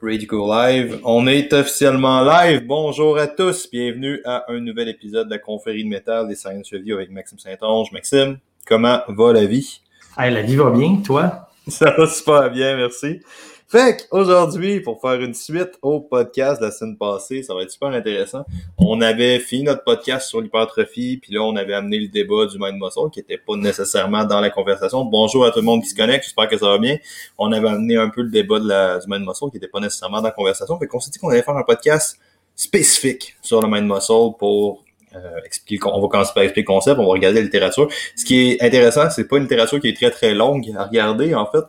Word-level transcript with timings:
Ready 0.00 0.26
to 0.28 0.36
go 0.36 0.46
live. 0.46 1.00
On 1.02 1.26
est 1.26 1.52
officiellement 1.52 2.22
live. 2.22 2.64
Bonjour 2.64 3.18
à 3.18 3.26
tous. 3.26 3.68
Bienvenue 3.68 4.20
à 4.24 4.44
un 4.46 4.60
nouvel 4.60 4.88
épisode 4.88 5.26
de 5.26 5.32
la 5.32 5.40
confrérie 5.40 5.82
de 5.82 5.88
métal 5.88 6.28
des 6.28 6.36
Science 6.36 6.70
Review 6.72 6.94
avec 6.94 7.10
Maxime 7.10 7.40
Saint-Onge. 7.40 7.90
Maxime, 7.90 8.38
comment 8.64 9.00
va 9.08 9.32
la 9.32 9.44
vie? 9.44 9.80
Hey, 10.16 10.32
la 10.32 10.42
vie 10.42 10.54
va 10.54 10.70
bien, 10.70 11.02
toi? 11.04 11.48
Ça 11.66 11.90
va 11.90 12.06
super 12.06 12.48
bien, 12.52 12.76
merci. 12.76 13.20
Fait 13.70 14.08
qu'aujourd'hui, 14.08 14.80
pour 14.80 14.98
faire 14.98 15.20
une 15.20 15.34
suite 15.34 15.78
au 15.82 16.00
podcast 16.00 16.58
de 16.58 16.64
la 16.64 16.72
semaine 16.72 16.96
passée, 16.96 17.42
ça 17.42 17.54
va 17.54 17.60
être 17.60 17.70
super 17.70 17.90
intéressant. 17.90 18.46
On 18.78 19.02
avait 19.02 19.38
fini 19.40 19.64
notre 19.64 19.84
podcast 19.84 20.26
sur 20.26 20.40
l'hypertrophie, 20.40 21.18
puis 21.18 21.34
là, 21.34 21.42
on 21.42 21.54
avait 21.54 21.74
amené 21.74 21.98
le 21.98 22.08
débat 22.08 22.46
du 22.46 22.56
mind 22.58 22.80
muscle 22.80 23.10
qui 23.12 23.20
était 23.20 23.36
pas 23.36 23.56
nécessairement 23.56 24.24
dans 24.24 24.40
la 24.40 24.48
conversation. 24.48 25.04
Bonjour 25.04 25.44
à 25.44 25.50
tout 25.50 25.58
le 25.58 25.66
monde 25.66 25.82
qui 25.82 25.90
se 25.90 25.94
connecte, 25.94 26.24
j'espère 26.24 26.48
que 26.48 26.56
ça 26.56 26.64
va 26.64 26.78
bien. 26.78 26.96
On 27.36 27.52
avait 27.52 27.68
amené 27.68 27.98
un 27.98 28.08
peu 28.08 28.22
le 28.22 28.30
débat 28.30 28.58
du 28.58 28.66
mind 29.06 29.26
muscle 29.26 29.50
qui 29.50 29.58
était 29.58 29.68
pas 29.68 29.80
nécessairement 29.80 30.22
dans 30.22 30.28
la 30.28 30.30
conversation. 30.30 30.78
Fait 30.78 30.86
qu'on 30.86 31.00
s'est 31.00 31.10
dit 31.10 31.18
qu'on 31.18 31.28
allait 31.28 31.42
faire 31.42 31.58
un 31.58 31.62
podcast 31.62 32.18
spécifique 32.54 33.36
sur 33.42 33.60
le 33.60 33.68
mind 33.68 33.86
muscle 33.86 34.38
pour 34.38 34.82
euh, 35.14 35.40
expliquer, 35.44 35.86
on 35.92 36.00
va 36.00 36.08
commencer 36.08 36.32
par 36.34 36.42
expliquer 36.42 36.62
le 36.62 36.74
concept, 36.74 36.98
on 36.98 37.04
va 37.04 37.12
regarder 37.12 37.40
la 37.40 37.44
littérature. 37.44 37.86
Ce 38.16 38.24
qui 38.24 38.52
est 38.52 38.62
intéressant, 38.62 39.10
c'est 39.10 39.28
pas 39.28 39.36
une 39.36 39.42
littérature 39.42 39.78
qui 39.78 39.88
est 39.88 39.94
très 39.94 40.10
très 40.10 40.32
longue 40.32 40.72
à 40.74 40.84
regarder. 40.84 41.34
En 41.34 41.44
fait, 41.44 41.64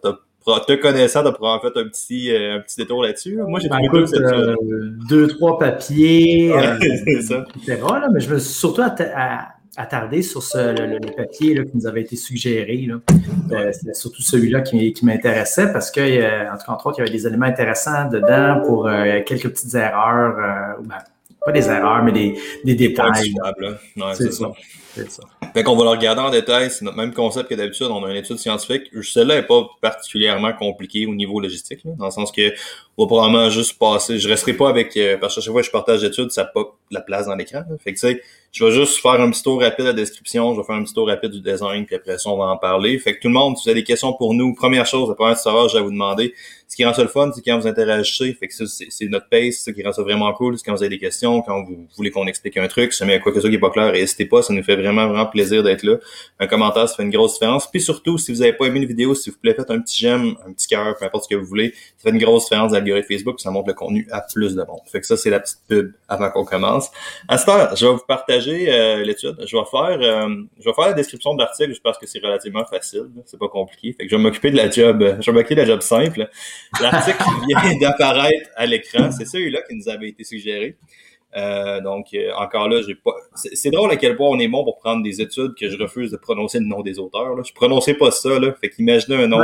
te 0.46 0.74
connaissant, 0.74 1.24
t'as 1.24 1.34
en 1.40 1.60
fait 1.60 1.80
un 1.80 1.88
petit, 1.88 2.34
euh, 2.34 2.58
un 2.58 2.60
petit 2.62 2.78
détour 2.78 3.04
là-dessus. 3.04 3.38
Moi, 3.48 3.60
j'ai 3.60 3.70
ben, 3.70 3.80
écoute, 3.80 4.14
euh, 4.14 4.56
deux, 5.08 5.28
trois 5.28 5.58
papiers, 5.58 6.52
euh, 6.56 7.22
ça. 7.22 7.46
etc. 7.56 7.82
Là, 7.82 8.08
mais 8.12 8.20
je 8.20 8.34
me 8.34 8.40
suis 8.40 8.54
surtout 8.54 8.82
attardé 9.78 10.22
sur 10.22 10.44
ce, 10.44 10.58
le, 10.58 11.16
papier 11.16 11.54
là, 11.54 11.64
qui 11.64 11.72
nous 11.76 11.88
avait 11.88 12.02
été 12.02 12.16
suggéré. 12.16 12.88
Euh, 13.52 13.72
c'est 13.72 13.96
surtout 13.96 14.22
celui-là 14.22 14.62
qui, 14.62 14.94
qui 14.94 15.06
m'intéressait 15.06 15.72
parce 15.72 15.92
que, 15.92 16.02
en 16.52 16.58
tout 16.58 16.66
cas, 16.66 16.74
entre 16.74 16.88
autres, 16.88 17.00
il 17.00 17.06
y 17.06 17.08
avait 17.08 17.18
des 17.18 17.28
éléments 17.28 17.46
intéressants 17.46 18.10
dedans 18.10 18.62
pour 18.66 18.90
quelques 19.26 19.50
petites 19.50 19.76
erreurs, 19.76 20.78
ben, 20.84 20.98
pas 21.46 21.52
des 21.52 21.68
erreurs, 21.68 22.04
mais 22.04 22.12
des, 22.12 22.36
des 22.66 22.76
détails. 22.76 23.34
c'est 24.14 24.34
ça. 24.34 24.52
Ça. 25.08 25.24
Fait 25.54 25.64
qu'on 25.64 25.76
va 25.76 25.84
le 25.84 25.90
regarder 25.90 26.22
en 26.22 26.30
détail. 26.30 26.70
C'est 26.70 26.86
notre 26.86 26.98
même 26.98 27.14
concept 27.14 27.50
que 27.50 27.56
d'habitude. 27.56 27.88
On 27.90 28.04
a 28.04 28.10
une 28.12 28.18
étude 28.18 28.38
scientifique. 28.38 28.84
Celle-là 29.02 29.36
n'est 29.36 29.48
pas 29.48 29.68
particulièrement 29.82 30.54
compliquée 30.54 31.06
au 31.06 31.16
niveau 31.16 31.40
logistique, 31.40 31.80
dans 31.86 32.06
le 32.06 32.12
sens 32.12 32.32
que 32.32 32.52
on 32.98 33.04
va 33.04 33.08
probablement 33.08 33.50
juste 33.50 33.80
passer. 33.80 34.20
Je 34.20 34.28
resterai 34.28 34.54
pas 34.54 34.70
avec 34.70 34.96
euh, 34.98 35.18
parce 35.18 35.34
que 35.34 35.42
chaque 35.42 35.54
fois 35.54 35.62
que 35.62 35.68
je 35.68 35.72
partage 35.72 36.02
d'études, 36.02 36.32
ça 36.32 36.44
pas 36.44 36.76
la 36.92 37.02
place 37.02 37.28
dans 37.28 37.36
l'écran. 37.36 37.64
Fait 37.82 37.94
que 37.94 38.00
tu 38.00 38.08
sais, 38.08 38.22
je 38.52 38.66
vais 38.66 38.72
juste 38.72 39.00
faire 39.02 39.22
un 39.22 39.30
petit 39.30 39.44
tour 39.44 39.62
rapide 39.62 39.86
de 39.86 39.92
la 39.92 39.96
description, 39.96 40.54
je 40.54 40.60
vais 40.60 40.66
faire 40.66 40.76
un 40.76 40.84
petit 40.84 40.94
tour 40.94 41.08
rapide 41.08 41.32
du 41.32 41.40
design, 41.40 41.86
puis 41.86 41.96
après 41.96 42.18
ça, 42.18 42.30
on 42.30 42.38
va 42.38 42.46
en 42.46 42.58
parler. 42.58 42.98
Fait 42.98 43.16
que 43.16 43.22
tout 43.22 43.28
le 43.28 43.34
monde, 43.34 43.58
si 43.58 43.64
vous 43.64 43.70
avez 43.70 43.82
des 43.82 43.86
questions 43.86 44.12
pour 44.14 44.34
nous, 44.34 44.54
première 44.54 44.86
chose, 44.86 45.08
la 45.08 45.16
première 45.16 45.38
savoir, 45.38 45.70
je 45.70 45.78
vais 45.78 45.84
vous 45.84 45.92
demander. 45.92 46.34
Ce 46.68 46.76
qui 46.76 46.84
rend 46.84 46.94
ça 46.94 47.04
le 47.04 47.08
fun, 47.10 47.32
c'est 47.34 47.42
quand 47.42 47.58
vous 47.58 47.68
interagissez. 47.68 48.34
Fait 48.34 48.48
que 48.48 48.54
ça, 48.54 48.66
c'est 48.68 49.08
notre 49.08 49.30
pace, 49.30 49.64
ce 49.66 49.72
qui 49.72 49.84
rend 49.84 49.94
ça 49.94 50.02
vraiment 50.02 50.32
cool. 50.34 50.58
C'est 50.58 50.66
quand 50.66 50.76
vous 50.76 50.84
avez 50.84 50.90
des 50.90 51.00
questions, 51.00 51.42
quand 51.42 51.64
vous 51.64 51.88
voulez 51.96 52.12
qu'on 52.12 52.28
explique 52.28 52.58
un 52.58 52.68
truc, 52.68 52.92
si 52.92 53.00
jamais 53.00 53.20
quoi 53.20 53.32
que 53.32 53.40
ce 53.40 53.48
qui 53.48 53.54
n'est 53.54 53.60
pas 53.60 53.70
clair, 53.70 53.92
n'hésitez 53.92 54.26
pas, 54.26 54.42
ça 54.42 54.54
nous 54.54 54.64
fait 54.64 54.76
vraiment, 54.76 54.89
vraiment 54.94 55.26
plaisir 55.26 55.64
d'être 55.64 55.84
là. 55.84 55.98
Un 56.40 56.48
commentaire, 56.48 56.88
ça 56.88 56.96
fait 56.96 57.04
une 57.04 57.10
grosse 57.10 57.34
différence. 57.34 57.70
Puis 57.70 57.82
surtout, 57.82 58.18
si 58.18 58.34
vous 58.34 58.40
n'avez 58.40 58.54
pas 58.54 58.66
aimé 58.66 58.80
une 58.80 58.88
vidéo, 58.88 59.16
s'il 59.16 59.34
vous 59.34 59.40
plaît, 59.40 59.54
faites 59.54 59.72
un 59.72 59.80
petit 59.80 60.00
j'aime, 60.00 60.36
un 60.48 60.54
petit 60.54 60.68
cœur, 60.68 60.96
peu 60.98 61.06
importe 61.06 61.26
ce 61.26 61.30
que 61.30 61.36
vous 61.36 61.46
voulez. 61.46 61.74
Ça 61.98 62.04
fait 62.04 62.10
une 62.10 62.22
grosse 62.22 62.46
différence 62.46 62.72
dans 62.72 62.78
l'algorithme 62.78 63.08
Facebook, 63.08 63.40
ça 63.40 63.52
montre 63.52 63.68
le 63.68 63.74
contenu 63.74 64.08
à 64.12 64.22
plus 64.22 64.56
de 64.56 64.64
monde. 64.64 64.80
Fait 64.92 65.00
que 65.00 65.06
ça, 65.06 65.18
c'est 65.18 65.30
la 65.30 65.40
petite 65.40 65.60
pub 65.68 65.94
avant 66.08 66.30
qu'on 66.30 66.46
commence. 66.46 66.90
À 67.28 67.38
ce 67.38 67.46
temps, 67.46 67.76
je 67.76 67.86
vais 67.86 67.94
vous 67.94 68.06
partager 68.08 68.72
euh, 68.72 69.04
l'étude. 69.04 69.36
Je 69.46 69.58
vais 69.58 69.64
faire 69.70 70.00
euh, 70.02 70.36
je 70.60 70.66
vais 70.66 70.74
faire 70.74 70.88
la 70.88 70.94
description 70.94 71.34
de 71.34 71.40
l'article, 71.40 71.74
je 71.74 71.82
pense 71.82 71.98
que 71.98 72.08
c'est 72.08 72.20
relativement 72.20 72.66
facile. 72.66 73.10
C'est 73.26 73.40
pas 73.40 73.50
compliqué. 73.50 73.94
Fait 73.94 74.06
que 74.06 74.10
je 74.10 74.16
vais 74.16 74.22
m'occuper 74.22 74.52
de 74.52 74.58
la 74.58 74.70
job. 74.70 75.18
Je 75.20 75.32
vais 75.32 75.36
m'occuper 75.36 75.56
de 75.56 75.62
la 75.62 75.68
job 75.68 75.82
simple. 75.82 76.30
L'article 76.82 77.24
vient 77.48 77.78
d'apparaître 77.80 78.50
à 78.56 78.66
l'écran. 78.66 79.12
C'est 79.12 79.26
celui-là 79.26 79.62
qui 79.68 79.76
nous 79.76 79.90
avait 79.90 80.10
été 80.10 80.24
suggéré. 80.24 80.78
Euh, 81.38 81.80
donc, 81.82 82.08
euh, 82.14 82.32
encore 82.38 82.68
là, 82.68 82.82
j'ai 82.86 82.96
pas. 82.96 83.12
C'est 83.36 83.70
drôle 83.70 83.92
à 83.92 83.98
quel 83.98 84.16
point 84.16 84.28
on 84.30 84.40
est 84.40 84.48
bon 84.48 84.64
pour 84.64 84.78
prendre 84.78 85.04
des 85.04 85.22
études 85.22 85.54
que 85.60 85.70
je 85.70 85.78
refuse 85.78 86.12
de 86.12 86.18
prononcer 86.18 86.60
le 86.60 86.66
nom 86.66 86.82
des 86.82 86.98
auteurs. 86.98 87.36
Là. 87.36 87.44
Je 87.46 87.54
prononçais 87.54 87.94
pas 87.94 88.12
ça, 88.12 88.40
là. 88.40 88.54
Fait 88.60 88.70
qu'imaginez 88.70 89.24
un 89.24 89.28
nom. 89.28 89.40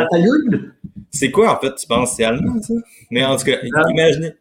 C'est 1.11 1.31
quoi, 1.31 1.55
en 1.55 1.59
fait, 1.59 1.75
tu 1.75 1.87
penses? 1.87 2.15
C'est 2.15 2.23
allemand, 2.23 2.61
ça? 2.61 2.73
Mais 3.11 3.23
en 3.23 3.37
tout 3.37 3.45
cas, 3.45 3.57
imaginez. 3.89 4.33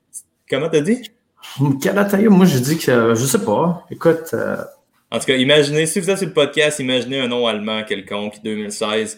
Comment 0.49 0.69
t'as 0.69 0.81
dit? 0.81 1.11
moi, 1.59 2.47
je 2.47 2.59
dis 2.59 2.79
que 2.79 3.15
je 3.15 3.25
sais 3.27 3.45
pas. 3.45 3.85
Écoute. 3.91 4.31
Euh, 4.33 4.57
en 5.11 5.19
tout 5.21 5.27
cas, 5.27 5.37
imaginez, 5.37 5.87
si 5.87 6.01
vous 6.01 6.11
êtes 6.11 6.19
sur 6.19 6.27
le 6.27 6.33
podcast, 6.33 6.81
imaginez 6.81 7.21
un 7.21 7.29
nom 7.29 7.47
allemand 7.47 7.85
quelconque, 7.85 8.43
2016. 8.43 9.17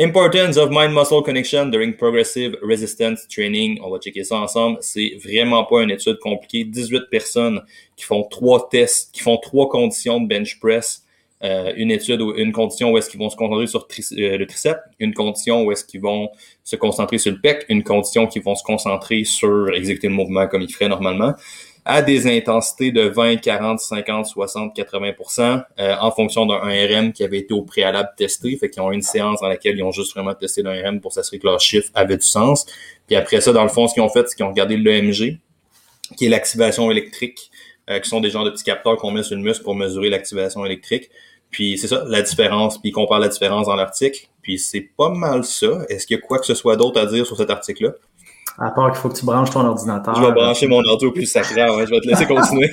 Importance 0.00 0.56
of 0.56 0.70
mind-muscle 0.70 1.22
connection 1.22 1.70
during 1.70 1.92
progressive 1.92 2.56
resistance 2.62 3.28
training. 3.28 3.78
On 3.82 3.90
va 3.90 3.98
checker 3.98 4.24
ça 4.24 4.36
ensemble. 4.36 4.78
C'est 4.80 5.18
vraiment 5.22 5.62
pas 5.64 5.82
une 5.82 5.90
étude 5.90 6.18
compliquée. 6.20 6.64
18 6.64 7.10
personnes 7.10 7.60
qui 7.96 8.06
font 8.06 8.22
trois 8.22 8.66
tests, 8.70 9.12
qui 9.12 9.20
font 9.20 9.36
trois 9.36 9.68
conditions 9.68 10.18
de 10.18 10.26
bench 10.26 10.58
press. 10.58 11.04
Euh, 11.42 11.74
une 11.76 11.90
étude 11.90 12.22
ou 12.22 12.34
une 12.34 12.50
condition 12.50 12.92
où 12.92 12.96
est-ce 12.96 13.10
qu'ils 13.10 13.20
vont 13.20 13.28
se 13.28 13.36
concentrer 13.36 13.66
sur 13.66 13.86
euh, 14.12 14.38
le 14.38 14.46
triceps, 14.46 14.80
une 14.98 15.12
condition 15.12 15.64
où 15.64 15.72
est-ce 15.72 15.84
qu'ils 15.84 16.00
vont 16.00 16.30
se 16.64 16.76
concentrer 16.76 17.18
sur 17.18 17.32
le 17.32 17.40
pec, 17.40 17.66
une 17.68 17.82
condition 17.82 18.26
qui 18.26 18.40
vont 18.40 18.54
se 18.54 18.62
concentrer 18.62 19.24
sur 19.24 19.68
exécuter 19.74 20.08
le 20.08 20.14
mouvement 20.14 20.46
comme 20.48 20.62
ils 20.62 20.72
feraient 20.72 20.88
normalement 20.88 21.34
à 21.84 22.02
des 22.02 22.26
intensités 22.26 22.92
de 22.92 23.02
20, 23.02 23.36
40, 23.36 23.80
50, 23.80 24.26
60, 24.26 24.76
80% 24.76 25.62
en 25.78 26.10
fonction 26.10 26.46
d'un 26.46 26.58
RM 26.58 27.12
qui 27.12 27.24
avait 27.24 27.38
été 27.38 27.54
au 27.54 27.62
préalable 27.62 28.10
testé. 28.16 28.56
Fait 28.56 28.68
qu'ils 28.68 28.82
ont 28.82 28.92
une 28.92 29.02
séance 29.02 29.40
dans 29.40 29.48
laquelle 29.48 29.76
ils 29.76 29.82
ont 29.82 29.92
juste 29.92 30.14
vraiment 30.14 30.34
testé 30.34 30.62
d'un 30.62 30.74
RM 30.82 31.00
pour 31.00 31.12
s'assurer 31.12 31.38
que 31.38 31.46
leur 31.46 31.60
chiffre 31.60 31.90
avait 31.94 32.16
du 32.16 32.26
sens. 32.26 32.66
Puis 33.06 33.16
après 33.16 33.40
ça, 33.40 33.52
dans 33.52 33.62
le 33.62 33.68
fond, 33.68 33.88
ce 33.88 33.94
qu'ils 33.94 34.02
ont 34.02 34.08
fait, 34.08 34.28
c'est 34.28 34.36
qu'ils 34.36 34.44
ont 34.44 34.50
regardé 34.50 34.76
l'EMG, 34.76 35.38
qui 36.16 36.26
est 36.26 36.28
l'activation 36.28 36.90
électrique, 36.90 37.50
euh, 37.88 37.98
qui 37.98 38.08
sont 38.08 38.20
des 38.20 38.30
genres 38.30 38.44
de 38.44 38.50
petits 38.50 38.64
capteurs 38.64 38.96
qu'on 38.96 39.10
met 39.10 39.22
sur 39.22 39.36
le 39.36 39.42
muscle 39.42 39.64
pour 39.64 39.74
mesurer 39.74 40.10
l'activation 40.10 40.64
électrique. 40.64 41.10
Puis 41.50 41.76
c'est 41.78 41.88
ça, 41.88 42.04
la 42.06 42.22
différence, 42.22 42.78
puis 42.78 42.90
ils 42.90 42.92
comparent 42.92 43.18
la 43.18 43.28
différence 43.28 43.66
dans 43.66 43.74
l'article. 43.74 44.28
Puis 44.42 44.58
c'est 44.58 44.88
pas 44.96 45.10
mal 45.10 45.44
ça. 45.44 45.84
Est-ce 45.88 46.06
qu'il 46.06 46.16
y 46.16 46.20
a 46.20 46.22
quoi 46.22 46.38
que 46.38 46.46
ce 46.46 46.54
soit 46.54 46.76
d'autre 46.76 47.00
à 47.00 47.06
dire 47.06 47.26
sur 47.26 47.36
cet 47.36 47.50
article-là? 47.50 47.94
À 48.62 48.70
part 48.72 48.92
qu'il 48.92 49.00
faut 49.00 49.08
que 49.08 49.16
tu 49.16 49.24
branches 49.24 49.50
ton 49.50 49.64
ordinateur. 49.64 50.14
Je 50.14 50.20
vais 50.20 50.32
brancher 50.32 50.66
mon 50.66 50.84
ordi 50.84 51.06
au 51.06 51.12
plus 51.12 51.24
sacré. 51.24 51.62
Ouais, 51.62 51.86
je 51.86 51.90
vais 51.90 52.00
te 52.00 52.06
laisser 52.06 52.26
continuer. 52.34 52.70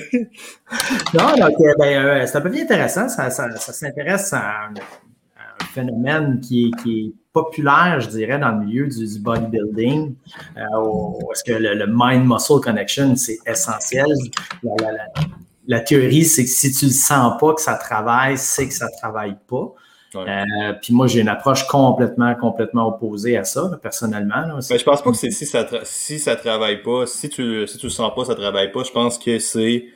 non, 1.14 1.34
donc, 1.34 1.54
ben, 1.78 2.04
euh, 2.04 2.26
c'est 2.26 2.36
un 2.36 2.40
peu 2.42 2.50
bien 2.50 2.64
intéressant. 2.64 3.08
Ça, 3.08 3.30
ça, 3.30 3.50
ça 3.56 3.72
s'intéresse 3.72 4.34
à, 4.34 4.68
un 4.68 5.64
phénomène 5.72 6.40
qui 6.40 6.66
est, 6.66 6.82
qui 6.82 7.00
est, 7.00 7.12
populaire, 7.32 8.00
je 8.00 8.08
dirais, 8.08 8.38
dans 8.38 8.50
le 8.50 8.66
milieu 8.66 8.86
du, 8.88 9.06
du 9.06 9.18
bodybuilding. 9.20 10.14
Euh, 10.56 11.30
est-ce 11.32 11.44
que 11.44 11.52
le, 11.52 11.86
mind-muscle 11.88 12.60
connection, 12.60 13.16
c'est 13.16 13.38
essentiel? 13.46 14.06
La, 14.62 14.72
la, 14.80 14.92
la, 14.92 15.04
la 15.68 15.80
théorie, 15.80 16.24
c'est 16.24 16.44
que 16.44 16.50
si 16.50 16.72
tu 16.72 16.86
ne 16.86 16.90
sens 16.90 17.38
pas 17.38 17.54
que 17.54 17.60
ça 17.60 17.74
travaille, 17.74 18.36
c'est 18.36 18.66
que 18.66 18.74
ça 18.74 18.86
ne 18.86 18.98
travaille 18.98 19.36
pas. 19.46 19.72
Euh, 20.14 20.72
puis 20.80 20.94
moi, 20.94 21.06
j'ai 21.06 21.20
une 21.20 21.28
approche 21.28 21.66
complètement, 21.66 22.34
complètement 22.34 22.88
opposée 22.88 23.36
à 23.36 23.44
ça, 23.44 23.78
personnellement. 23.82 24.40
Là. 24.40 24.58
Ben, 24.68 24.78
je 24.78 24.84
pense 24.84 25.02
pas 25.02 25.10
que 25.10 25.16
c'est 25.16 25.30
si 25.30 25.44
ça 25.44 25.66
si 25.82 26.18
ça 26.18 26.34
travaille 26.34 26.82
pas, 26.82 27.06
si 27.06 27.28
tu 27.28 27.66
si 27.66 27.78
tu 27.78 27.86
le 27.86 27.90
sens 27.90 28.14
pas, 28.14 28.24
ça 28.24 28.34
travaille 28.34 28.72
pas. 28.72 28.82
Je 28.84 28.90
pense 28.90 29.18
que 29.18 29.38
c'est 29.38 29.86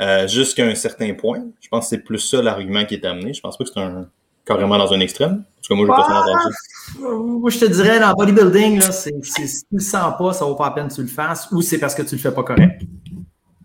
euh, 0.00 0.26
jusqu'à 0.28 0.66
un 0.66 0.74
certain 0.74 1.14
point. 1.14 1.42
Je 1.60 1.68
pense 1.68 1.84
que 1.84 1.90
c'est 1.90 2.02
plus 2.02 2.18
ça 2.18 2.42
l'argument 2.42 2.84
qui 2.84 2.94
est 2.94 3.04
amené. 3.06 3.32
Je 3.32 3.40
pense 3.40 3.56
pas 3.56 3.64
que 3.64 3.70
c'est 3.72 3.80
un 3.80 4.08
carrément 4.44 4.76
dans 4.76 4.92
un 4.92 5.00
extrême. 5.00 5.44
Parce 5.56 5.68
que 5.68 5.74
moi, 5.74 5.86
j'ai 5.86 7.00
pas. 7.00 7.18
Moi, 7.18 7.50
je 7.50 7.58
te 7.60 7.64
dirais, 7.66 8.00
dans 8.00 8.12
bodybuilding, 8.12 8.80
là, 8.80 8.92
c'est, 8.92 9.14
si 9.24 9.60
tu 9.60 9.76
le 9.76 9.80
sens 9.80 10.14
pas, 10.18 10.32
ça 10.32 10.44
vaut 10.44 10.56
pas 10.56 10.66
la 10.66 10.70
peine 10.72 10.88
que 10.88 10.94
tu 10.94 11.02
le 11.02 11.08
fasses, 11.08 11.48
ou 11.52 11.62
c'est 11.62 11.78
parce 11.78 11.94
que 11.94 12.02
tu 12.02 12.16
le 12.16 12.20
fais 12.20 12.32
pas 12.32 12.42
correct. 12.42 12.82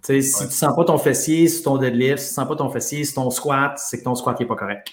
si 0.03 0.21
tu 0.21 0.51
sens 0.51 0.75
pas 0.75 0.85
ton 0.85 0.97
fessier 0.97 1.47
sur 1.47 1.63
ton 1.63 1.77
deadlift, 1.77 2.19
si 2.19 2.27
tu 2.27 2.33
sens 2.33 2.47
pas 2.47 2.55
ton 2.55 2.69
fessier 2.69 3.03
sur 3.03 3.15
ton 3.15 3.29
squat, 3.29 3.73
c'est 3.77 3.99
que 3.99 4.03
ton 4.03 4.15
squat 4.15 4.39
n'est 4.39 4.45
pas 4.45 4.55
correct. 4.55 4.89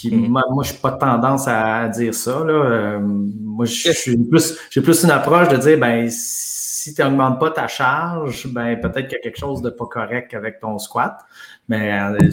Puis 0.00 0.10
moi, 0.10 0.42
moi 0.50 0.62
je 0.62 0.72
n'ai 0.72 0.78
pas 0.78 0.92
tendance 0.92 1.46
à 1.48 1.88
dire 1.88 2.14
ça. 2.14 2.44
Là. 2.44 2.52
Euh, 2.52 2.98
moi, 3.00 3.64
j'ai 3.64 4.16
plus, 4.16 4.58
plus 4.70 5.04
une 5.04 5.10
approche 5.10 5.48
de 5.48 5.56
dire, 5.56 5.78
ben, 5.78 6.08
si 6.10 6.94
tu 6.94 7.02
n'augmentes 7.02 7.40
pas 7.40 7.50
ta 7.50 7.66
charge, 7.66 8.46
ben, 8.48 8.76
peut-être 8.76 9.08
qu'il 9.08 9.16
y 9.16 9.20
a 9.20 9.22
quelque 9.22 9.38
chose 9.38 9.62
de 9.62 9.70
pas 9.70 9.86
correct 9.86 10.34
avec 10.34 10.60
ton 10.60 10.78
squat. 10.78 11.18
Mais 11.68 11.92
euh, 11.92 12.30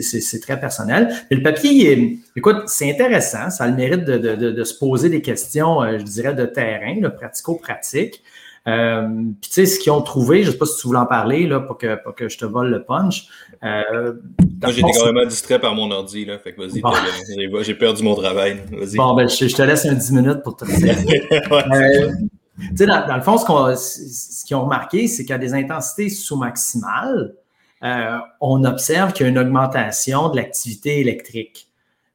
c'est 0.00 0.40
très 0.40 0.58
personnel. 0.58 1.14
Mais 1.30 1.36
le 1.36 1.42
papier, 1.42 2.18
écoute, 2.34 2.62
c'est 2.66 2.90
intéressant. 2.90 3.50
Ça 3.50 3.64
a 3.64 3.68
le 3.68 3.76
mérite 3.76 4.04
de, 4.04 4.18
de, 4.18 4.50
de, 4.50 4.64
se 4.64 4.76
poser 4.76 5.08
des 5.08 5.22
questions, 5.22 5.82
euh, 5.82 5.98
je 5.98 6.04
dirais, 6.04 6.34
de 6.34 6.46
terrain, 6.46 6.96
pratico-pratique. 7.10 8.22
Euh, 8.68 9.08
puis 9.40 9.50
tu 9.50 9.54
sais, 9.54 9.66
ce 9.66 9.80
qu'ils 9.80 9.90
ont 9.92 10.02
trouvé, 10.02 10.42
je 10.42 10.48
ne 10.48 10.52
sais 10.52 10.58
pas 10.58 10.66
si 10.66 10.80
tu 10.80 10.86
voulais 10.86 11.00
en 11.00 11.06
parler 11.06 11.46
là, 11.46 11.60
pour, 11.60 11.78
que, 11.78 12.00
pour 12.02 12.14
que 12.14 12.28
je 12.28 12.38
te 12.38 12.44
vole 12.44 12.70
le 12.70 12.84
punch. 12.84 13.26
Euh, 13.64 14.14
Moi, 14.62 14.70
j'étais 14.70 14.92
carrément 14.92 15.26
distrait 15.26 15.58
par 15.58 15.74
mon 15.74 15.90
ordi, 15.90 16.24
là. 16.24 16.38
Fait 16.38 16.52
que 16.52 16.60
vas-y, 16.60 17.64
j'ai 17.64 17.74
perdu 17.74 18.02
mon 18.04 18.14
travail. 18.14 18.62
Bon, 18.94 19.14
ben, 19.14 19.28
je, 19.28 19.54
te 19.54 19.62
laisse 19.62 19.84
un 19.86 19.94
10 19.94 20.12
minutes 20.12 20.42
pour 20.42 20.56
te 20.56 20.64
dire. 20.64 20.96
euh, 21.52 22.12
tu 22.58 22.76
sais, 22.76 22.86
dans, 22.86 23.06
dans, 23.06 23.16
le 23.16 23.22
fond, 23.22 23.36
ce 23.36 24.44
qu'ils 24.44 24.56
ont 24.56 24.64
remarqué, 24.64 25.08
c'est 25.08 25.24
qu'à 25.24 25.38
des 25.38 25.54
intensités 25.54 26.08
sous-maximales, 26.08 27.34
euh, 27.82 28.18
on 28.40 28.64
observe 28.64 29.12
qu'il 29.12 29.26
y 29.26 29.28
a 29.28 29.32
une 29.32 29.38
augmentation 29.38 30.28
de 30.28 30.36
l'activité 30.36 31.00
électrique 31.00 31.68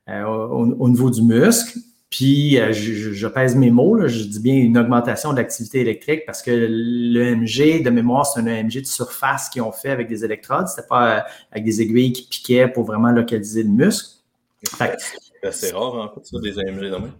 euh, 0.08 0.24
au, 0.24 0.66
au, 0.80 0.88
niveau 0.90 1.10
du 1.10 1.22
muscle 1.22 1.78
Puis, 2.10 2.58
euh, 2.58 2.72
je, 2.72 3.28
pèse 3.28 3.56
mes 3.56 3.70
mots, 3.70 4.08
je 4.08 4.24
dis 4.24 4.40
bien 4.40 4.56
une 4.56 4.78
augmentation 4.78 5.34
de 5.34 5.38
l'activité 5.38 5.82
électrique 5.82 6.26
parce 6.26 6.42
que 6.42 6.52
l'EMG, 6.52 7.84
de 7.84 7.90
mémoire, 7.90 8.26
c'est 8.26 8.40
un 8.40 8.48
EMG 8.48 8.82
de 8.82 8.86
surface 8.86 9.50
qu'ils 9.50 9.62
ont 9.62 9.74
fait 9.74 9.90
avec 9.90 10.08
des 10.08 10.24
électrodes. 10.24 10.70
C'était 10.70 10.88
pas 10.88 11.18
euh, 11.18 11.22
avec 11.52 11.66
des 11.66 11.82
aiguilles 11.82 12.14
qui 12.14 12.28
piquaient 12.28 12.70
pour 12.70 12.86
vraiment 12.86 13.12
localiser 13.12 13.64
le 13.64 13.70
muscle. 13.70 14.20
C'est 14.64 15.48
assez 15.48 15.72
rare, 15.72 15.96
en 15.96 16.14
fait, 16.14 16.26
ça, 16.26 16.40
des 16.40 16.58
EMG 16.58 16.92
demain. 16.92 17.14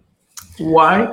Ouais, 0.60 1.06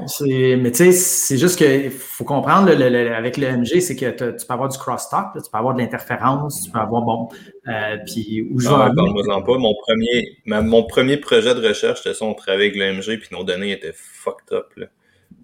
mais 0.58 0.72
tu 0.72 0.78
sais, 0.78 0.92
c'est 0.92 1.38
juste 1.38 1.58
qu'il 1.58 1.92
faut 1.92 2.24
comprendre 2.24 2.70
avec 2.70 3.38
le 3.38 3.58
MG, 3.58 3.80
c'est 3.80 3.96
que 3.96 4.10
tu 4.10 4.46
peux 4.46 4.54
avoir 4.54 4.70
du 4.70 4.78
cross-talk, 4.78 5.34
tu 5.36 5.52
peux 5.52 5.58
avoir 5.58 5.76
de 5.76 5.82
l'interférence, 5.82 6.64
tu 6.64 6.72
peux 6.72 6.80
avoir, 6.80 7.04
bon, 7.04 7.30
euh, 7.68 7.98
puis 8.06 8.48
où 8.52 8.60
je 8.60 8.68
ah, 8.70 8.92
moi 8.96 9.44
pas. 9.44 9.58
Mon 9.58 9.76
premier, 9.76 10.38
mon 10.46 10.84
premier 10.84 11.18
projet 11.18 11.54
de 11.54 11.66
recherche, 11.66 12.02
c'était 12.02 12.16
ça, 12.16 12.26
on 12.26 12.34
travaillait 12.34 12.70
avec 12.70 12.76
le 12.76 12.94
MG, 12.94 13.20
puis 13.20 13.30
nos 13.32 13.44
données 13.44 13.72
étaient 13.72 13.94
fucked 13.94 14.52
up. 14.52 14.68
Là. 14.78 14.88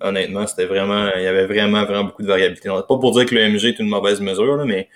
Honnêtement, 0.02 0.48
c'était 0.48 0.66
vraiment, 0.66 1.10
il 1.16 1.24
y 1.24 1.28
avait 1.28 1.46
vraiment, 1.46 1.86
vraiment 1.86 2.06
beaucoup 2.06 2.24
de 2.24 2.28
variabilité. 2.28 2.70
Pas 2.70 2.84
pour 2.84 3.12
dire 3.12 3.26
que 3.28 3.36
le 3.36 3.50
MG 3.50 3.66
est 3.66 3.80
une 3.80 3.90
mauvaise 3.90 4.20
mesure, 4.20 4.58
là, 4.58 4.66
mais 4.66 4.90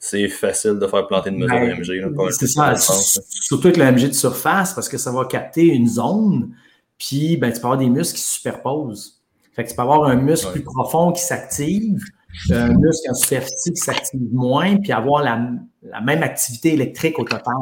c'est 0.00 0.28
facile 0.28 0.78
de 0.80 0.86
faire 0.88 1.06
planter 1.06 1.30
une 1.30 1.38
mesure 1.38 1.54
ben, 1.54 1.78
MG. 1.78 2.30
C'est 2.30 2.48
ça, 2.48 2.74
surtout 2.74 3.68
avec 3.68 3.76
le 3.76 3.84
MG 3.84 4.08
de 4.08 4.14
surface, 4.14 4.74
parce 4.74 4.88
que 4.88 4.98
ça 4.98 5.12
va 5.12 5.26
capter 5.26 5.66
une 5.66 5.86
zone 5.86 6.50
puis, 6.98 7.36
ben, 7.36 7.52
tu 7.52 7.60
peux 7.60 7.66
avoir 7.66 7.78
des 7.78 7.88
muscles 7.88 8.16
qui 8.16 8.22
se 8.22 8.32
superposent. 8.32 9.20
Fait 9.54 9.64
que 9.64 9.70
tu 9.70 9.76
peux 9.76 9.82
avoir 9.82 10.04
un 10.04 10.16
muscle 10.16 10.52
plus 10.52 10.62
profond 10.62 11.12
qui 11.12 11.22
s'active, 11.22 12.02
un 12.50 12.74
muscle 12.74 13.10
en 13.10 13.14
superficie 13.14 13.72
qui 13.72 13.80
s'active 13.80 14.32
moins, 14.32 14.76
puis 14.76 14.92
avoir 14.92 15.22
la, 15.22 16.00
même 16.00 16.22
activité 16.22 16.74
électrique 16.74 17.18
au 17.18 17.24
total. 17.24 17.54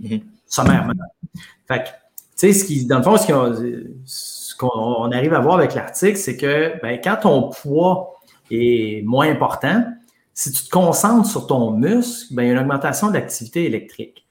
Mm-hmm. 0.00 0.22
Sommairement. 0.46 0.92
Fait 1.66 1.84
que, 1.84 1.88
tu 1.88 1.92
sais, 2.36 2.52
ce 2.52 2.64
qui, 2.64 2.86
dans 2.86 2.98
le 2.98 3.04
fond, 3.04 3.16
ce 3.16 4.56
qu'on 4.56 5.10
arrive 5.12 5.34
à 5.34 5.40
voir 5.40 5.56
avec 5.56 5.74
l'article, 5.74 6.16
c'est 6.16 6.36
que 6.36 6.80
ben, 6.82 7.00
quand 7.02 7.18
ton 7.22 7.50
poids 7.50 8.20
est 8.50 9.04
moins 9.04 9.30
important, 9.30 9.84
si 10.34 10.52
tu 10.52 10.64
te 10.64 10.70
concentres 10.70 11.28
sur 11.28 11.46
ton 11.46 11.72
muscle, 11.72 12.34
ben, 12.34 12.42
il 12.42 12.46
y 12.46 12.50
a 12.50 12.52
une 12.54 12.60
augmentation 12.60 13.08
de 13.08 13.14
l'activité 13.14 13.66
électrique. 13.66 14.26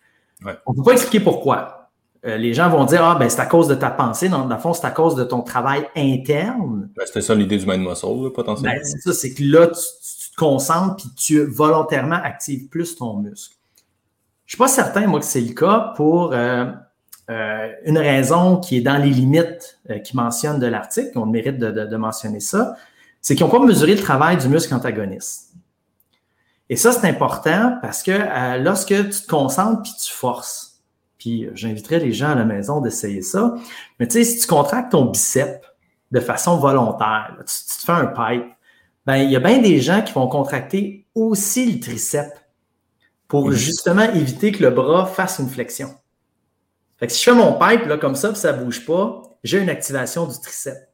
On 0.66 0.72
ne 0.72 0.78
peut 0.78 0.84
pas 0.84 0.94
expliquer 0.94 1.24
pourquoi. 1.24 1.79
Euh, 2.26 2.36
les 2.36 2.54
gens 2.54 2.70
vont 2.70 2.84
dire 2.86 3.04
Ah, 3.04 3.16
ben, 3.16 3.30
c'est 3.30 3.40
à 3.40 3.46
cause 3.46 3.68
de 3.68 3.76
ta 3.76 3.90
pensée. 3.90 4.28
Dans, 4.30 4.46
le 4.46 4.58
fond, 4.58 4.74
c'est 4.74 4.86
à 4.86 4.92
cause 4.92 5.16
de 5.16 5.24
ton 5.24 5.42
travail 5.42 5.88
interne. 5.96 6.90
Ben, 6.96 7.04
C'était 7.06 7.22
ça 7.22 7.34
l'idée 7.34 7.58
du 7.58 7.66
mind 7.66 7.88
muscle, 7.88 8.32
potentiellement. 8.34 8.76
Ben, 8.76 8.84
c'est 8.84 9.00
ça, 9.00 9.14
c'est 9.14 9.34
que 9.34 9.44
là, 9.44 9.68
tu, 9.68 9.74
te 10.32 10.36
concentres 10.36 10.98
puis 10.98 11.10
tu 11.16 11.44
volontairement 11.46 12.20
actives 12.22 12.68
plus 12.68 12.96
ton 12.96 13.16
muscle. 13.16 13.56
Je 14.46 14.56
ne 14.56 14.56
suis 14.56 14.58
pas 14.58 14.68
certain, 14.68 15.08
moi, 15.08 15.20
que 15.20 15.26
c'est 15.26 15.42
le 15.42 15.54
cas 15.54 15.94
pour 15.96 16.34
euh, 16.34 16.66
euh, 17.30 17.72
une 17.86 17.98
raison 17.98 18.58
qui 18.58 18.78
est 18.78 18.82
dans 18.82 18.98
les 18.98 19.12
limites 19.12 19.80
qui 20.04 20.16
mentionnent 20.16 20.60
de 20.60 20.66
l'article. 20.66 21.18
On 21.20 21.26
mérite 21.26 21.60
de, 21.60 21.96
mentionner 21.96 22.40
ça. 22.40 22.76
C'est 23.22 23.36
qu'ils 23.36 23.46
n'ont 23.46 23.52
pas 23.52 23.60
mesuré 23.60 23.96
le 23.96 24.02
travail 24.02 24.38
du 24.38 24.48
muscle 24.48 24.74
antagoniste. 24.74 25.54
Et 26.70 26.76
ça, 26.76 26.92
c'est 26.92 27.08
important 27.08 27.78
parce 27.82 28.02
que 28.02 28.58
lorsque 28.64 28.88
tu 28.88 29.10
te 29.10 29.28
concentres 29.28 29.84
puis 29.84 29.92
tu 30.02 30.12
forces, 30.12 30.69
puis 31.20 31.46
euh, 31.46 31.52
j'inviterais 31.54 32.00
les 32.00 32.14
gens 32.14 32.32
à 32.32 32.36
la 32.36 32.46
maison 32.46 32.82
d'essayer 32.82 33.22
ça. 33.22 33.54
Mais 34.00 34.08
tu 34.08 34.14
sais, 34.14 34.24
si 34.24 34.40
tu 34.40 34.48
contractes 34.48 34.92
ton 34.92 35.06
bicep 35.06 35.64
de 36.12 36.20
façon 36.20 36.58
volontaire, 36.58 37.36
tu, 37.40 37.46
te 37.46 37.86
fais 37.86 37.92
un 37.92 38.08
pipe, 38.08 38.46
ben 39.06 39.18
il 39.18 39.30
y 39.30 39.36
a 39.36 39.40
bien 39.40 39.60
des 39.60 39.80
gens 39.80 40.02
qui 40.02 40.14
vont 40.14 40.28
contracter 40.28 41.06
aussi 41.14 41.72
le 41.72 41.80
triceps 41.80 42.34
pour 43.28 43.52
justement 43.52 44.12
éviter 44.12 44.52
que 44.52 44.64
le 44.64 44.72
bras 44.72 45.06
fasse 45.06 45.38
une 45.40 45.50
flexion. 45.50 45.94
Fait 46.98 47.08
que 47.08 47.14
si 47.14 47.20
je 47.20 47.30
fais 47.30 47.36
mon 47.36 47.54
pipe 47.54 47.86
là, 47.86 47.98
comme 47.98 48.16
ça, 48.16 48.30
puis 48.30 48.40
ça 48.40 48.54
ne 48.54 48.64
bouge 48.64 48.86
pas, 48.86 49.22
j'ai 49.44 49.60
une 49.60 49.70
activation 49.70 50.26
du 50.26 50.40
triceps. 50.40 50.88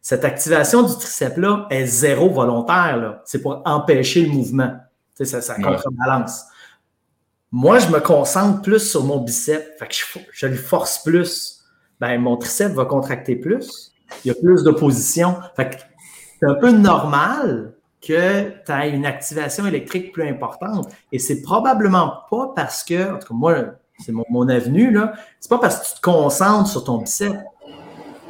Cette 0.00 0.24
activation 0.24 0.82
du 0.82 0.94
triceps-là 0.94 1.66
est 1.70 1.86
zéro 1.86 2.30
volontaire. 2.30 3.20
C'est 3.24 3.40
pour 3.40 3.62
empêcher 3.64 4.22
le 4.22 4.32
mouvement. 4.32 4.74
Ça, 5.14 5.40
ça 5.40 5.54
contrebalance. 5.54 6.44
Moi, 7.52 7.78
je 7.78 7.88
me 7.88 8.00
concentre 8.00 8.62
plus 8.62 8.80
sur 8.80 9.04
mon 9.04 9.18
biceps. 9.18 9.78
Fait 9.78 9.86
que 9.86 9.94
je, 9.94 10.04
je 10.32 10.46
le 10.46 10.56
force 10.56 11.02
plus. 11.02 11.64
Ben, 12.00 12.18
mon 12.18 12.36
triceps 12.36 12.74
va 12.74 12.86
contracter 12.86 13.36
plus. 13.36 13.92
Il 14.24 14.28
y 14.28 14.30
a 14.30 14.34
plus 14.34 14.64
d'opposition. 14.64 15.36
Fait 15.54 15.70
que 15.70 15.76
c'est 16.40 16.46
un 16.46 16.54
peu 16.54 16.70
normal 16.70 17.74
que 18.00 18.50
tu 18.64 18.72
aies 18.72 18.90
une 18.90 19.06
activation 19.06 19.66
électrique 19.66 20.12
plus 20.12 20.28
importante. 20.28 20.88
Et 21.12 21.18
c'est 21.18 21.42
probablement 21.42 22.22
pas 22.30 22.52
parce 22.56 22.82
que, 22.82 23.14
en 23.14 23.18
tout 23.18 23.28
cas, 23.28 23.34
moi, 23.34 23.54
c'est 24.00 24.12
mon, 24.12 24.48
avenue, 24.48 24.90
là, 24.90 25.12
c'est 25.38 25.48
pas 25.48 25.58
parce 25.58 25.78
que 25.78 25.94
tu 25.94 25.94
te 25.94 26.00
concentres 26.00 26.68
sur 26.68 26.84
ton 26.84 26.98
biceps. 26.98 27.38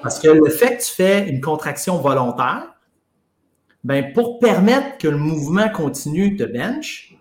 Parce 0.02 0.18
que 0.18 0.28
le 0.28 0.50
fait 0.50 0.76
que 0.76 0.82
tu 0.82 0.92
fais 0.92 1.28
une 1.28 1.40
contraction 1.40 1.96
volontaire, 1.98 2.74
ben, 3.84 4.12
pour 4.12 4.38
permettre 4.40 4.98
que 4.98 5.08
le 5.08 5.16
mouvement 5.16 5.68
continue 5.70 6.36
de 6.36 6.44
bench, 6.44 7.11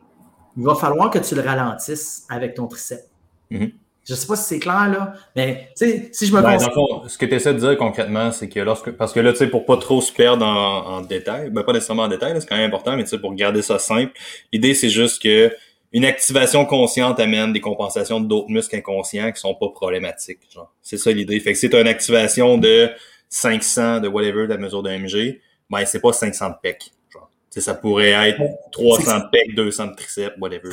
il 0.57 0.63
va 0.63 0.75
falloir 0.75 1.09
que 1.09 1.19
tu 1.19 1.35
le 1.35 1.41
ralentisses 1.41 2.25
avec 2.29 2.55
ton 2.55 2.67
triceps. 2.67 3.07
Mhm. 3.49 3.71
Je 4.07 4.13
ne 4.13 4.17
sais 4.17 4.27
pas 4.27 4.35
si 4.35 4.43
c'est 4.43 4.59
clair, 4.59 4.89
là, 4.89 5.13
mais 5.35 5.69
si 5.75 5.85
je 6.25 6.35
me 6.35 6.41
ben, 6.41 6.57
Ce 7.07 7.17
que 7.17 7.25
tu 7.25 7.35
essaies 7.35 7.53
de 7.53 7.59
dire 7.59 7.77
concrètement, 7.77 8.31
c'est 8.31 8.49
que 8.49 8.59
lorsque. 8.59 8.91
Parce 8.91 9.13
que 9.13 9.19
là, 9.19 9.31
tu 9.31 9.37
sais, 9.37 9.47
pour 9.47 9.65
pas 9.65 9.77
trop 9.77 10.01
se 10.01 10.11
perdre 10.11 10.43
en, 10.43 11.01
détail, 11.01 11.51
ben 11.51 11.63
pas 11.63 11.71
nécessairement 11.71 12.03
en 12.03 12.07
détail, 12.07 12.33
c'est 12.39 12.47
quand 12.47 12.57
même 12.57 12.67
important, 12.67 12.95
mais 12.97 13.03
tu 13.03 13.09
sais, 13.09 13.19
pour 13.19 13.33
garder 13.35 13.61
ça 13.61 13.77
simple, 13.77 14.11
l'idée, 14.51 14.73
c'est 14.73 14.89
juste 14.89 15.21
que 15.21 15.55
une 15.93 16.05
activation 16.05 16.65
consciente 16.65 17.19
amène 17.19 17.53
des 17.53 17.61
compensations 17.61 18.19
d'autres 18.19 18.49
muscles 18.49 18.77
inconscients 18.77 19.31
qui 19.31 19.39
sont 19.39 19.53
pas 19.53 19.69
problématiques. 19.69 20.39
C'est 20.81 20.97
ça 20.97 21.11
l'idée. 21.11 21.39
Fait 21.39 21.53
que 21.53 21.59
si 21.59 21.69
tu 21.69 21.75
as 21.75 21.81
une 21.81 21.87
activation 21.87 22.57
de 22.57 22.89
500 23.29 23.99
de 23.99 24.07
whatever, 24.07 24.43
de 24.47 24.53
la 24.53 24.57
mesure 24.57 24.81
de 24.81 24.89
MG, 24.89 25.41
ben 25.69 25.85
c'est 25.85 25.99
pas 25.99 26.13
500 26.13 26.49
de 26.49 26.55
PEC 26.63 26.91
ça 27.59 27.73
pourrait 27.73 28.29
être 28.29 28.41
300 28.71 29.19
de 29.19 29.23
pec, 29.31 29.55
200 29.55 29.87
de 29.87 29.95
triceps, 29.95 30.37
whatever. 30.39 30.69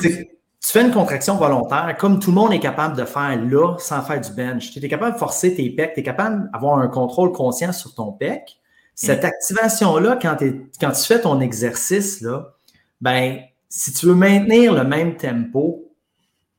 Tu 0.61 0.71
fais 0.73 0.81
une 0.81 0.91
contraction 0.91 1.35
volontaire, 1.35 1.95
comme 1.97 2.19
tout 2.19 2.31
le 2.31 2.35
monde 2.35 2.51
est 2.51 2.59
capable 2.59 2.97
de 2.97 3.05
faire 3.05 3.41
là, 3.41 3.77
sans 3.79 4.01
faire 4.01 4.19
du 4.19 4.31
bench. 4.31 4.71
Tu 4.71 4.83
es 4.83 4.89
capable 4.89 5.13
de 5.13 5.17
forcer 5.17 5.55
tes 5.55 5.69
pecs, 5.69 5.93
tu 5.93 6.01
es 6.01 6.03
capable 6.03 6.49
d'avoir 6.51 6.79
un 6.79 6.89
contrôle 6.89 7.31
conscient 7.31 7.71
sur 7.71 7.95
ton 7.95 8.11
pec. 8.11 8.59
Cette 8.93 9.23
mm. 9.23 9.27
activation-là, 9.27 10.19
quand, 10.21 10.35
quand, 10.81 10.91
tu 10.91 11.03
fais 11.03 11.21
ton 11.21 11.39
exercice, 11.39 12.19
là, 12.19 12.53
ben, 12.99 13.39
si 13.69 13.93
tu 13.93 14.07
veux 14.07 14.15
maintenir 14.15 14.73
le 14.73 14.83
même 14.83 15.15
tempo, 15.15 15.93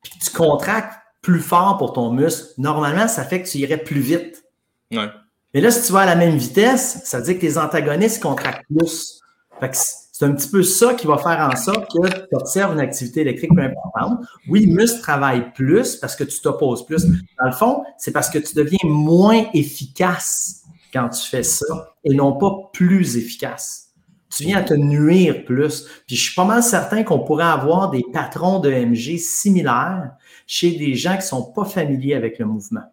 puis 0.03 0.13
tu 0.23 0.31
contractes 0.31 0.99
plus 1.21 1.41
fort 1.41 1.77
pour 1.77 1.93
ton 1.93 2.11
muscle, 2.11 2.55
normalement, 2.57 3.07
ça 3.07 3.25
fait 3.25 3.43
que 3.43 3.49
tu 3.49 3.59
irais 3.59 3.77
plus 3.77 4.01
vite. 4.01 4.45
Mais 4.91 5.61
là, 5.61 5.71
si 5.71 5.87
tu 5.87 5.93
vas 5.93 6.01
à 6.01 6.07
la 6.07 6.17
même 6.17 6.37
vitesse, 6.37 7.03
ça 7.05 7.19
veut 7.19 7.25
dire 7.25 7.35
que 7.35 7.41
tes 7.41 7.59
antagonistes 7.59 8.23
contractent 8.23 8.65
plus. 8.75 9.21
Fait 9.59 9.69
que 9.69 9.77
c'est 10.21 10.27
un 10.27 10.33
petit 10.33 10.51
peu 10.51 10.63
ça 10.63 10.93
qui 10.93 11.07
va 11.07 11.17
faire 11.17 11.49
en 11.51 11.57
sorte 11.57 11.91
que 11.91 12.07
tu 12.07 12.37
observes 12.37 12.75
une 12.75 12.81
activité 12.81 13.23
électrique 13.23 13.55
plus 13.55 13.65
importante. 13.65 14.19
Oui, 14.51 14.67
le 14.67 14.75
muscle 14.75 15.01
travaille 15.01 15.51
plus 15.55 15.97
parce 15.97 16.15
que 16.15 16.25
tu 16.25 16.43
t'opposes 16.43 16.85
plus. 16.85 17.07
Dans 17.07 17.47
le 17.47 17.53
fond, 17.53 17.85
c'est 17.97 18.13
parce 18.13 18.29
que 18.29 18.37
tu 18.39 18.55
deviens 18.55 18.79
moins 18.85 19.47
efficace 19.55 20.65
quand 20.93 21.09
tu 21.09 21.27
fais 21.27 21.43
ça 21.43 21.95
et 22.05 22.13
non 22.13 22.35
pas 22.35 22.69
plus 22.71 23.17
efficace. 23.17 23.95
Tu 24.37 24.43
viens 24.43 24.59
à 24.59 24.63
te 24.63 24.75
nuire 24.75 25.43
plus. 25.47 25.87
Puis 26.07 26.17
je 26.17 26.23
suis 26.23 26.35
pas 26.35 26.45
mal 26.45 26.63
certain 26.63 27.03
qu'on 27.03 27.21
pourrait 27.21 27.45
avoir 27.45 27.89
des 27.89 28.05
patrons 28.13 28.59
de 28.59 28.71
MG 28.71 29.17
similaires 29.17 30.11
chez 30.47 30.73
des 30.73 30.97
gens 30.97 31.17
qui 31.17 31.27
sont 31.27 31.51
pas 31.51 31.65
familiers 31.65 32.15
avec 32.15 32.39
le 32.39 32.45
mouvement. 32.45 32.85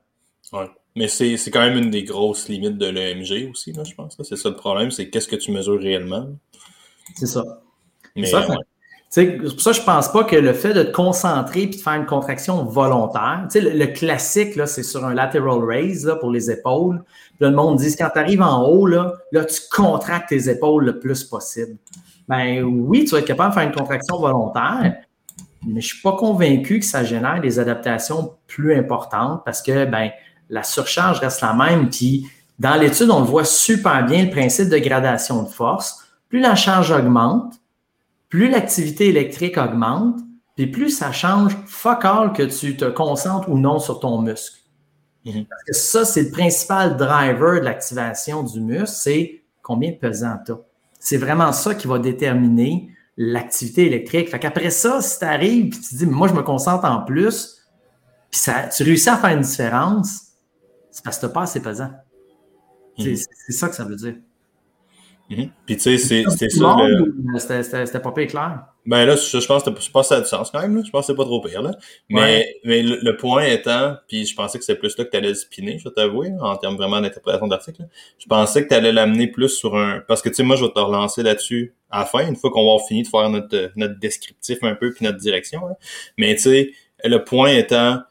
Ouais. 0.53 0.69
Mais 0.95 1.09
c'est 1.09 1.37
quand 1.51 1.59
même 1.59 1.77
une 1.77 1.91
des 1.91 2.03
grosses 2.03 2.47
limites 2.49 2.77
de 2.77 2.87
l'EMG 2.87 3.51
aussi, 3.51 3.71
là, 3.71 3.83
je 3.83 3.93
pense. 3.93 4.17
C'est 4.23 4.35
ça 4.35 4.49
le 4.49 4.55
problème, 4.55 4.89
c'est 4.89 5.09
qu'est-ce 5.09 5.27
que 5.27 5.35
tu 5.35 5.51
mesures 5.51 5.79
réellement? 5.79 6.29
C'est 7.15 7.27
ça. 7.27 7.43
C'est 9.09 9.37
pour 9.37 9.61
ça 9.61 9.71
que 9.71 9.77
je 9.77 9.83
pense 9.83 10.11
pas 10.11 10.23
que 10.25 10.35
le 10.35 10.53
fait 10.53 10.73
de 10.73 10.83
te 10.83 10.91
concentrer 10.91 11.61
et 11.61 11.67
de 11.67 11.75
faire 11.75 11.93
une 11.93 12.05
contraction 12.05 12.65
volontaire, 12.65 13.47
le, 13.55 13.69
le, 13.69 13.87
classique, 13.87 14.59
c'est 14.65 14.83
sur 14.83 15.05
un 15.05 15.13
lateral 15.13 15.63
raise 15.63 16.13
pour 16.19 16.29
les 16.29 16.51
épaules. 16.51 17.01
le 17.39 17.51
monde 17.51 17.77
dit 17.77 17.95
quand 17.95 18.09
tu 18.11 18.19
arrives 18.19 18.41
en 18.41 18.65
haut, 18.67 18.85
là, 18.85 19.13
là, 19.31 19.45
tu 19.45 19.61
contractes 19.71 20.29
tes 20.29 20.49
épaules 20.49 20.83
le 20.83 20.99
plus 20.99 21.23
possible. 21.23 21.77
Ben 22.27 22.61
oui, 22.63 23.05
tu 23.05 23.11
vas 23.11 23.19
être 23.19 23.25
capable 23.25 23.51
de 23.51 23.59
faire 23.59 23.67
une 23.69 23.75
contraction 23.75 24.19
volontaire, 24.19 24.97
mais 25.65 25.79
je 25.79 25.87
suis 25.87 26.01
pas 26.01 26.13
convaincu 26.13 26.79
que 26.79 26.85
ça 26.85 27.05
génère 27.05 27.39
des 27.39 27.59
adaptations 27.59 28.33
plus 28.47 28.75
importantes 28.75 29.43
parce 29.45 29.61
que 29.61 29.85
ben, 29.85 30.09
la 30.49 30.63
surcharge 30.63 31.19
reste 31.19 31.41
la 31.41 31.53
même. 31.53 31.89
Puis 31.89 32.27
dans 32.59 32.75
l'étude, 32.75 33.09
on 33.09 33.19
le 33.19 33.25
voit 33.25 33.45
super 33.45 34.05
bien, 34.05 34.25
le 34.25 34.31
principe 34.31 34.67
de 34.67 34.77
gradation 34.77 35.43
de 35.43 35.47
force 35.47 36.06
plus 36.29 36.39
la 36.39 36.55
charge 36.55 36.91
augmente, 36.91 37.55
plus 38.29 38.49
l'activité 38.49 39.07
électrique 39.07 39.57
augmente, 39.57 40.19
puis 40.55 40.67
plus 40.67 40.89
ça 40.89 41.11
change 41.11 41.55
focal 41.67 42.33
que 42.33 42.43
tu 42.43 42.75
te 42.75 42.85
concentres 42.85 43.49
ou 43.49 43.57
non 43.57 43.79
sur 43.79 43.99
ton 43.99 44.21
muscle. 44.21 44.59
Mhm. 45.25 45.45
Parce 45.45 45.63
que 45.63 45.73
ça, 45.73 46.05
c'est 46.05 46.23
le 46.23 46.31
principal 46.31 46.97
driver 46.97 47.59
de 47.59 47.65
l'activation 47.65 48.43
du 48.43 48.61
muscle, 48.61 48.87
c'est 48.87 49.43
combien 49.61 49.91
de 49.91 49.97
pesant 49.97 50.37
tu 50.45 50.53
as. 50.53 50.59
C'est 50.99 51.17
vraiment 51.17 51.51
ça 51.51 51.75
qui 51.75 51.87
va 51.87 51.99
déterminer 51.99 52.89
l'activité 53.17 53.85
électrique. 53.85 54.29
Fait 54.29 54.39
qu'après 54.39 54.69
ça, 54.69 55.01
si 55.01 55.19
tu 55.19 55.25
arrives 55.25 55.67
et 55.67 55.69
tu 55.69 55.95
dis, 55.95 56.05
moi, 56.05 56.27
je 56.27 56.33
me 56.33 56.43
concentre 56.43 56.85
en 56.85 57.01
plus, 57.01 57.67
puis 58.29 58.39
ça, 58.39 58.67
tu 58.67 58.83
réussis 58.83 59.09
à 59.09 59.17
faire 59.17 59.31
une 59.31 59.41
différence, 59.41 60.21
c'est 60.91 61.03
parce 61.03 61.19
que 61.19 61.27
tu 61.27 61.33
pas 61.33 61.43
assez 61.43 61.61
pesant. 61.61 61.91
Mhm. 62.97 63.15
C'est 63.15 63.53
ça 63.53 63.69
que 63.69 63.75
ça 63.75 63.83
veut 63.83 63.95
dire. 63.95 64.15
Mhm. 65.29 65.49
Puis 65.65 65.75
tu 65.75 65.97
sais, 65.97 66.23
c'était 66.29 66.49
ça. 66.49 66.75
Le... 66.87 67.39
C'était 67.39 67.99
pas 67.99 68.11
pire 68.11 68.27
clair. 68.27 68.63
Ben 68.85 69.05
là, 69.05 69.17
je, 69.17 69.45
pense 69.45 69.63
que 69.63 69.71
je 69.77 69.91
pense 69.91 70.07
ça 70.07 70.15
a 70.15 70.21
du 70.21 70.27
sens 70.27 70.49
quand 70.49 70.61
même. 70.61 70.77
Là. 70.77 70.81
Je 70.85 70.89
pense 70.89 71.01
que 71.05 71.11
c'est 71.11 71.17
pas 71.17 71.25
trop 71.25 71.41
pire. 71.41 71.61
Là. 71.61 71.71
Mais, 72.09 72.55
mais 72.63 72.81
le, 72.81 73.17
point 73.17 73.43
étant, 73.43 73.97
puis 74.07 74.25
je 74.25 74.33
pensais 74.33 74.57
que 74.57 74.63
c'est 74.63 74.75
plus 74.75 74.97
là 74.97 75.03
que 75.03 75.09
tu 75.09 75.17
allais 75.17 75.35
spinner, 75.35 75.77
je 75.77 75.83
vais 75.83 75.93
t'avouer, 75.93 76.31
en 76.39 76.55
termes 76.55 76.77
vraiment 76.77 77.01
d'interprétation 77.01 77.47
d'article. 77.47 77.83
Je 78.17 78.25
pensais 78.27 78.63
que 78.63 78.69
tu 78.69 78.75
allais 78.75 78.93
l'amener 78.93 79.27
plus 79.27 79.49
sur 79.49 79.75
un. 79.75 80.01
Parce 80.07 80.21
que 80.21 80.29
tu 80.29 80.35
sais, 80.35 80.43
moi, 80.43 80.55
je 80.55 80.63
vais 80.63 80.71
te 80.71 80.79
relancer 80.79 81.21
là-dessus 81.21 81.73
à 81.89 81.99
la 81.99 82.05
fin, 82.05 82.25
une 82.25 82.37
fois 82.37 82.49
qu'on 82.49 82.63
va 82.63 82.71
avoir 82.73 82.87
fini 82.87 83.03
de 83.03 83.09
faire 83.09 83.29
notre, 83.29 83.71
notre 83.75 83.99
descriptif 83.99 84.59
un 84.61 84.75
peu 84.75 84.93
puis 84.93 85.03
notre 85.03 85.17
direction. 85.17 85.61
Mais 86.17 86.35
tu 86.35 86.43
sais, 86.43 86.71
le 87.03 87.23
point 87.23 87.51
étant 87.51 88.01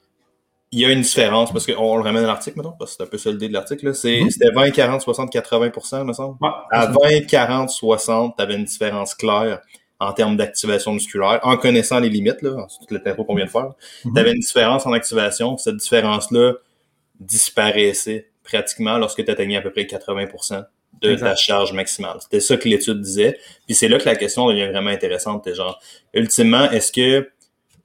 il 0.77 0.83
y 0.83 0.85
a 0.85 0.93
une 0.93 1.01
différence 1.01 1.53
parce 1.53 1.65
qu'on 1.65 1.97
le 1.97 2.03
ramène 2.03 2.25
à 2.25 2.27
l'article, 2.27 2.59
maintenant, 2.59 2.77
parce 2.79 2.91
que 2.91 2.97
c'est 2.99 3.03
un 3.05 3.07
peu 3.07 3.17
ça 3.17 3.31
l'idée 3.31 3.49
de 3.49 3.55
l'article. 3.55 3.89
Mm-hmm. 3.89 4.31
C'était 4.31 4.51
20, 4.51 4.71
40, 4.73 5.01
60, 5.01 5.33
80% 5.33 6.05
me 6.05 6.13
semble. 6.13 6.37
à 6.71 6.93
20, 7.03 7.27
40, 7.27 7.71
60, 7.71 8.37
tu 8.37 8.43
avais 8.43 8.57
une 8.57 8.65
différence 8.65 9.15
claire 9.15 9.63
en 9.99 10.13
termes 10.13 10.37
d'activation 10.37 10.93
musculaire, 10.93 11.41
en 11.45 11.57
connaissant 11.57 11.99
les 11.99 12.11
limites, 12.11 12.43
là, 12.43 12.67
toute 12.79 12.91
la 12.91 12.99
tempo 12.99 13.25
qu'on 13.25 13.35
vient 13.35 13.47
de 13.47 13.51
faire. 13.51 13.73
Mm-hmm. 14.05 14.13
Tu 14.13 14.21
avais 14.21 14.33
une 14.33 14.41
différence 14.41 14.85
en 14.85 14.93
activation. 14.93 15.57
Cette 15.57 15.79
différence-là 15.79 16.53
disparaissait 17.19 18.29
pratiquement 18.45 18.99
lorsque 18.99 19.25
tu 19.25 19.31
atteignais 19.31 19.57
à 19.57 19.63
peu 19.63 19.71
près 19.71 19.85
80% 19.85 20.63
de 21.01 21.15
ta 21.15 21.35
charge 21.37 21.73
maximale. 21.73 22.19
C'était 22.21 22.41
ça 22.41 22.59
que 22.59 22.69
l'étude 22.69 23.01
disait. 23.01 23.39
Puis 23.65 23.75
c'est 23.75 23.89
là 23.89 23.99
que 23.99 24.05
la 24.05 24.17
question 24.17 24.47
devient 24.49 24.67
vraiment 24.67 24.91
intéressante. 24.91 25.51
genre, 25.55 25.81
ultimement, 26.13 26.71
est-ce 26.71 26.93
que 26.93 27.31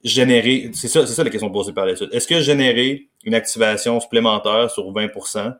générer, 0.04 0.70
c'est 0.74 0.88
ça, 0.88 1.06
c'est 1.06 1.14
ça 1.14 1.24
la 1.24 1.30
question 1.30 1.50
posée 1.50 1.72
par 1.72 1.86
l'étude. 1.86 2.08
Est-ce 2.12 2.26
que 2.26 2.40
générer 2.40 3.08
une 3.24 3.34
activation 3.34 4.00
supplémentaire 4.00 4.70
sur 4.70 4.92
20% 4.92 5.54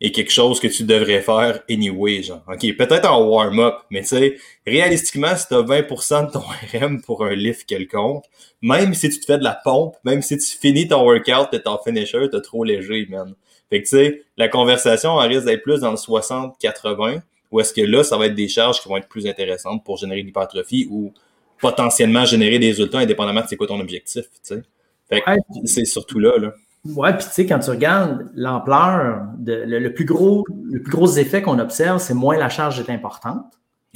est 0.00 0.10
quelque 0.10 0.30
chose 0.30 0.60
que 0.60 0.66
tu 0.66 0.84
devrais 0.84 1.22
faire 1.22 1.62
anyway, 1.70 2.22
genre? 2.22 2.42
OK, 2.46 2.76
peut-être 2.76 3.10
en 3.10 3.26
warm-up, 3.26 3.76
mais 3.90 4.02
tu 4.02 4.08
sais, 4.08 4.36
réalistiquement, 4.66 5.34
si 5.36 5.48
tu 5.48 5.54
as 5.54 5.62
20% 5.62 6.26
de 6.26 6.32
ton 6.32 6.40
RM 6.72 7.00
pour 7.00 7.24
un 7.24 7.34
lift 7.34 7.64
quelconque, 7.64 8.24
même 8.60 8.92
si 8.92 9.08
tu 9.08 9.18
te 9.18 9.24
fais 9.24 9.38
de 9.38 9.44
la 9.44 9.58
pompe, 9.64 9.96
même 10.04 10.20
si 10.20 10.36
tu 10.36 10.58
finis 10.58 10.88
ton 10.88 11.02
workout, 11.02 11.48
t'es 11.50 11.66
en 11.66 11.78
finisher, 11.78 12.28
t'es 12.30 12.40
trop 12.40 12.64
léger, 12.64 13.06
man. 13.08 13.34
Fait 13.70 13.82
que 13.82 13.88
tu 13.88 13.96
sais, 13.96 14.22
la 14.36 14.48
conversation 14.48 15.20
elle 15.20 15.32
risque 15.32 15.46
d'être 15.46 15.62
plus 15.62 15.80
dans 15.80 15.90
le 15.90 15.96
60-80, 15.96 17.22
ou 17.50 17.60
est-ce 17.60 17.72
que 17.72 17.80
là, 17.80 18.04
ça 18.04 18.16
va 18.16 18.26
être 18.26 18.34
des 18.34 18.48
charges 18.48 18.80
qui 18.80 18.88
vont 18.88 18.96
être 18.96 19.08
plus 19.08 19.26
intéressantes 19.26 19.84
pour 19.84 19.96
générer 19.96 20.22
l'hypertrophie 20.22 20.88
ou 20.90 21.12
potentiellement 21.60 22.24
générer 22.24 22.58
des 22.58 22.68
résultats 22.68 22.98
indépendamment 22.98 23.40
de 23.40 23.46
c'est 23.48 23.56
quoi 23.56 23.66
ton 23.66 23.80
objectif. 23.80 24.24
Tu 24.46 24.62
sais. 25.10 25.22
c'est 25.64 25.84
surtout 25.84 26.18
là. 26.18 26.38
là. 26.38 26.52
Ouais, 26.94 27.12
puis 27.14 27.26
tu 27.26 27.32
sais, 27.32 27.46
quand 27.46 27.58
tu 27.58 27.70
regardes 27.70 28.30
l'ampleur, 28.34 29.26
le, 29.44 29.78
le, 29.78 29.94
plus 29.94 30.04
gros, 30.04 30.44
le 30.70 30.80
plus 30.82 30.92
gros 30.92 31.08
effet 31.16 31.42
qu'on 31.42 31.58
observe, 31.58 32.00
c'est 32.00 32.14
moins 32.14 32.36
la 32.36 32.48
charge 32.48 32.78
est 32.78 32.90
importante. 32.90 33.44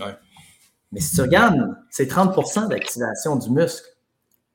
Ouais. 0.00 0.14
Mais 0.92 1.00
si 1.00 1.14
tu 1.14 1.20
regardes, 1.20 1.76
c'est 1.90 2.10
30% 2.10 2.68
d'activation 2.68 3.36
du 3.36 3.50
muscle. 3.50 3.86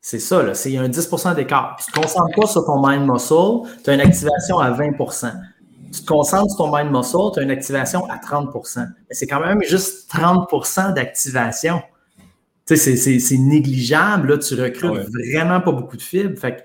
C'est 0.01 0.19
ça, 0.19 0.43
là. 0.43 0.53
C'est 0.53 0.75
un 0.77 0.89
10% 0.89 1.35
d'écart. 1.35 1.77
Tu 1.83 1.89
ne 1.89 1.95
te 1.95 2.01
concentres 2.01 2.35
pas 2.35 2.47
sur 2.47 2.65
ton 2.65 2.85
mind 2.85 3.09
muscle, 3.09 3.69
tu 3.83 3.89
as 3.89 3.93
une 3.93 4.01
activation 4.01 4.59
à 4.59 4.71
20% 4.71 5.31
Tu 5.93 6.01
te 6.01 6.05
concentres 6.05 6.55
sur 6.55 6.65
ton 6.65 6.75
mind 6.75 6.91
muscle, 6.91 7.17
tu 7.33 7.39
as 7.39 7.43
une 7.43 7.51
activation 7.51 8.07
à 8.09 8.19
30 8.19 8.49
Mais 8.75 9.15
c'est 9.15 9.27
quand 9.27 9.39
même 9.39 9.63
juste 9.63 10.11
30% 10.13 10.93
d'activation 10.93 11.81
c'est 12.65 13.37
négligeable. 13.37 14.29
Là, 14.31 14.37
tu 14.37 14.59
recrutes 14.59 15.01
ah 15.03 15.33
vraiment 15.33 15.61
pas 15.61 15.71
beaucoup 15.71 15.97
de 15.97 16.01
fibres. 16.01 16.39
Fait 16.39 16.57
que 16.57 16.61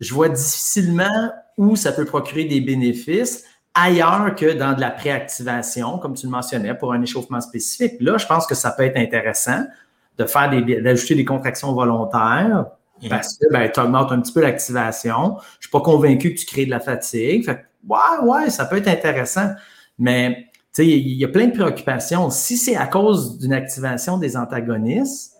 je 0.00 0.12
vois 0.12 0.28
difficilement 0.28 1.32
où 1.56 1.76
ça 1.76 1.92
peut 1.92 2.04
procurer 2.04 2.44
des 2.44 2.60
bénéfices 2.60 3.44
ailleurs 3.74 4.34
que 4.34 4.52
dans 4.52 4.74
de 4.74 4.80
la 4.80 4.90
préactivation, 4.90 5.98
comme 5.98 6.14
tu 6.14 6.26
le 6.26 6.32
mentionnais, 6.32 6.74
pour 6.74 6.92
un 6.92 7.00
échauffement 7.02 7.40
spécifique. 7.40 7.94
Là, 8.00 8.18
je 8.18 8.26
pense 8.26 8.46
que 8.46 8.54
ça 8.54 8.72
peut 8.72 8.84
être 8.84 8.96
intéressant 8.96 9.64
de 10.18 10.24
faire 10.24 10.50
des, 10.50 10.80
d'ajouter 10.80 11.14
des 11.14 11.24
contractions 11.24 11.72
volontaires 11.72 12.66
mhm. 13.02 13.08
parce 13.08 13.38
que 13.38 13.46
ben, 13.50 13.70
tu 13.72 13.80
augmentes 13.80 14.12
un 14.12 14.20
petit 14.20 14.32
peu 14.32 14.42
l'activation. 14.42 15.36
Je 15.38 15.56
ne 15.58 15.60
suis 15.60 15.70
pas 15.70 15.80
convaincu 15.80 16.34
que 16.34 16.40
tu 16.40 16.46
crées 16.46 16.66
de 16.66 16.70
la 16.70 16.80
fatigue. 16.80 17.44
Fait 17.44 17.64
ouais, 17.88 17.98
ouais, 18.28 18.50
ça 18.50 18.64
peut 18.66 18.76
être 18.76 18.88
intéressant. 18.88 19.50
Mais 19.98 20.49
il 20.78 21.12
y 21.12 21.24
a 21.24 21.28
plein 21.28 21.46
de 21.46 21.52
préoccupations. 21.52 22.30
Si 22.30 22.56
c'est 22.56 22.76
à 22.76 22.86
cause 22.86 23.38
d'une 23.38 23.52
activation 23.52 24.18
des 24.18 24.36
antagonistes, 24.36 25.36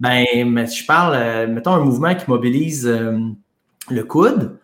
ben, 0.00 0.24
je 0.34 0.86
parle, 0.86 1.14
euh, 1.16 1.46
mettons 1.46 1.72
un 1.72 1.80
mouvement 1.80 2.14
qui 2.14 2.28
mobilise 2.28 2.86
euh, 2.86 3.18
le 3.90 4.04
coude, 4.04 4.58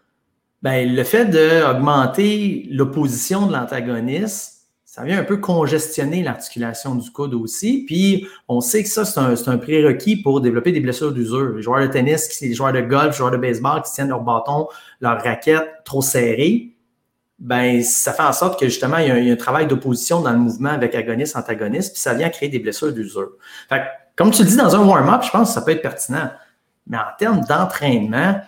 ben, 0.62 0.95
le 0.95 1.04
fait 1.04 1.26
d'augmenter 1.26 2.66
l'opposition 2.71 3.47
de 3.47 3.52
l'antagoniste, 3.52 4.61
ça 4.85 5.04
vient 5.04 5.21
un 5.21 5.25
peu 5.25 5.37
congestionner 5.37 6.23
l'articulation 6.23 6.97
du 6.97 7.11
coude 7.12 7.33
aussi. 7.35 7.85
Puis, 7.87 8.26
on 8.49 8.61
sait 8.61 8.83
que 8.83 8.88
ça, 8.88 9.04
c'est 9.04 9.49
un, 9.49 9.59
prérequis 9.59 10.16
pour 10.16 10.40
développer 10.40 10.73
des 10.73 10.80
blessures 10.80 11.12
d'usure. 11.12 11.54
Les 11.54 11.62
joueurs 11.62 11.80
de 11.80 11.87
tennis, 11.87 12.40
les 12.40 12.52
joueurs 12.52 12.73
de 12.73 12.80
golf, 12.80 13.12
les 13.12 13.12
joueurs 13.12 13.30
de 13.30 13.37
baseball 13.37 13.83
qui 13.83 13.92
tiennent 13.92 14.09
leur 14.09 14.23
bâton, 14.23 14.66
leur 15.00 15.23
raquette 15.23 15.69
trop 15.85 16.02
serrée, 16.02 16.75
ben 17.40 17.82
ça 17.82 18.12
fait 18.12 18.23
en 18.23 18.32
sorte 18.32 18.61
que 18.61 18.66
justement, 18.66 18.99
il 18.99 19.09
y 19.09 19.30
a 19.30 19.32
un, 19.32 19.37
travail 19.37 19.66
d'opposition 19.66 20.20
dans 20.20 20.32
le 20.32 20.38
mouvement 20.38 20.70
avec 20.70 20.94
agoniste, 20.94 21.37
antagoniste, 21.37 21.94
puis 21.94 22.00
ça 22.00 22.12
vient 22.14 22.28
créer 22.28 22.50
des 22.50 22.59
blessures 22.59 22.92
d'usure. 22.92 23.30
Fait 23.68 23.82
comme 24.14 24.30
tu 24.30 24.42
le 24.42 24.49
dis 24.49 24.56
dans 24.56 24.76
un 24.76 24.87
warm-up, 24.87 25.23
je 25.25 25.30
pense 25.30 25.49
que 25.49 25.54
ça 25.54 25.62
peut 25.62 25.70
être 25.70 25.80
pertinent. 25.80 26.30
Mais 26.87 26.99
en 26.99 27.16
termes 27.18 27.40
d'entraînement, 27.40 28.40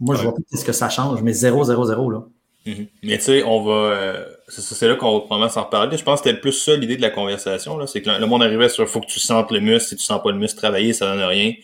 moi, 0.00 0.16
je 0.16 0.22
vois 0.22 0.34
pas 0.34 0.56
ce 0.56 0.64
que 0.64 0.72
ça 0.72 0.88
change, 0.88 1.22
mais 1.22 1.32
0-0-0, 1.32 2.12
là. 2.12 2.20
Mm-hmm. 2.66 2.88
Mais 3.02 3.18
tu 3.18 3.24
sais, 3.24 3.42
on 3.44 3.62
va. 3.62 3.72
Euh, 3.72 4.24
c'est 4.48 4.86
là 4.86 4.94
qu'on 4.94 5.14
va 5.14 5.20
probablement 5.20 5.48
s'en 5.48 5.64
reparler. 5.64 5.96
Je 5.96 6.04
pense 6.04 6.20
que 6.20 6.28
c'était 6.28 6.40
plus 6.40 6.52
ça 6.52 6.76
l'idée 6.76 6.96
de 6.96 7.02
la 7.02 7.10
conversation. 7.10 7.84
C'est 7.86 8.02
que 8.02 8.10
le 8.10 8.26
monde 8.26 8.42
arrivait 8.42 8.68
sur 8.68 8.88
faut 8.88 9.00
que 9.00 9.06
tu 9.06 9.18
sentes 9.18 9.50
le 9.50 9.58
muscle. 9.58 9.88
Si 9.88 9.96
tu 9.96 10.04
sens 10.04 10.22
pas 10.22 10.30
le 10.30 10.38
muscle 10.38 10.58
travailler, 10.58 10.92
ça 10.92 11.06
donne 11.06 11.24
rien. 11.24 11.54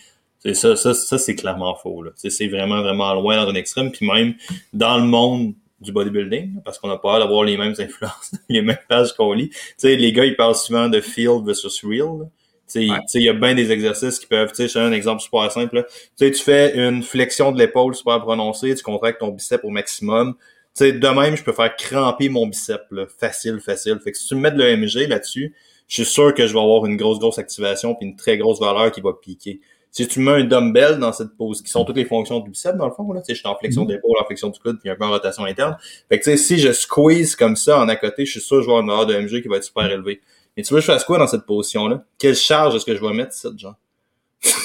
C'est 0.40 0.54
ça, 0.54 0.76
ça, 0.76 0.95
ça 0.95 1.18
c'est 1.18 1.35
clairement 1.35 1.75
faux. 1.75 2.04
C'est 2.16 2.49
vraiment, 2.49 2.83
vraiment 2.83 3.12
loin 3.14 3.37
dans 3.37 3.50
un 3.50 3.54
extrême. 3.54 3.90
Puis 3.90 4.07
même 4.07 4.35
dans 4.73 4.99
le 4.99 5.04
monde 5.04 5.54
du 5.80 5.92
bodybuilding, 5.92 6.61
parce 6.64 6.78
qu'on 6.78 6.90
a 6.90 6.99
peur 6.99 7.18
d'avoir 7.21 7.45
les 7.45 7.57
mêmes 7.57 7.75
influences, 7.78 8.33
les 8.49 8.62
mêmes 8.62 8.78
pages 8.88 9.12
qu'on 9.12 9.33
lit. 9.33 9.50
Tu 9.50 9.57
sais, 9.78 9.97
les 9.97 10.12
gars, 10.12 10.25
ils 10.25 10.37
parlent 10.37 10.57
souvent 10.57 10.88
de 10.88 11.00
field 11.00 11.45
versus 11.45 11.85
real. 11.85 12.28
Il 12.75 13.23
y 13.23 13.28
a 13.28 13.33
bien 13.33 13.54
des 13.54 13.73
exercices 13.73 14.18
qui 14.18 14.26
peuvent, 14.26 14.52
tu 14.52 14.68
sais, 14.68 14.78
un 14.78 14.92
exemple 14.92 15.23
super 15.23 15.50
simple. 15.50 15.87
Tu 16.18 16.33
fais 16.35 16.76
une 16.76 17.02
flexion 17.02 17.52
de 17.52 17.59
l'épaule 17.59 17.95
super 17.95 18.21
prononcée, 18.21 18.75
tu 18.75 18.83
contractes 18.83 19.21
ton 19.21 19.28
bicep 19.28 19.64
au 19.64 19.71
maximum. 19.71 20.35
Tu 20.76 20.85
sais, 20.85 20.92
de 20.92 21.09
même, 21.09 21.37
je 21.37 21.42
peux 21.42 21.52
faire 21.52 21.75
cramper 21.76 22.28
mon 22.28 22.47
bicep, 22.47 22.83
là, 22.90 23.07
facile, 23.07 23.59
facile. 23.61 23.99
Fait 24.04 24.12
que 24.12 24.18
si 24.18 24.26
tu 24.26 24.35
me 24.35 24.40
mets 24.40 24.50
de 24.50 24.59
l'EMG 24.59 25.09
là-dessus, 25.09 25.54
je 25.87 26.02
suis 26.02 26.04
sûr 26.04 26.35
que 26.35 26.47
je 26.47 26.52
vais 26.52 26.61
avoir 26.61 26.85
une 26.85 26.99
grosse, 26.99 27.18
grosse 27.18 27.38
activation 27.38 27.95
puis 27.95 28.07
une 28.07 28.16
très 28.16 28.37
grosse 28.37 28.61
valeur 28.61 28.92
qui 28.92 29.00
va 29.00 29.14
piquer 29.14 29.61
si 29.90 30.07
tu 30.07 30.21
mets 30.21 30.33
un 30.33 30.45
dumbbell 30.45 30.99
dans 30.99 31.12
cette 31.12 31.37
pose, 31.37 31.62
qui 31.62 31.71
sont 31.71 31.85
toutes 31.85 31.97
les 31.97 32.04
fonctions 32.04 32.40
du 32.40 32.50
bicep, 32.50 32.76
dans 32.76 32.87
le 32.87 32.92
fond, 32.92 33.11
là, 33.12 33.21
tu 33.21 33.26
sais, 33.26 33.35
je 33.35 33.40
suis 33.40 33.49
en 33.49 33.57
flexion 33.57 33.83
mhm. 33.83 33.88
d'épaule, 33.88 34.16
en 34.21 34.25
flexion 34.25 34.49
du 34.49 34.59
coude, 34.59 34.78
puis 34.80 34.90
un 34.90 34.97
peu 34.97 35.04
en 35.04 35.11
rotation 35.11 35.45
interne. 35.45 35.76
Fait 36.09 36.18
que, 36.18 36.25
tu 36.25 36.30
sais, 36.30 36.37
si 36.37 36.59
je 36.59 36.73
squeeze 36.73 37.37
comme 37.37 37.57
ça 37.57 37.80
en 37.80 37.88
à 37.88 37.97
côté, 37.97 38.25
je 38.25 38.33
suis 38.33 38.40
sûr 38.40 38.59
que 38.59 38.62
je 38.62 38.66
vais 38.66 38.73
avoir 38.73 38.83
une 38.83 38.90
valeur 38.90 39.07
de 39.07 39.14
MG 39.16 39.42
qui 39.42 39.49
va 39.49 39.57
être 39.57 39.64
super 39.64 39.90
élevée. 39.90 40.21
Et 40.57 40.62
tu 40.62 40.75
veux 40.75 40.80
que 40.80 40.87
je 40.87 40.92
fasse 40.92 41.04
quoi 41.04 41.18
dans 41.18 41.26
cette 41.26 41.47
position-là? 41.47 42.04
Quelle 42.18 42.35
charge 42.35 42.75
est-ce 42.75 42.85
que 42.85 42.95
je 42.95 43.00
vais 43.00 43.12
mettre, 43.12 43.33
ça, 43.33 43.50
genre? 43.57 43.76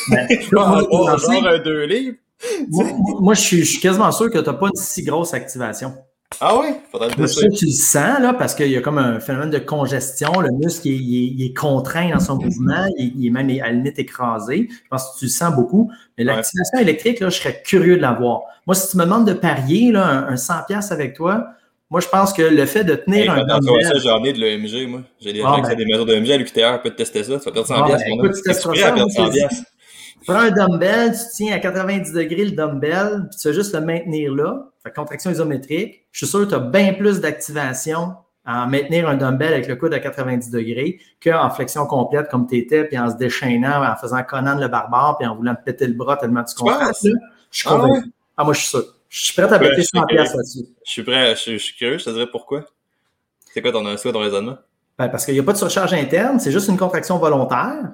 Ben, 0.09 0.27
je 0.41 0.55
avoir 0.55 1.19
genre 1.19 1.47
un 1.47 1.59
deux 1.59 1.85
livres? 1.85 2.17
Moi, 3.19 3.33
je, 3.33 3.41
suis, 3.41 3.59
je 3.59 3.71
suis 3.71 3.79
quasiment 3.79 4.11
sûr 4.11 4.29
que 4.29 4.37
tu 4.37 4.45
n'as 4.45 4.53
pas 4.53 4.67
une 4.67 4.75
si 4.75 5.03
grosse 5.03 5.33
activation. 5.33 5.93
Ah 6.39 6.57
oui? 6.59 6.67
Faudrait 6.91 7.09
le 7.17 7.27
ça, 7.27 7.41
tu 7.49 7.65
le 7.65 7.71
sens, 7.71 8.19
là, 8.19 8.33
parce 8.33 8.55
qu'il 8.55 8.69
y 8.69 8.77
a 8.77 8.81
comme 8.81 8.97
un 8.97 9.19
phénomène 9.19 9.49
de 9.49 9.59
congestion. 9.59 10.39
Le 10.39 10.49
muscle, 10.51 10.87
il, 10.87 11.45
est, 11.45 11.53
contraint 11.53 12.09
dans 12.09 12.19
son 12.19 12.37
mouvement. 12.37 12.85
Il, 12.97 13.25
est 13.25 13.29
même 13.29 13.49
à 13.49 13.67
la 13.67 13.71
limite 13.71 13.99
écrasé. 13.99 14.67
Je 14.69 14.89
pense 14.89 15.13
que 15.13 15.19
tu 15.19 15.25
le 15.25 15.31
sens 15.31 15.53
beaucoup. 15.55 15.91
Mais 16.17 16.23
l'activation 16.23 16.79
électrique, 16.79 17.19
là, 17.19 17.29
je 17.29 17.39
serais 17.39 17.61
curieux 17.63 17.97
de 17.97 18.01
la 18.01 18.13
voir. 18.13 18.41
Moi, 18.67 18.75
si 18.75 18.89
tu 18.89 18.97
me 18.97 19.03
demandes 19.03 19.27
de 19.27 19.33
parier 19.33 19.91
là, 19.91 20.27
un, 20.27 20.35
100$ 20.35 20.91
avec 20.91 21.15
toi, 21.15 21.47
moi, 21.89 22.01
je 22.01 22.07
pense 22.07 22.33
que 22.33 22.41
le 22.41 22.65
fait 22.65 22.83
de 22.83 22.95
tenir 22.95 23.31
un 23.31 23.45
dumbbell... 23.45 23.85
ça, 23.85 23.99
j'en 23.99 24.23
ai 24.23 24.33
de 24.33 24.39
l'EMG, 24.39 24.89
moi. 24.89 25.01
J'ai 25.21 25.31
des 25.31 25.41
ah, 25.41 25.49
gens 25.49 25.55
qui 25.55 25.61
ont 25.61 25.67
ben. 25.69 25.77
des 25.77 25.85
mesures 25.85 26.05
de 26.05 26.13
l'EMG 26.13 26.31
à 26.31 26.37
l'UQTR, 26.37 26.81
peut 26.81 26.89
tester 26.89 27.23
ça. 27.23 27.37
Tu 27.37 27.45
vas 27.45 27.51
perdre 27.51 27.69
100$. 27.69 27.73
Ah, 27.75 27.97
ben, 27.97 28.13
écoute, 28.13 28.35
tu 28.35 28.69
perdre 28.79 29.07
100$. 29.07 29.63
Prends 30.25 30.39
un 30.39 30.51
dumbbell, 30.51 31.11
tu 31.11 31.25
tiens 31.35 31.55
à 31.55 31.59
90 31.59 32.13
degrés 32.13 32.45
le 32.45 32.51
dumbbell, 32.51 33.27
puis 33.29 33.39
tu 33.39 33.47
vas 33.47 33.53
juste 33.53 33.73
le 33.73 33.81
maintenir 33.81 34.33
là. 34.33 34.69
Fait 34.81 34.91
contraction 34.91 35.31
isométrique. 35.31 36.05
Je 36.11 36.25
suis 36.25 36.27
sûr 36.27 36.41
que 36.41 36.49
tu 36.49 36.55
as 36.55 36.59
bien 36.59 36.93
plus 36.93 37.19
d'activation 37.21 38.15
à 38.45 38.65
maintenir 38.65 39.07
un 39.07 39.15
dumbbell 39.15 39.53
avec 39.53 39.67
le 39.67 39.75
coude 39.75 39.93
à 39.93 39.99
90 39.99 40.49
degrés 40.49 40.99
qu'en 41.23 41.49
flexion 41.49 41.85
complète 41.85 42.29
comme 42.29 42.47
tu 42.47 42.57
étais, 42.57 42.83
puis 42.83 42.97
en 42.97 43.09
se 43.09 43.15
déchaînant, 43.15 43.83
en 43.83 43.95
faisant 43.95 44.21
Conan 44.23 44.59
le 44.59 44.67
barbare, 44.67 45.17
puis 45.17 45.27
en 45.27 45.35
voulant 45.35 45.55
te 45.55 45.63
péter 45.63 45.87
le 45.87 45.93
bras 45.93 46.17
tellement 46.17 46.43
tu 46.43 46.55
contractes. 46.55 46.97
Je 47.03 47.09
suis 47.51 47.69
ah 47.69 47.71
convaincu. 47.71 48.11
Ah, 48.35 48.43
moi, 48.43 48.53
je 48.53 48.59
suis 48.59 48.69
sûr. 48.69 48.83
Je 49.09 49.23
suis 49.25 49.33
prêt 49.33 49.53
à 49.53 49.59
péter 49.59 49.83
100 49.83 50.05
pièces 50.07 50.33
là-dessus. 50.33 50.65
Je 50.85 50.91
suis 50.91 51.03
prêt, 51.03 51.35
je, 51.35 51.57
suis 51.57 51.75
curieux, 51.75 51.99
je 51.99 52.05
te 52.05 52.09
dirais 52.09 52.27
pourquoi. 52.31 52.65
C'est 53.53 53.61
quoi 53.61 53.71
ton, 53.71 53.83
ton 53.83 54.19
raisonnement? 54.19 54.57
Ben, 54.97 55.09
parce 55.09 55.25
qu'il 55.25 55.35
n'y 55.35 55.39
a 55.39 55.43
pas 55.43 55.53
de 55.53 55.57
surcharge 55.57 55.93
interne, 55.93 56.39
c'est 56.39 56.51
juste 56.51 56.67
une 56.67 56.77
contraction 56.77 57.17
volontaire. 57.17 57.91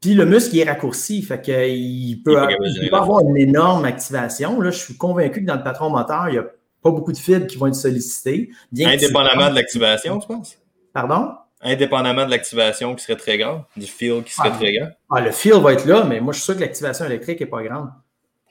Puis 0.00 0.14
le 0.14 0.24
muscle 0.24 0.54
il 0.56 0.60
est 0.60 0.70
raccourci, 0.70 1.22
fait 1.22 1.40
qu'il 1.42 2.22
peut, 2.22 2.36
il 2.80 2.88
peut 2.90 2.96
avoir 2.96 3.20
une 3.20 3.36
énorme 3.36 3.84
activation. 3.84 4.60
Là, 4.60 4.70
je 4.70 4.78
suis 4.78 4.96
convaincu 4.96 5.42
que 5.42 5.46
dans 5.46 5.56
le 5.56 5.62
patron 5.62 5.90
moteur, 5.90 6.28
il 6.28 6.36
y 6.36 6.38
a 6.38 6.46
pas 6.82 6.90
beaucoup 6.90 7.12
de 7.12 7.18
fibres 7.18 7.46
qui 7.46 7.58
vont 7.58 7.66
être 7.66 7.74
sollicitées. 7.74 8.50
Indépendamment 8.78 9.50
de 9.50 9.54
l'activation, 9.56 10.18
tu 10.18 10.26
penses? 10.26 10.58
Pardon? 10.94 11.32
Indépendamment 11.62 12.24
de 12.24 12.30
l'activation 12.30 12.94
qui 12.94 13.04
serait 13.04 13.16
très 13.16 13.36
grande, 13.36 13.64
du 13.76 13.86
feel 13.86 14.22
qui 14.22 14.32
serait 14.32 14.50
ah. 14.54 14.56
très 14.56 14.72
grand. 14.72 14.88
Ah, 15.10 15.20
le 15.20 15.30
feel 15.30 15.60
va 15.60 15.74
être 15.74 15.84
là, 15.84 16.04
mais 16.04 16.20
moi, 16.20 16.32
je 16.32 16.38
suis 16.38 16.46
sûr 16.46 16.54
que 16.54 16.60
l'activation 16.60 17.04
électrique 17.04 17.40
n'est 17.40 17.46
pas 17.46 17.62
grande. 17.62 17.90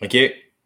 OK, 0.03 0.15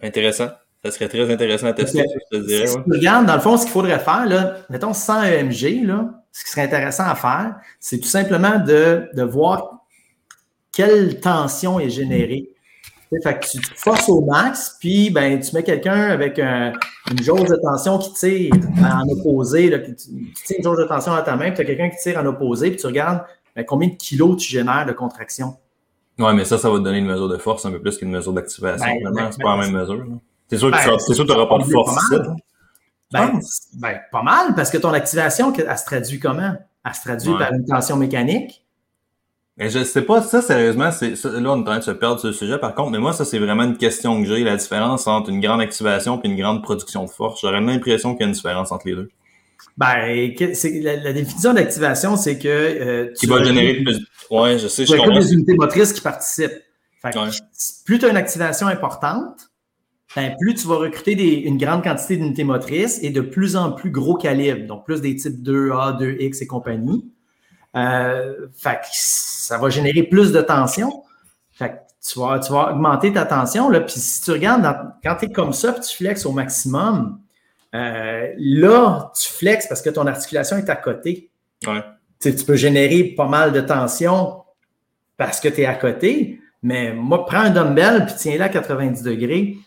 intéressant. 0.01 0.49
Ça 0.83 0.91
serait 0.91 1.07
très 1.07 1.31
intéressant 1.31 1.67
à 1.67 1.73
tester, 1.73 2.03
je 2.31 2.37
te 2.37 2.45
dirais. 2.45 2.65
regarde, 2.85 3.25
dans 3.25 3.35
le 3.35 3.39
fond, 3.39 3.55
ce 3.55 3.63
qu'il 3.63 3.71
faudrait 3.71 3.99
faire, 3.99 4.25
là, 4.25 4.57
mettons 4.69 4.91
100 4.91 5.23
EMG, 5.23 5.85
là, 5.85 6.09
ce 6.33 6.43
qui 6.43 6.51
serait 6.51 6.63
intéressant 6.63 7.05
à 7.05 7.15
faire, 7.15 7.55
c'est 7.79 7.99
tout 7.99 8.09
simplement 8.09 8.59
de, 8.59 9.07
de 9.13 9.23
voir 9.23 9.82
quelle 10.73 11.19
tension 11.19 11.79
est 11.79 11.89
générée. 11.89 12.49
Fait 13.23 13.39
que 13.39 13.45
tu 13.45 13.59
te 13.59 13.79
forces 13.79 14.09
au 14.09 14.21
max, 14.21 14.75
puis 14.79 15.11
ben, 15.11 15.39
tu 15.39 15.53
mets 15.55 15.61
quelqu'un 15.61 16.09
avec 16.09 16.39
une 16.39 17.21
jauge 17.21 17.47
de 17.47 17.55
tension 17.57 17.99
qui 17.99 18.13
tire 18.13 18.53
en 18.81 19.07
opposé. 19.07 19.69
Là, 19.69 19.79
tu, 19.79 19.93
tiens 19.93 20.57
une 20.57 20.63
jauge 20.63 20.79
de 20.79 20.85
tension 20.85 21.13
à 21.13 21.21
ta 21.21 21.35
main, 21.35 21.51
puis 21.51 21.57
tu 21.57 21.61
as 21.61 21.65
quelqu'un 21.65 21.89
qui 21.89 21.97
tire 21.97 22.19
en 22.19 22.25
opposé, 22.25 22.71
puis 22.71 22.79
tu 22.79 22.87
regardes 22.87 23.23
ben, 23.55 23.63
combien 23.65 23.89
de 23.89 23.93
kilos 23.93 24.37
tu 24.37 24.49
génères 24.49 24.87
de 24.87 24.93
contraction. 24.93 25.55
Oui, 26.17 26.33
mais 26.33 26.45
ça, 26.45 26.57
ça 26.57 26.71
va 26.71 26.79
te 26.79 26.83
donner 26.83 26.99
une 26.99 27.05
mesure 27.05 27.29
de 27.29 27.37
force 27.37 27.65
un 27.65 27.71
peu 27.71 27.79
plus 27.79 27.97
qu'une 27.99 28.09
mesure 28.09 28.33
d'activation. 28.33 28.87
Ben, 29.03 29.11
ben 29.13 29.31
c'est 29.31 29.43
pas 29.43 29.57
la 29.57 29.63
même 29.63 29.73
mesure. 29.73 30.05
C'est 30.49 30.57
sûr 30.57 30.71
que 30.71 31.13
tu 31.13 31.27
n'auras 31.27 31.45
pas 31.45 31.63
de 31.63 31.69
force 31.69 31.95
ben, 33.11 33.39
ben, 33.75 33.99
pas 34.11 34.23
mal, 34.23 34.55
parce 34.55 34.71
que 34.71 34.77
ton 34.77 34.91
activation, 34.91 35.53
elle 35.55 35.77
se 35.77 35.85
traduit 35.85 36.19
comment? 36.19 36.55
Elle 36.83 36.93
se 36.95 37.01
traduit 37.01 37.31
par 37.37 37.53
une 37.53 37.63
tension 37.63 37.95
mécanique. 37.95 38.62
Mais 39.57 39.69
je 39.69 39.83
sais 39.83 40.01
pas, 40.01 40.21
ça, 40.23 40.41
sérieusement, 40.41 40.91
c'est, 40.91 41.11
là, 41.25 41.51
on 41.51 41.57
est 41.57 41.61
en 41.61 41.63
train 41.63 41.77
de 41.77 41.83
se 41.83 41.91
perdre 41.91 42.19
sur 42.19 42.29
le 42.29 42.33
sujet, 42.33 42.57
par 42.57 42.73
contre, 42.73 42.89
mais 42.89 42.97
moi, 42.97 43.13
ça, 43.13 43.23
c'est 43.23 43.37
vraiment 43.37 43.63
une 43.63 43.77
question 43.77 44.19
que 44.21 44.27
j'ai, 44.27 44.43
la 44.43 44.57
différence 44.57 45.05
entre 45.05 45.29
une 45.29 45.39
grande 45.39 45.61
activation 45.61 46.19
et 46.23 46.27
une 46.27 46.35
grande 46.35 46.63
production 46.63 47.05
de 47.05 47.09
force. 47.09 47.41
J'aurais 47.41 47.61
l'impression 47.61 48.15
qu'il 48.15 48.21
y 48.21 48.23
a 48.23 48.27
une 48.27 48.33
différence 48.33 48.71
entre 48.71 48.87
les 48.87 48.95
deux. 48.95 49.11
Ben, 49.77 50.33
c'est, 50.53 50.79
la, 50.81 51.13
définition 51.13 51.53
d'activation, 51.53 52.17
c'est 52.17 52.39
que... 52.39 52.47
Euh, 52.47 53.13
tu 53.19 53.27
va 53.27 53.43
générer 53.43 53.83
plus... 53.83 53.99
Ouais, 54.31 54.57
je 54.57 54.67
sais, 54.67 54.87
je 54.87 54.95
comprends. 54.95 55.19
des 55.19 55.33
unités 55.33 55.53
motrices 55.53 55.93
qui 55.93 56.01
participent. 56.01 56.63
Fait 57.01 57.11
Plus 57.85 57.99
tu 57.99 58.05
as 58.05 58.09
une 58.09 58.17
activation 58.17 58.65
importante, 58.67 59.51
ben, 60.15 60.35
plus 60.39 60.55
tu 60.55 60.67
vas 60.67 60.77
recruter 60.77 61.15
des, 61.15 61.33
une 61.33 61.57
grande 61.57 61.83
quantité 61.83 62.17
d'unités 62.17 62.43
motrices 62.43 62.99
et 63.03 63.11
de 63.11 63.21
plus 63.21 63.55
en 63.55 63.71
plus 63.71 63.91
gros 63.91 64.15
calibre, 64.15 64.65
donc 64.67 64.85
plus 64.85 65.01
des 65.01 65.15
types 65.15 65.43
2A, 65.43 65.99
2X 65.99 66.41
et 66.41 66.47
compagnie. 66.47 67.05
Euh, 67.75 68.47
fait 68.55 68.79
ça 68.91 69.57
va 69.57 69.69
générer 69.69 70.03
plus 70.03 70.31
de 70.31 70.41
tension. 70.41 71.03
Fait 71.51 71.81
tu 72.05 72.19
vas, 72.19 72.39
tu 72.39 72.51
vas 72.51 72.71
augmenter 72.71 73.13
ta 73.13 73.25
tension. 73.25 73.69
Là, 73.69 73.81
puis 73.81 73.99
si 73.99 74.21
tu 74.21 74.31
regardes, 74.31 74.63
quand 75.03 75.15
tu 75.15 75.25
es 75.25 75.31
comme 75.31 75.53
ça, 75.53 75.71
puis 75.71 75.81
tu 75.81 75.95
flexes 75.95 76.25
au 76.25 76.31
maximum, 76.31 77.19
euh, 77.73 78.27
là, 78.37 79.11
tu 79.19 79.33
flexes 79.33 79.67
parce 79.67 79.81
que 79.81 79.89
ton 79.89 80.05
articulation 80.05 80.57
est 80.57 80.69
à 80.69 80.75
côté. 80.75 81.29
Ouais. 81.65 81.83
Tu, 82.19 82.35
tu 82.35 82.45
peux 82.45 82.55
générer 82.55 83.03
pas 83.17 83.27
mal 83.27 83.51
de 83.51 83.61
tension 83.61 84.43
parce 85.17 85.39
que 85.39 85.47
tu 85.47 85.61
es 85.61 85.65
à 85.65 85.75
côté. 85.75 86.39
Mais 86.61 86.93
moi, 86.93 87.25
prends 87.25 87.39
un 87.39 87.49
dumbbell 87.49 88.05
puis 88.05 88.15
tiens-le 88.17 88.43
à 88.43 88.49
90 88.49 89.03
degrés. 89.03 89.57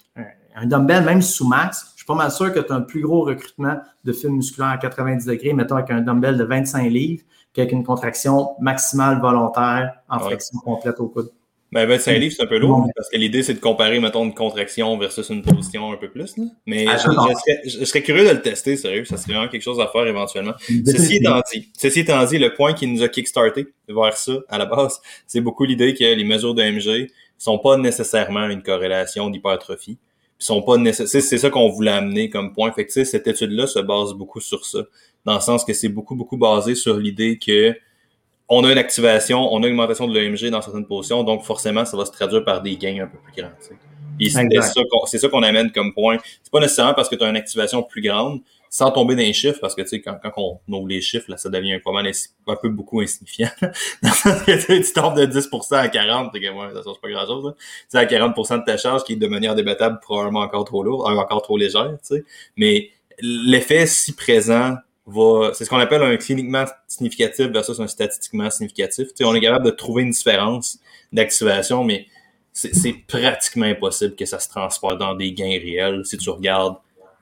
Un 0.58 0.66
dumbbell, 0.66 1.04
même 1.04 1.20
sous 1.20 1.46
max, 1.46 1.92
je 1.92 1.98
suis 1.98 2.06
pas 2.06 2.14
mal 2.14 2.30
sûr 2.30 2.50
que 2.50 2.60
tu 2.60 2.72
as 2.72 2.76
un 2.76 2.80
plus 2.80 3.02
gros 3.02 3.24
recrutement 3.24 3.78
de 4.04 4.12
fil 4.12 4.30
musculaire 4.30 4.70
à 4.70 4.78
90 4.78 5.26
degrés, 5.26 5.52
mettons 5.52 5.76
avec 5.76 5.90
un 5.90 6.00
dumbbell 6.00 6.38
de 6.38 6.44
25 6.44 6.88
livres, 6.88 7.22
qu'avec 7.56 7.72
une 7.72 7.84
contraction 7.84 8.50
maximale 8.60 9.18
volontaire 9.20 9.94
en 10.08 10.18
flexion 10.20 10.58
complète 10.60 11.00
au 11.00 11.08
coude. 11.08 11.30
Ben, 11.72 11.86
25 11.88 12.12
livres, 12.18 12.34
c'est 12.36 12.42
un 12.42 12.46
peu 12.46 12.58
lourd, 12.58 12.86
parce 12.94 13.08
que 13.08 13.16
l'idée, 13.16 13.42
c'est 13.42 13.54
de 13.54 13.58
comparer, 13.58 13.98
mettons, 13.98 14.24
une 14.24 14.34
contraction 14.34 14.96
versus 14.98 15.28
une 15.30 15.42
position 15.42 15.92
un 15.92 15.96
peu 15.96 16.08
plus. 16.08 16.36
Là. 16.36 16.44
Mais 16.64 16.86
ah, 16.88 16.96
je, 16.96 17.84
serais, 17.84 18.02
curieux 18.02 18.24
de 18.24 18.30
le 18.30 18.40
tester, 18.40 18.76
sérieux. 18.76 19.04
Ça 19.04 19.16
serait 19.16 19.32
vraiment 19.32 19.48
quelque 19.48 19.62
chose 19.62 19.80
à 19.80 19.88
faire 19.88 20.06
éventuellement. 20.06 20.54
Ceci 20.86 21.16
étant 21.16 21.42
dit, 21.52 21.68
ceci 21.76 22.00
étant 22.00 22.24
dit, 22.24 22.38
le 22.38 22.54
point 22.54 22.72
qui 22.72 22.86
nous 22.86 23.02
a 23.02 23.08
kickstarté 23.08 23.66
vers 23.88 24.16
ça, 24.16 24.34
à 24.48 24.58
la 24.58 24.66
base, 24.66 25.00
c'est 25.26 25.40
beaucoup 25.40 25.64
l'idée 25.64 25.94
que 25.94 26.04
les 26.04 26.24
mesures 26.24 26.54
de 26.54 26.62
MG 26.62 27.10
sont 27.36 27.58
pas 27.58 27.76
nécessairement 27.76 28.46
une 28.48 28.62
corrélation 28.62 29.28
d'hypertrophie. 29.28 29.98
sont 30.38 30.62
pas 30.62 30.76
nécessaires. 30.76 31.20
C'est 31.20 31.38
ça 31.38 31.50
qu'on 31.50 31.68
voulait 31.68 31.90
amener 31.90 32.30
comme 32.30 32.52
point. 32.52 32.70
Fait 32.70 32.86
que, 32.86 33.04
cette 33.04 33.26
étude-là 33.26 33.66
se 33.66 33.80
base 33.80 34.12
beaucoup 34.12 34.40
sur 34.40 34.64
ça 34.64 34.78
dans 35.26 35.34
le 35.34 35.40
sens 35.40 35.64
que 35.64 35.74
c'est 35.74 35.88
beaucoup, 35.88 36.14
beaucoup 36.14 36.38
basé 36.38 36.74
sur 36.74 36.96
l'idée 36.96 37.38
que 37.38 37.74
on 38.48 38.64
a 38.64 38.70
une 38.70 38.78
activation, 38.78 39.52
on 39.52 39.62
a 39.64 39.66
une 39.66 39.72
augmentation 39.72 40.06
de 40.06 40.16
l'EMG 40.16 40.50
dans 40.50 40.62
certaines 40.62 40.86
positions, 40.86 41.24
donc 41.24 41.42
forcément, 41.42 41.84
ça 41.84 41.96
va 41.96 42.06
se 42.06 42.12
traduire 42.12 42.44
par 42.44 42.62
des 42.62 42.76
gains 42.76 43.02
un 43.02 43.08
peu 43.08 43.18
plus 43.18 43.42
grands. 43.42 43.50
c'est 45.06 45.18
ça 45.18 45.28
qu'on 45.28 45.42
amène 45.42 45.72
comme 45.72 45.92
point. 45.92 46.18
C'est 46.44 46.52
pas 46.52 46.60
nécessairement 46.60 46.94
parce 46.94 47.08
que 47.08 47.16
tu 47.16 47.24
as 47.24 47.28
une 47.28 47.36
activation 47.36 47.82
plus 47.82 48.02
grande, 48.02 48.40
sans 48.70 48.92
tomber 48.92 49.16
dans 49.16 49.22
les 49.22 49.32
chiffres, 49.32 49.58
parce 49.60 49.74
que 49.74 49.82
tu 49.82 49.88
sais, 49.88 50.00
quand, 50.00 50.16
quand 50.22 50.32
on 50.36 50.60
ouvre 50.72 50.86
les 50.86 51.00
chiffres, 51.00 51.28
là, 51.28 51.36
ça 51.36 51.48
devient 51.48 51.80
pas 51.84 51.90
mal 51.90 52.08
un 52.46 52.56
peu 52.56 52.68
beaucoup 52.68 53.00
insignifiant. 53.00 53.50
tu 53.62 54.92
tombes 54.94 55.16
de 55.16 55.26
10% 55.26 55.74
à 55.74 55.88
40, 55.88 56.32
que 56.32 56.52
moi, 56.52 56.70
ça 56.72 56.82
change 56.84 57.00
pas 57.00 57.10
grand 57.10 57.26
chose. 57.26 57.52
Tu 57.58 57.64
sais, 57.88 57.98
à 57.98 58.04
40% 58.04 58.60
de 58.60 58.64
ta 58.64 58.76
charge, 58.76 59.02
qui 59.02 59.14
est 59.14 59.16
de 59.16 59.26
manière 59.26 59.56
débattable, 59.56 59.98
probablement 60.00 60.40
encore 60.40 60.64
trop 60.64 60.84
lourd, 60.84 61.08
euh, 61.08 61.16
encore 61.16 61.42
trop 61.42 61.56
légère, 61.56 61.96
tu 61.98 62.16
sais. 62.16 62.24
Mais 62.56 62.90
l'effet 63.20 63.86
si 63.86 64.14
présent 64.14 64.76
c'est 65.54 65.64
ce 65.64 65.70
qu'on 65.70 65.78
appelle 65.78 66.02
un 66.02 66.16
cliniquement 66.16 66.64
significatif 66.88 67.46
versus 67.46 67.78
un 67.78 67.86
statistiquement 67.86 68.50
significatif. 68.50 69.08
on 69.22 69.34
est 69.34 69.40
capable 69.40 69.66
de 69.66 69.70
trouver 69.70 70.02
une 70.02 70.10
différence 70.10 70.78
d'activation, 71.12 71.84
mais 71.84 72.06
c'est 72.52 72.94
pratiquement 73.06 73.66
impossible 73.66 74.16
que 74.16 74.24
ça 74.24 74.38
se 74.38 74.48
transporte 74.48 74.98
dans 74.98 75.14
des 75.14 75.32
gains 75.32 75.58
réels 75.60 76.02
si 76.04 76.16
tu 76.16 76.30
regardes 76.30 76.76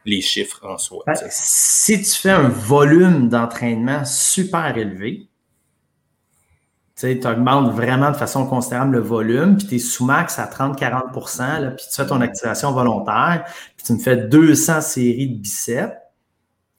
les 0.07 0.21
chiffres 0.21 0.61
en 0.65 0.79
soi. 0.79 1.03
Ben, 1.07 1.15
si 1.31 2.03
tu 2.03 2.11
fais 2.11 2.31
un 2.31 2.49
volume 2.49 3.29
d'entraînement 3.29 4.05
super 4.05 4.77
élevé, 4.77 5.29
tu 6.97 7.27
augmentes 7.27 7.73
vraiment 7.75 8.11
de 8.11 8.17
façon 8.17 8.47
considérable 8.47 8.93
le 8.93 9.01
volume, 9.01 9.57
puis 9.57 9.67
tu 9.67 9.75
es 9.77 9.79
sous 9.79 10.05
max 10.05 10.39
à 10.39 10.47
30-40% 10.47 11.75
puis 11.75 11.87
tu 11.89 11.95
fais 11.95 12.07
ton 12.07 12.21
activation 12.21 12.73
volontaire, 12.73 13.45
puis 13.77 13.87
tu 13.87 13.93
me 13.95 13.99
fais 13.99 14.17
200 14.17 14.81
séries 14.81 15.29
de 15.29 15.39
biceps, 15.39 15.93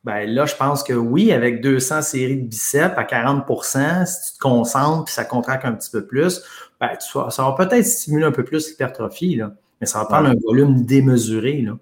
ben 0.06 0.30
là, 0.30 0.46
je 0.46 0.56
pense 0.56 0.84
que 0.84 0.94
oui, 0.94 1.32
avec 1.32 1.62
200 1.62 2.04
séries 2.04 2.38
de 2.38 2.48
biceps 2.48 2.96
à 2.96 3.04
40% 3.04 4.06
si 4.06 4.32
tu 4.32 4.38
te 4.38 4.40
concentres 4.40 5.06
puis 5.06 5.14
ça 5.14 5.26
contracte 5.26 5.66
un 5.66 5.74
petit 5.74 5.90
peu 5.90 6.06
plus, 6.06 6.44
ben, 6.80 6.90
ça 7.00 7.44
va 7.44 7.54
peut-être 7.54 7.86
stimuler 7.86 8.26
un 8.26 8.32
peu 8.32 8.44
plus 8.44 8.70
l'hypertrophie, 8.70 9.42
mais 9.82 9.88
ça 9.88 10.00
va 10.00 10.06
prendre 10.06 10.30
un 10.30 10.36
volume 10.46 10.86
démesuré. 10.86 11.62
Là. 11.62 11.74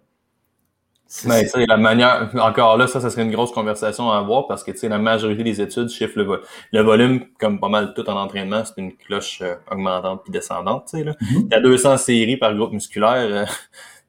Mais 1.26 1.48
tu 1.48 1.66
la 1.66 1.78
manière, 1.78 2.30
encore 2.36 2.78
là, 2.78 2.88
ça, 2.88 3.02
ça 3.02 3.10
serait 3.10 3.24
une 3.24 3.32
grosse 3.32 3.52
conversation 3.52 4.10
à 4.10 4.18
avoir 4.18 4.48
parce 4.48 4.64
que 4.64 4.72
tu 4.72 4.78
sais, 4.80 4.90
la 4.90 4.98
majorité 4.98 5.44
des 5.44 5.62
études 5.62 5.90
chiffrent 5.90 6.18
le, 6.18 6.42
le 6.72 6.82
volume, 6.82 7.26
comme 7.40 7.60
pas 7.60 7.70
mal 7.70 7.94
tout 7.94 8.10
en 8.10 8.16
entraînement, 8.16 8.64
c'est 8.66 8.82
une 8.82 8.96
cloche 8.96 9.40
euh, 9.42 9.56
augmentante 9.70 10.22
puis 10.24 10.32
descendante. 10.32 10.88
Tu 10.90 10.98
sais, 10.98 11.04
là. 11.04 11.12
Mm-hmm. 11.22 11.54
A 11.54 11.60
200 11.60 11.98
séries 11.98 12.38
par 12.38 12.56
groupe 12.56 12.72
musculaire. 12.72 13.28
Euh, 13.30 13.46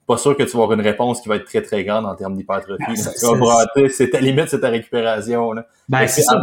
pas 0.06 0.16
sûr 0.18 0.36
que 0.36 0.42
tu 0.42 0.56
vas 0.56 0.64
avoir 0.64 0.78
une 0.78 0.84
réponse 0.84 1.20
qui 1.20 1.28
va 1.28 1.36
être 1.36 1.46
très, 1.46 1.62
très 1.62 1.84
grande 1.84 2.04
en 2.06 2.14
termes 2.14 2.36
d'hypertrophie. 2.36 2.84
Ben, 2.86 3.88
c'est 3.90 4.10
ta 4.10 4.20
limite, 4.20 4.48
c'est 4.48 4.60
ta 4.60 4.68
récupération. 4.68 5.52
Là. 5.52 5.66
Ben, 5.88 6.06
c'est 6.06 6.22
ça, 6.22 6.42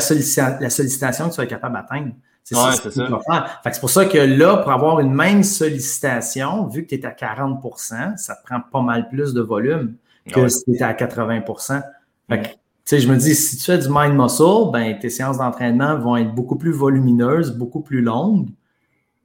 c'est 0.00 0.60
la, 0.60 0.70
sollicitation 0.70 1.28
que 1.28 1.34
tu 1.34 1.36
vas 1.36 1.44
être 1.44 1.50
capable 1.50 1.74
d'atteindre. 1.74 2.12
C'est 2.44 2.56
ça. 2.56 2.72
c'est 2.72 3.80
pour 3.80 3.90
ça 3.90 4.04
que 4.06 4.18
là, 4.18 4.56
pour 4.58 4.72
avoir 4.72 5.00
une 5.00 5.14
même 5.14 5.44
sollicitation, 5.44 6.66
vu 6.66 6.84
que 6.84 6.94
tu 6.94 7.00
es 7.00 7.06
à 7.06 7.12
40% 7.12 8.16
ça 8.16 8.34
te 8.34 8.42
prend 8.44 8.60
pas 8.60 8.80
mal 8.80 9.08
plus 9.08 9.32
de 9.32 9.40
volume 9.40 9.94
que 10.26 10.48
si 10.48 10.64
tu 10.64 10.72
es 10.72 10.82
à 10.82 10.94
80 10.94 11.42
fait 12.28 12.40
que, 12.40 12.46
tu 12.46 12.52
sais, 12.84 13.00
je 13.00 13.08
me 13.08 13.16
dis, 13.16 13.34
si 13.34 13.58
tu 13.58 13.64
fais 13.64 13.78
du 13.78 13.88
mind 13.90 14.14
muscle, 14.14 14.70
ben, 14.72 14.98
tes 14.98 15.10
séances 15.10 15.38
d'entraînement 15.38 15.98
vont 15.98 16.16
être 16.16 16.34
beaucoup 16.34 16.56
plus 16.56 16.72
volumineuses, 16.72 17.56
beaucoup 17.56 17.80
plus 17.80 18.00
longues 18.00 18.48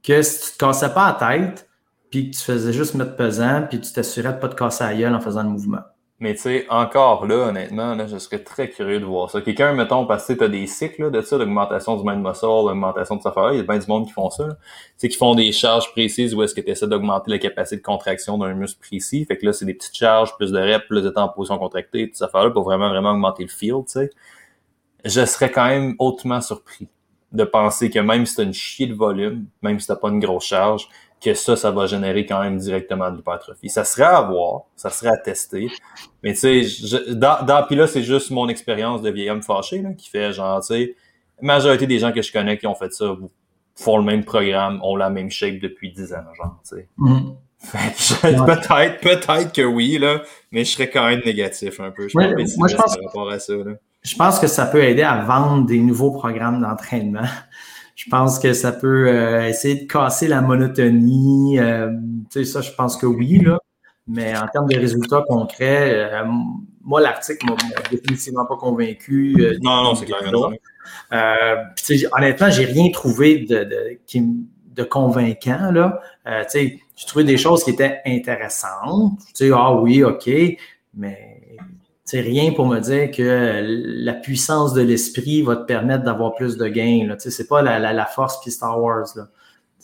que 0.02 0.22
si 0.22 0.40
tu 0.40 0.58
te 0.58 0.64
cassais 0.64 0.92
pas 0.92 1.18
la 1.20 1.38
tête 1.38 1.67
puis 2.10 2.30
que 2.30 2.36
tu 2.36 2.42
faisais 2.42 2.72
juste 2.72 2.94
mettre 2.94 3.16
pesant, 3.16 3.62
puis 3.68 3.80
tu 3.80 3.92
t'assurais 3.92 4.32
de 4.32 4.38
pas 4.38 4.48
te 4.48 4.54
casser 4.54 4.84
la 4.84 4.94
gueule 4.94 5.14
en 5.14 5.20
faisant 5.20 5.42
le 5.42 5.50
mouvement. 5.50 5.82
Mais 6.20 6.34
tu 6.34 6.40
sais, 6.40 6.66
encore 6.68 7.26
là, 7.26 7.48
honnêtement, 7.48 7.94
là, 7.94 8.08
je 8.08 8.18
serais 8.18 8.42
très 8.42 8.68
curieux 8.68 8.98
de 8.98 9.04
voir 9.04 9.30
ça. 9.30 9.40
Quelqu'un, 9.40 9.72
mettons, 9.72 10.04
parce 10.04 10.26
que 10.26 10.32
tu 10.32 10.42
as 10.42 10.48
des 10.48 10.66
cycles 10.66 11.12
de 11.12 11.20
ça, 11.20 11.38
d'augmentation 11.38 11.96
du 11.96 12.02
mind 12.04 12.26
muscle, 12.26 12.44
d'augmentation 12.44 13.16
de 13.16 13.22
ça. 13.22 13.32
Il 13.52 13.58
y 13.58 13.60
a 13.60 13.62
bien 13.62 13.78
du 13.78 13.86
monde 13.86 14.06
qui 14.06 14.12
font 14.12 14.28
ça. 14.28 14.48
Tu 14.48 14.54
sais, 14.96 15.08
qui 15.08 15.16
font 15.16 15.36
des 15.36 15.52
charges 15.52 15.92
précises 15.92 16.34
où 16.34 16.42
est-ce 16.42 16.56
que 16.56 16.60
tu 16.60 16.70
essaies 16.70 16.88
d'augmenter 16.88 17.30
la 17.30 17.38
capacité 17.38 17.76
de 17.76 17.82
contraction 17.82 18.36
d'un 18.36 18.52
muscle 18.54 18.80
précis. 18.80 19.24
Fait 19.26 19.36
que 19.36 19.46
là, 19.46 19.52
c'est 19.52 19.64
des 19.64 19.74
petites 19.74 19.96
charges, 19.96 20.36
plus 20.36 20.50
de 20.50 20.58
reps, 20.58 20.88
plus 20.88 21.02
de 21.02 21.10
temps 21.10 21.26
en 21.26 21.28
position 21.28 21.56
contractée, 21.56 22.10
tout 22.10 22.16
ça 22.16 22.28
là 22.34 22.50
pour 22.50 22.64
vraiment, 22.64 22.88
vraiment 22.88 23.12
augmenter 23.12 23.44
le 23.44 23.50
field, 23.50 23.84
tu 23.86 23.92
sais. 23.92 24.10
Je 25.04 25.24
serais 25.24 25.52
quand 25.52 25.68
même 25.68 25.94
hautement 26.00 26.40
surpris 26.40 26.88
de 27.30 27.44
penser 27.44 27.90
que 27.90 27.98
même 28.00 28.26
si 28.26 28.34
tu 28.34 28.40
as 28.40 28.44
une 28.44 28.52
chier 28.52 28.86
de 28.88 28.94
volume, 28.94 29.46
même 29.62 29.78
si 29.78 29.86
tu 29.86 29.92
pas 30.00 30.08
une 30.08 30.18
grosse 30.18 30.46
charge, 30.46 30.88
que 31.20 31.34
ça, 31.34 31.56
ça 31.56 31.70
va 31.70 31.86
générer 31.86 32.26
quand 32.26 32.40
même 32.40 32.58
directement 32.58 33.10
de 33.10 33.16
l'hypertrophie. 33.16 33.68
Ça 33.68 33.84
serait 33.84 34.04
à 34.04 34.22
voir, 34.22 34.62
ça 34.76 34.90
serait 34.90 35.10
à 35.10 35.16
tester. 35.16 35.68
Mais 36.22 36.34
tu 36.34 36.64
sais, 36.64 37.14
dans, 37.14 37.44
dans 37.44 37.64
puis 37.66 37.76
là, 37.76 37.86
c'est 37.86 38.02
juste 38.02 38.30
mon 38.30 38.48
expérience 38.48 39.02
de 39.02 39.10
vieil 39.10 39.30
homme 39.30 39.42
fâché 39.42 39.82
là, 39.82 39.92
qui 39.92 40.08
fait 40.08 40.32
genre, 40.32 40.60
tu 40.60 40.74
sais, 40.74 40.94
la 41.40 41.46
majorité 41.46 41.86
des 41.86 41.98
gens 41.98 42.12
que 42.12 42.22
je 42.22 42.32
connais 42.32 42.58
qui 42.58 42.66
ont 42.66 42.74
fait 42.74 42.92
ça 42.92 43.16
font 43.74 43.98
le 43.98 44.04
même 44.04 44.24
programme, 44.24 44.80
ont 44.82 44.96
la 44.96 45.10
même 45.10 45.30
shape 45.30 45.60
depuis 45.60 45.92
10 45.92 46.12
ans, 46.14 46.24
genre, 46.36 46.60
tu 46.68 46.76
sais. 46.76 46.88
Mm-hmm. 46.98 48.46
peut-être, 48.46 49.00
peut-être 49.00 49.52
que 49.52 49.62
oui, 49.62 49.98
là, 49.98 50.22
mais 50.52 50.64
je 50.64 50.72
serais 50.72 50.90
quand 50.90 51.06
même 51.06 51.20
négatif 51.24 51.80
un 51.80 51.90
peu. 51.90 52.08
Je 52.08 52.16
moi, 52.56 52.68
je 52.68 52.76
pense, 52.76 52.96
rapport 53.04 53.30
à 53.30 53.38
ça, 53.38 53.54
je 54.02 54.16
pense 54.16 54.38
que 54.38 54.46
ça 54.46 54.66
peut 54.66 54.82
aider 54.82 55.02
à 55.02 55.22
vendre 55.22 55.66
des 55.66 55.80
nouveaux 55.80 56.12
programmes 56.12 56.60
d'entraînement. 56.60 57.26
Je 57.98 58.08
pense 58.08 58.38
que 58.38 58.52
ça 58.52 58.70
peut 58.70 59.08
euh, 59.08 59.48
essayer 59.48 59.74
de 59.74 59.84
casser 59.92 60.28
la 60.28 60.40
monotonie. 60.40 61.58
Euh, 61.58 61.90
tu 62.30 62.44
sais, 62.44 62.44
ça, 62.44 62.60
je 62.60 62.70
pense 62.70 62.96
que 62.96 63.06
oui, 63.06 63.40
là. 63.40 63.58
Mais 64.06 64.38
en 64.38 64.46
termes 64.46 64.68
de 64.68 64.78
résultats 64.78 65.24
concrets, 65.26 65.92
euh, 65.94 66.24
moi, 66.84 67.00
l'article 67.00 67.46
m'a 67.46 67.56
définitivement 67.90 68.46
pas 68.46 68.56
convaincu. 68.56 69.36
non, 69.62 69.82
non, 69.82 69.94
c'est 69.96 70.06
clair. 70.06 70.20
Euh, 71.12 71.56
honnêtement, 72.16 72.50
j'ai 72.50 72.66
rien 72.66 72.88
trouvé 72.92 73.40
de, 73.40 73.64
de, 73.64 73.98
de 74.76 74.82
convaincant. 74.84 75.72
Là. 75.72 76.00
j'ai 76.54 76.80
trouvé 77.04 77.24
des 77.24 77.36
choses 77.36 77.64
qui 77.64 77.70
étaient 77.70 78.00
intéressantes. 78.06 79.18
Tu 79.34 79.48
sais, 79.48 79.50
ah 79.52 79.74
oui, 79.74 80.04
OK, 80.04 80.30
mais 80.94 81.27
c'est 82.08 82.22
rien 82.22 82.52
pour 82.52 82.64
me 82.64 82.80
dire 82.80 83.10
que 83.10 83.62
la 84.02 84.14
puissance 84.14 84.72
de 84.72 84.80
l'esprit 84.80 85.42
va 85.42 85.56
te 85.56 85.66
permettre 85.66 86.04
d'avoir 86.04 86.34
plus 86.34 86.56
de 86.56 86.66
gains. 86.66 87.06
Ce 87.18 87.28
n'est 87.28 87.46
pas 87.46 87.60
la, 87.60 88.06
force 88.06 88.40
puis 88.40 88.50
Star 88.50 88.82
Wars. 88.82 89.08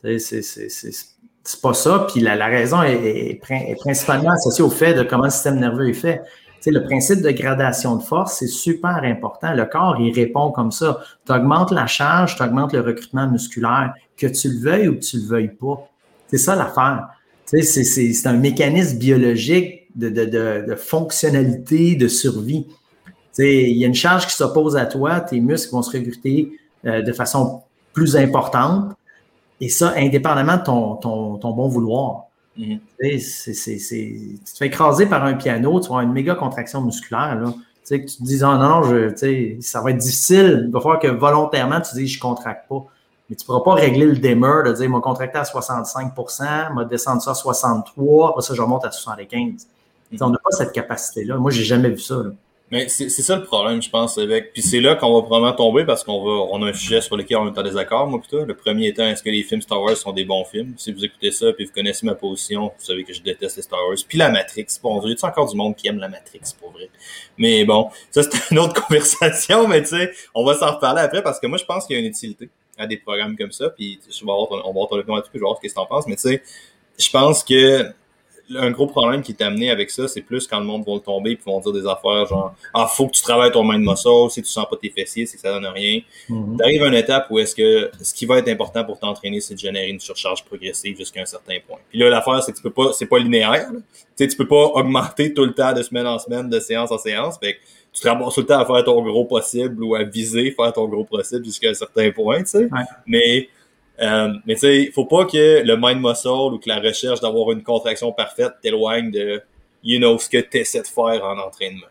C'est 0.03 1.61
pas 1.61 1.75
ça. 1.75 2.07
Puis 2.11 2.21
la, 2.21 2.47
raison 2.47 2.83
est, 2.83 3.39
principalement 3.79 4.31
associée 4.31 4.65
au 4.65 4.71
fait 4.71 4.95
de 4.95 5.03
comment 5.03 5.25
le 5.25 5.31
système 5.31 5.61
nerveux 5.61 5.91
est 5.91 5.93
fait. 5.93 6.23
le 6.65 6.83
principe 6.85 7.21
de 7.21 7.31
gradation 7.31 7.97
de 7.97 8.03
force, 8.03 8.39
c'est 8.39 8.47
super 8.47 9.03
important. 9.05 9.53
Le 9.53 9.67
corps, 9.67 10.01
il 10.01 10.15
répond 10.15 10.51
comme 10.51 10.73
ça. 10.73 11.01
Tu 11.27 11.33
augmentes 11.33 11.73
la 11.73 11.87
charge, 11.87 12.37
tu 12.37 12.43
augmentes 12.43 12.73
le 12.73 12.81
recrutement 12.81 13.29
musculaire, 13.29 13.93
que 14.17 14.29
tu 14.29 14.49
le 14.49 14.61
veuilles 14.61 14.89
ou 14.89 14.95
que 14.95 15.05
tu 15.05 15.19
le 15.19 15.27
veuilles 15.27 15.55
pas. 15.61 15.91
C'est 16.29 16.39
ça 16.39 16.57
l'affaire. 16.57 17.07
C'est 17.45 18.27
un 18.27 18.33
mécanisme 18.33 18.97
biologique 18.97 19.84
de, 19.95 20.75
fonctionnalité, 20.77 21.97
de 21.97 22.09
survie. 22.09 22.67
Il 23.39 23.77
y 23.77 23.85
a 23.85 23.89
une 23.89 23.95
charge 23.95 24.27
qui 24.27 24.35
s'oppose 24.35 24.77
à 24.77 24.87
toi, 24.87 25.21
tes 25.21 25.41
muscles 25.41 25.73
vont 25.73 25.83
se 25.83 25.97
recruter 25.97 26.53
euh, 26.87 27.03
de 27.03 27.13
façon 27.13 27.63
plus 27.93 28.17
importante, 28.17 28.95
et 29.61 29.69
ça, 29.69 29.95
indépendamment 29.97 30.57
de 30.57 30.63
ton, 30.63 31.53
bon 31.53 31.69
vouloir. 31.69 32.25
Mm-hmm. 32.59 32.79
tu 33.01 34.39
te 34.45 34.59
fais 34.59 34.67
écraser 34.67 35.07
par 35.07 35.25
un 35.25 35.35
piano, 35.35 35.81
tu 35.81 35.89
vas 35.89 35.97
avoir 35.97 36.01
une 36.03 36.13
méga 36.13 36.35
contraction 36.35 36.83
musculaire. 36.83 37.41
Là. 37.41 37.53
que 37.89 37.97
tu 37.97 38.17
te 38.17 38.23
dis, 38.23 38.41
ah, 38.43 38.57
non, 38.57 38.69
non, 38.69 38.83
je, 38.83 39.59
ça 39.61 39.81
va 39.81 39.91
être 39.91 39.99
difficile. 39.99 40.65
Il 40.67 40.73
va 40.73 40.81
falloir 40.81 41.01
que 41.01 41.09
volontairement, 41.09 41.81
tu 41.81 41.95
dis, 41.97 42.07
je 42.07 42.19
ne 42.19 42.23
contracte 42.23 42.69
pas. 42.69 42.85
Mais 43.29 43.37
tu 43.37 43.43
ne 43.43 43.47
pourras 43.47 43.65
pas 43.65 43.75
régler 43.81 44.07
le 44.07 44.17
dimmer 44.17 44.63
de 44.67 44.73
dire, 44.73 44.91
m'a 44.91 45.01
contracté 45.01 45.39
à 45.39 45.43
65% 45.45 46.75
m'a 46.75 46.85
descendu 46.85 47.23
ça 47.23 47.31
à 47.31 47.35
63 47.35 48.29
après 48.29 48.43
ça, 48.43 48.55
je 48.55 48.61
remonte 48.61 48.85
à 48.85 48.91
75 48.91 49.67
on 50.21 50.31
n'a 50.31 50.39
pas 50.39 50.51
cette 50.51 50.73
capacité-là. 50.73 51.37
Moi, 51.37 51.51
j'ai 51.51 51.65
jamais 51.65 51.91
vu 51.91 51.99
ça. 51.99 52.23
Mais 52.71 52.89
c'est 52.89 53.09
ça 53.09 53.37
le 53.37 53.45
problème, 53.45 53.81
je 53.83 53.91
pense, 53.91 54.17
avec. 54.17 54.53
Puis 54.53 54.63
c'est 54.63 54.81
là 54.81 54.97
qu'on 54.97 55.15
va 55.15 55.21
probablement 55.21 55.53
tomber 55.53 55.85
parce 55.85 56.03
qu'on 56.03 56.25
va, 56.25 56.49
on 56.51 56.63
a 56.63 56.71
un 56.71 56.73
sujet 56.73 57.01
sur 57.03 57.17
lequel 57.17 57.37
on 57.37 57.53
est 57.53 57.57
en 57.59 57.63
désaccord, 57.63 58.07
moi 58.09 58.19
plutôt. 58.19 58.45
Le 58.45 58.57
premier 58.57 58.89
étant, 58.89 59.05
est-ce 59.05 59.23
que 59.23 59.29
les 59.29 59.43
films 59.43 59.61
Star 59.61 59.81
Wars 59.81 59.97
sont 59.97 60.13
des 60.13 60.25
bons 60.25 60.45
films? 60.45 60.75
Si 60.79 60.91
vous 60.91 61.05
écoutez 61.05 61.31
ça 61.31 61.53
puis 61.53 61.67
vous 61.67 61.73
connaissez 61.73 62.07
ma 62.07 62.15
position, 62.15 62.73
vous 62.77 62.85
savez 62.85 63.05
que 63.05 63.13
je 63.13 63.23
déteste 63.23 63.59
les 63.59 63.63
Star 63.63 63.79
Wars. 63.87 63.97
Puis 64.09 64.19
la 64.19 64.31
Matrix, 64.31 64.67
bon, 64.83 65.07
y 65.07 65.13
a 65.13 65.27
encore 65.27 65.49
du 65.49 65.57
monde 65.57 65.77
qui 65.77 65.89
aime 65.89 65.99
la 65.99 66.09
Matrix, 66.09 66.41
pour 66.59 66.73
vrai. 66.73 66.89
Mais 67.37 67.65
bon, 67.65 67.91
ça 68.11 68.23
c'est 68.23 68.51
une 68.51 68.59
autre 68.59 68.83
conversation, 68.83 69.69
mais 69.69 69.83
tu 69.83 69.91
sais, 69.91 70.11
on 70.35 70.45
va 70.45 70.55
s'en 70.55 70.75
reparler 70.75 71.03
après 71.03 71.23
parce 71.23 71.39
que 71.39 71.47
moi 71.47 71.59
je 71.59 71.65
pense 71.65 71.87
qu'il 71.87 71.95
y 71.95 71.99
a 71.99 72.03
une 72.03 72.09
utilité 72.09 72.49
à 72.79 72.87
des 72.87 72.97
programmes 72.97 73.37
comme 73.37 73.53
ça. 73.53 73.71
Puis 73.71 74.01
on 74.23 74.27
va 74.27 74.33
avoir, 74.33 74.67
on 74.67 74.87
ton 74.87 74.97
opinion 74.97 75.23
je 75.27 75.33
vais 75.33 75.39
voir 75.39 75.59
ce 75.63 75.69
que 75.69 75.73
tu 75.73 75.79
en 75.79 75.87
penses, 75.87 76.07
mais 76.07 76.17
tu 76.17 76.23
sais, 76.23 76.43
je 76.99 77.11
pense 77.11 77.45
que 77.45 77.93
un 78.57 78.71
gros 78.71 78.87
problème 78.87 79.23
qui 79.23 79.33
est 79.33 79.43
amené 79.43 79.71
avec 79.71 79.91
ça, 79.91 80.09
c'est 80.09 80.21
plus 80.21 80.47
quand 80.47 80.59
le 80.59 80.67
monde 80.67 80.85
va 80.87 80.95
le 80.95 81.01
tomber 81.01 81.33
et 81.33 81.39
vont 81.45 81.61
dire 81.61 81.73
des 81.73 81.87
affaires 81.87 82.27
genre 82.27 82.55
Ah, 82.73 82.87
faut 82.87 83.07
que 83.07 83.13
tu 83.13 83.23
travailles 83.23 83.53
ton 83.53 83.65
mind 83.65 83.85
muscle, 83.85 84.31
si 84.31 84.43
tu 84.43 84.49
sens 84.49 84.67
pas 84.69 84.77
tes 84.77 84.91
fessiers, 84.91 85.27
c'est 85.27 85.37
que 85.37 85.43
ça 85.43 85.53
donne 85.53 85.67
rien. 85.67 86.01
Mm-hmm. 86.29 86.57
Tu 86.57 86.63
arrives 86.63 86.83
à 86.83 86.89
une 86.89 86.95
étape 86.95 87.27
où 87.31 87.39
est-ce 87.39 87.55
que 87.55 87.91
ce 88.01 88.13
qui 88.15 88.27
va 88.27 88.39
être 88.39 88.49
important 88.49 88.85
pour 88.85 88.99
t'entraîner, 88.99 89.41
c'est 89.41 89.55
de 89.55 89.59
générer 89.59 89.89
une 89.89 90.01
surcharge 90.01 90.45
progressive 90.45 90.97
jusqu'à 90.97 91.23
un 91.23 91.27
certain 91.27 91.57
point. 91.67 91.79
Puis 91.89 91.99
là, 91.99 92.11
l'affaire, 92.11 92.43
c'est 92.43 92.53
que 92.53 92.57
tu 92.57 92.63
peux 92.63 92.71
pas, 92.71 92.93
c'est 92.93 93.07
pas 93.07 93.19
linéaire. 93.19 93.69
Tu 93.73 93.83
sais, 94.17 94.29
tu 94.29 94.37
peux 94.37 94.49
pas 94.49 94.67
augmenter 94.75 95.33
tout 95.35 95.45
le 95.45 95.55
temps 95.55 95.73
de 95.73 95.83
semaine 95.83 96.07
en 96.07 96.19
semaine, 96.19 96.49
de 96.49 96.61
séance 96.61 96.91
en 96.91 96.99
séance. 96.99 97.39
Fait 97.39 97.55
que 97.55 97.59
tu 97.93 98.01
te 98.01 98.09
ramasses 98.09 98.35
tout 98.35 98.41
le 98.41 98.47
temps 98.47 98.59
à 98.59 98.67
faire 98.67 98.85
ton 98.85 99.01
gros 99.03 99.25
possible 99.25 99.83
ou 99.83 99.95
à 99.95 100.03
viser 100.03 100.51
faire 100.51 100.73
ton 100.73 100.87
gros 100.89 101.05
possible 101.05 101.45
jusqu'à 101.45 101.71
un 101.71 101.75
certain 101.75 102.11
point, 102.11 102.41
tu 102.41 102.47
sais. 102.47 102.69
Mais 103.07 103.49
euh, 104.01 104.33
mais 104.47 104.55
tu 104.55 104.61
sais, 104.61 104.83
il 104.83 104.93
faut 104.93 105.05
pas 105.05 105.25
que 105.25 105.63
le 105.65 105.77
mind 105.77 106.01
muscle 106.01 106.29
ou 106.29 106.59
que 106.59 106.69
la 106.69 106.81
recherche 106.81 107.21
d'avoir 107.21 107.53
une 107.53 107.63
contraction 107.63 108.13
parfaite 108.13 108.55
t'éloigne 108.61 109.11
de, 109.11 109.43
you 109.83 109.99
know, 109.99 110.19
ce 110.19 110.29
que 110.29 110.39
tu 110.39 110.59
essaies 110.59 110.83
de 110.83 110.87
faire 110.87 111.25
en 111.25 111.39
entraînement. 111.39 111.87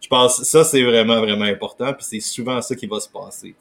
Je 0.00 0.08
pense 0.08 0.38
que 0.38 0.44
ça, 0.44 0.64
c'est 0.64 0.82
vraiment, 0.82 1.20
vraiment 1.20 1.44
important. 1.44 1.92
Puis 1.92 2.06
c'est 2.08 2.20
souvent 2.20 2.62
ça 2.62 2.74
qui 2.74 2.86
va 2.86 3.00
se 3.00 3.08
passer. 3.08 3.54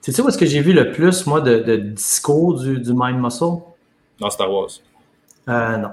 C'est 0.00 0.12
ça 0.12 0.22
où 0.22 0.28
est-ce 0.28 0.38
que 0.38 0.46
j'ai 0.46 0.60
vu 0.60 0.72
le 0.72 0.92
plus, 0.92 1.26
moi, 1.26 1.40
de, 1.40 1.58
de 1.60 1.76
discours 1.76 2.60
du, 2.60 2.78
du 2.78 2.92
mind 2.94 3.20
muscle? 3.20 3.62
Dans 4.18 4.30
Star 4.30 4.52
Wars. 4.52 4.70
Euh, 5.48 5.76
non. 5.76 5.90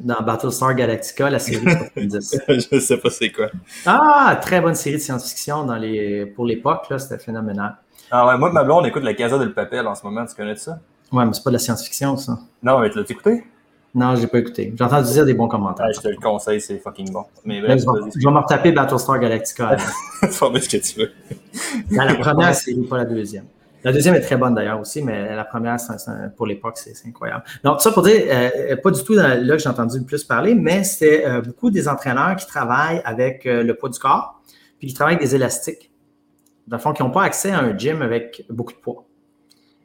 Dans 0.00 0.22
Battlestar 0.22 0.74
Galactica, 0.74 1.30
la 1.30 1.38
série 1.38 1.64
Je 1.96 2.78
sais 2.80 2.98
pas 2.98 3.10
c'est 3.10 3.30
quoi. 3.30 3.50
Ah, 3.86 4.38
très 4.42 4.60
bonne 4.60 4.74
série 4.74 4.96
de 4.96 5.00
science-fiction 5.00 5.64
dans 5.64 5.76
les, 5.76 6.26
pour 6.26 6.46
l'époque, 6.46 6.90
là, 6.90 6.98
c'était 6.98 7.22
phénoménal. 7.22 7.76
Ah 8.16 8.28
ouais, 8.28 8.38
moi, 8.38 8.52
ma 8.52 8.62
blonde, 8.62 8.84
on 8.84 8.86
écoute 8.86 9.02
la 9.02 9.12
Casa 9.12 9.38
del 9.38 9.52
Papel 9.52 9.84
en 9.88 9.94
ce 9.96 10.04
moment. 10.04 10.24
Tu 10.24 10.36
connais 10.36 10.54
ça? 10.54 10.78
Ouais, 11.10 11.24
mais 11.24 11.32
c'est 11.32 11.42
pas 11.42 11.50
de 11.50 11.54
la 11.54 11.58
science-fiction, 11.58 12.16
ça. 12.16 12.38
Non, 12.62 12.78
mais 12.78 12.88
tu 12.88 12.98
l'as 12.98 13.10
écouté? 13.10 13.42
Non, 13.92 14.14
j'ai 14.14 14.28
pas 14.28 14.38
écouté. 14.38 14.72
J'ai 14.78 14.84
entendu 14.84 15.10
dire 15.10 15.24
des 15.24 15.34
bons 15.34 15.48
commentaires. 15.48 15.88
je 15.92 16.00
te 16.00 16.06
le 16.06 16.16
conseille, 16.18 16.60
c'est 16.60 16.78
fucking 16.78 17.10
bon. 17.10 17.24
Mais 17.44 17.60
je, 17.60 17.66
vais, 17.66 17.76
je 17.76 18.24
vais 18.24 18.32
me 18.32 18.38
retaper 18.38 18.70
Battlestar 18.70 19.18
Galactica. 19.18 19.70
Mettre 20.22 20.32
ce 20.32 20.68
que 20.68 20.76
tu 20.76 21.00
veux. 21.00 21.10
la 21.90 22.14
première, 22.14 22.54
c'est 22.54 22.72
pas 22.88 22.98
la 22.98 23.04
deuxième. 23.04 23.46
La 23.82 23.92
deuxième 23.92 24.14
est 24.14 24.20
très 24.20 24.36
bonne 24.36 24.54
d'ailleurs 24.54 24.78
aussi, 24.78 25.02
mais 25.02 25.34
la 25.34 25.44
première, 25.44 25.78
pour 26.36 26.46
l'époque, 26.46 26.78
c'est 26.78 26.94
incroyable. 27.08 27.42
Donc, 27.64 27.80
ça 27.80 27.90
pour 27.90 28.04
dire, 28.04 28.22
euh, 28.28 28.76
pas 28.76 28.92
du 28.92 29.02
tout 29.02 29.14
là 29.14 29.36
que 29.40 29.58
j'ai 29.58 29.68
entendu 29.68 29.98
le 29.98 30.04
plus 30.04 30.22
parler, 30.22 30.54
mais 30.54 30.84
c'est 30.84 31.26
euh, 31.26 31.40
beaucoup 31.40 31.68
des 31.68 31.88
entraîneurs 31.88 32.36
qui 32.36 32.46
travaillent 32.46 33.02
avec 33.04 33.44
euh, 33.44 33.64
le 33.64 33.74
poids 33.74 33.88
du 33.88 33.98
corps, 33.98 34.40
puis 34.78 34.86
qui 34.86 34.94
travaillent 34.94 35.16
avec 35.16 35.26
des 35.26 35.34
élastiques 35.34 35.90
dans 36.66 36.76
le 36.76 36.82
fond, 36.82 36.92
qui 36.92 37.02
n'ont 37.02 37.10
pas 37.10 37.22
accès 37.22 37.50
à 37.50 37.60
un 37.60 37.76
gym 37.76 38.02
avec 38.02 38.44
beaucoup 38.48 38.72
de 38.72 38.78
poids. 38.78 39.04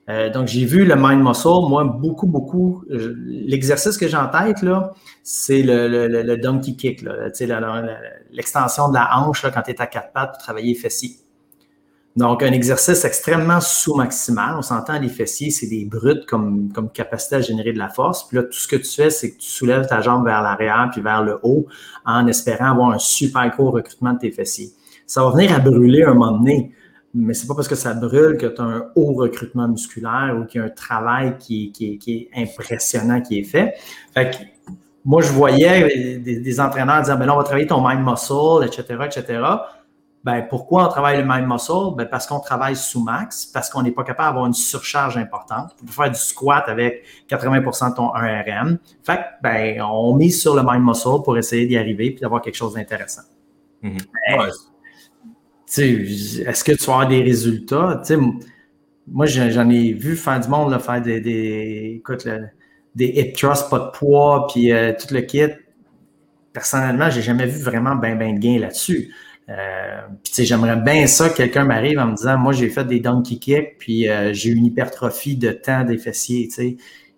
Euh, 0.09 0.29
donc, 0.31 0.47
j'ai 0.47 0.65
vu 0.65 0.85
le 0.85 0.95
mind 0.95 1.21
muscle, 1.21 1.47
moi, 1.67 1.83
beaucoup, 1.83 2.25
beaucoup. 2.25 2.83
L'exercice 2.89 3.97
que 3.97 4.07
j'ai 4.07 4.17
en 4.17 4.27
tête, 4.27 4.63
là, 4.63 4.93
c'est 5.23 5.61
le, 5.61 5.87
le, 6.07 6.37
donkey 6.37 6.73
kick, 6.73 7.05
l'extension 8.31 8.89
de 8.89 8.95
la 8.95 9.17
hanche 9.17 9.45
quand 9.53 9.61
tu 9.61 9.71
es 9.71 9.81
à 9.81 9.85
quatre 9.85 10.11
pattes 10.11 10.31
pour 10.31 10.39
travailler 10.39 10.73
les 10.73 10.79
fessiers. 10.79 11.17
Donc, 12.15 12.41
un 12.41 12.51
exercice 12.51 13.05
extrêmement 13.05 13.61
sous-maximal. 13.61 14.55
On 14.57 14.63
s'entend, 14.63 14.99
les 14.99 15.09
fessiers, 15.09 15.51
c'est 15.51 15.67
des 15.67 15.85
brutes 15.85 16.25
comme, 16.25 16.73
comme 16.73 16.89
capacité 16.89 17.35
à 17.35 17.41
générer 17.41 17.71
de 17.71 17.77
la 17.77 17.89
force. 17.89 18.27
Puis 18.27 18.37
là, 18.37 18.43
tout 18.43 18.57
ce 18.57 18.67
que 18.67 18.77
tu 18.77 18.89
fais, 18.89 19.11
c'est 19.11 19.31
que 19.31 19.37
tu 19.37 19.47
soulèves 19.47 19.85
ta 19.85 20.01
jambe 20.01 20.25
vers 20.25 20.41
l'arrière 20.41 20.89
puis 20.91 21.01
vers 21.01 21.23
le 21.23 21.39
haut 21.43 21.67
en 22.03 22.25
espérant 22.25 22.71
avoir 22.71 22.89
un 22.91 22.97
super 22.97 23.47
gros 23.51 23.69
recrutement 23.69 24.13
de 24.13 24.19
tes 24.19 24.31
fessiers 24.31 24.71
ça 25.09 25.23
va 25.23 25.31
venir 25.31 25.53
à 25.53 25.59
brûler 25.59 26.03
un 26.03 26.13
moment 26.13 26.37
donné. 26.37 26.71
Mais 27.15 27.33
c'est 27.33 27.47
pas 27.47 27.55
parce 27.55 27.67
que 27.67 27.75
ça 27.75 27.95
brûle 27.95 28.37
que 28.37 28.45
tu 28.45 28.61
as 28.61 28.63
un 28.63 28.85
haut 28.95 29.13
recrutement 29.13 29.67
musculaire 29.67 30.37
ou 30.39 30.45
qu'il 30.45 30.61
y 30.61 30.63
a 30.63 30.67
un 30.67 30.69
travail 30.69 31.35
qui, 31.39 31.73
est 32.07 32.29
impressionnant 32.39 33.19
qui 33.19 33.39
est 33.39 33.43
fait. 33.43 33.73
Fait 34.13 34.29
que 34.29 34.37
moi, 35.03 35.23
je 35.23 35.31
voyais 35.31 36.19
des, 36.19 36.59
entraîneurs 36.59 37.01
dire, 37.01 37.17
ben 37.17 37.25
là, 37.25 37.33
on 37.33 37.37
va 37.37 37.43
travailler 37.43 37.65
ton 37.65 37.85
mind 37.85 38.05
muscle, 38.05 38.63
etc., 38.63 38.99
etc. 39.05 39.41
Ben, 40.23 40.45
pourquoi 40.47 40.85
on 40.85 40.89
travaille 40.89 41.17
le 41.17 41.25
mind 41.25 41.47
muscle? 41.47 41.95
Ben, 41.97 42.05
parce 42.05 42.27
qu'on 42.27 42.39
travaille 42.39 42.75
sous 42.75 43.03
max, 43.03 43.47
parce 43.47 43.71
qu'on 43.71 43.81
n'est 43.81 43.91
pas 43.91 44.03
capable 44.03 44.29
d'avoir 44.29 44.45
une 44.45 44.53
surcharge 44.53 45.17
importante. 45.17 45.75
On 45.81 45.85
peut 45.87 45.91
faire 45.91 46.11
du 46.11 46.19
squat 46.19 46.65
avec 46.67 47.03
80% 47.27 47.89
de 47.89 47.95
ton 47.95 48.09
1RM. 48.09 48.77
Fait 49.03 49.17
que, 49.17 49.21
ben, 49.41 49.81
on 49.81 50.13
mise 50.13 50.39
sur 50.39 50.55
le 50.55 50.61
mind 50.63 50.85
muscle 50.85 51.23
pour 51.23 51.35
essayer 51.35 51.65
d'y 51.65 51.77
arriver 51.77 52.15
et 52.15 52.19
d'avoir 52.19 52.43
quelque 52.43 52.57
chose 52.57 52.75
d'intéressant. 52.75 53.23
Mm-hmm 53.81 54.68
est-ce 55.77 56.63
que 56.63 56.71
tu 56.71 56.85
vas 56.85 56.93
avoir 56.93 57.07
des 57.07 57.21
résultats? 57.21 58.01
moi, 59.11 59.25
j'en 59.25 59.69
ai 59.69 59.93
vu 59.93 60.15
faire 60.15 60.39
du 60.39 60.47
monde 60.47 60.79
faire 60.79 61.01
des, 61.01 61.19
des, 61.19 62.01
des 62.95 63.05
hip 63.07 63.33
thrusts, 63.33 63.69
pas 63.69 63.79
de 63.79 63.97
poids, 63.97 64.47
puis 64.51 64.71
euh, 64.71 64.93
tout 64.93 65.13
le 65.13 65.21
kit. 65.21 65.47
Personnellement, 66.53 67.09
j'ai 67.09 67.21
jamais 67.21 67.45
vu 67.45 67.61
vraiment 67.61 67.95
ben, 67.95 68.17
ben 68.17 68.35
de 68.35 68.39
gain 68.39 68.59
là-dessus. 68.59 69.13
Euh, 69.49 70.01
j'aimerais 70.37 70.75
bien 70.75 71.07
ça 71.07 71.29
que 71.29 71.37
quelqu'un 71.37 71.63
m'arrive 71.63 71.97
en 71.97 72.07
me 72.07 72.15
disant, 72.15 72.37
moi, 72.37 72.53
j'ai 72.53 72.69
fait 72.69 72.85
des 72.85 72.99
donkey 72.99 73.37
kicks, 73.37 73.77
puis 73.79 74.07
euh, 74.07 74.31
j'ai 74.33 74.51
une 74.51 74.65
hypertrophie 74.65 75.37
de 75.37 75.51
temps 75.51 75.83
des 75.83 75.97
fessiers, 75.97 76.49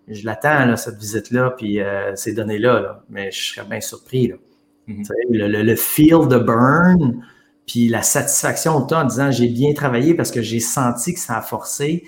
Je 0.08 0.24
l'attends, 0.24 0.76
cette 0.76 0.98
visite-là, 0.98 1.54
puis 1.56 1.78
ces 2.14 2.32
données-là, 2.32 3.02
mais 3.10 3.30
je 3.30 3.54
serais 3.54 3.66
bien 3.68 3.80
surpris, 3.80 4.32
mm-hmm. 4.88 5.06
le, 5.30 5.48
le, 5.48 5.62
le, 5.62 5.76
feel 5.76 6.26
de 6.28 6.38
burn, 6.38 7.22
puis 7.72 7.88
la 7.88 8.02
satisfaction 8.02 8.82
toi 8.82 8.98
en 8.98 9.04
disant 9.06 9.30
j'ai 9.30 9.48
bien 9.48 9.72
travaillé 9.72 10.12
parce 10.12 10.30
que 10.30 10.42
j'ai 10.42 10.60
senti 10.60 11.14
que 11.14 11.18
ça 11.18 11.38
a 11.38 11.40
forcé. 11.40 12.06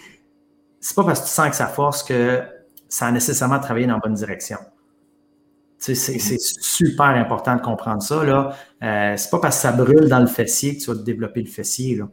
C'est 0.78 0.94
pas 0.94 1.04
parce 1.04 1.20
que 1.20 1.24
tu 1.24 1.30
sens 1.30 1.48
que 1.48 1.56
ça 1.56 1.68
force 1.68 2.02
que 2.02 2.42
ça 2.90 3.06
a 3.06 3.10
nécessairement 3.10 3.58
travaillé 3.60 3.86
dans 3.86 3.94
la 3.94 4.00
bonne 4.00 4.12
direction. 4.12 4.58
C'est 5.78 5.96
super 6.38 7.06
important 7.06 7.56
de 7.56 7.62
comprendre 7.62 8.02
ça. 8.02 8.22
Là. 8.24 8.54
Euh, 8.82 9.14
c'est 9.16 9.30
pas 9.30 9.38
parce 9.38 9.56
que 9.56 9.62
ça 9.62 9.72
brûle 9.72 10.06
dans 10.10 10.20
le 10.20 10.26
fessier 10.26 10.76
que 10.76 10.82
tu 10.82 10.92
vas 10.92 11.02
développer 11.02 11.40
le 11.40 11.48
fessier. 11.48 11.96
Là. 11.96 12.10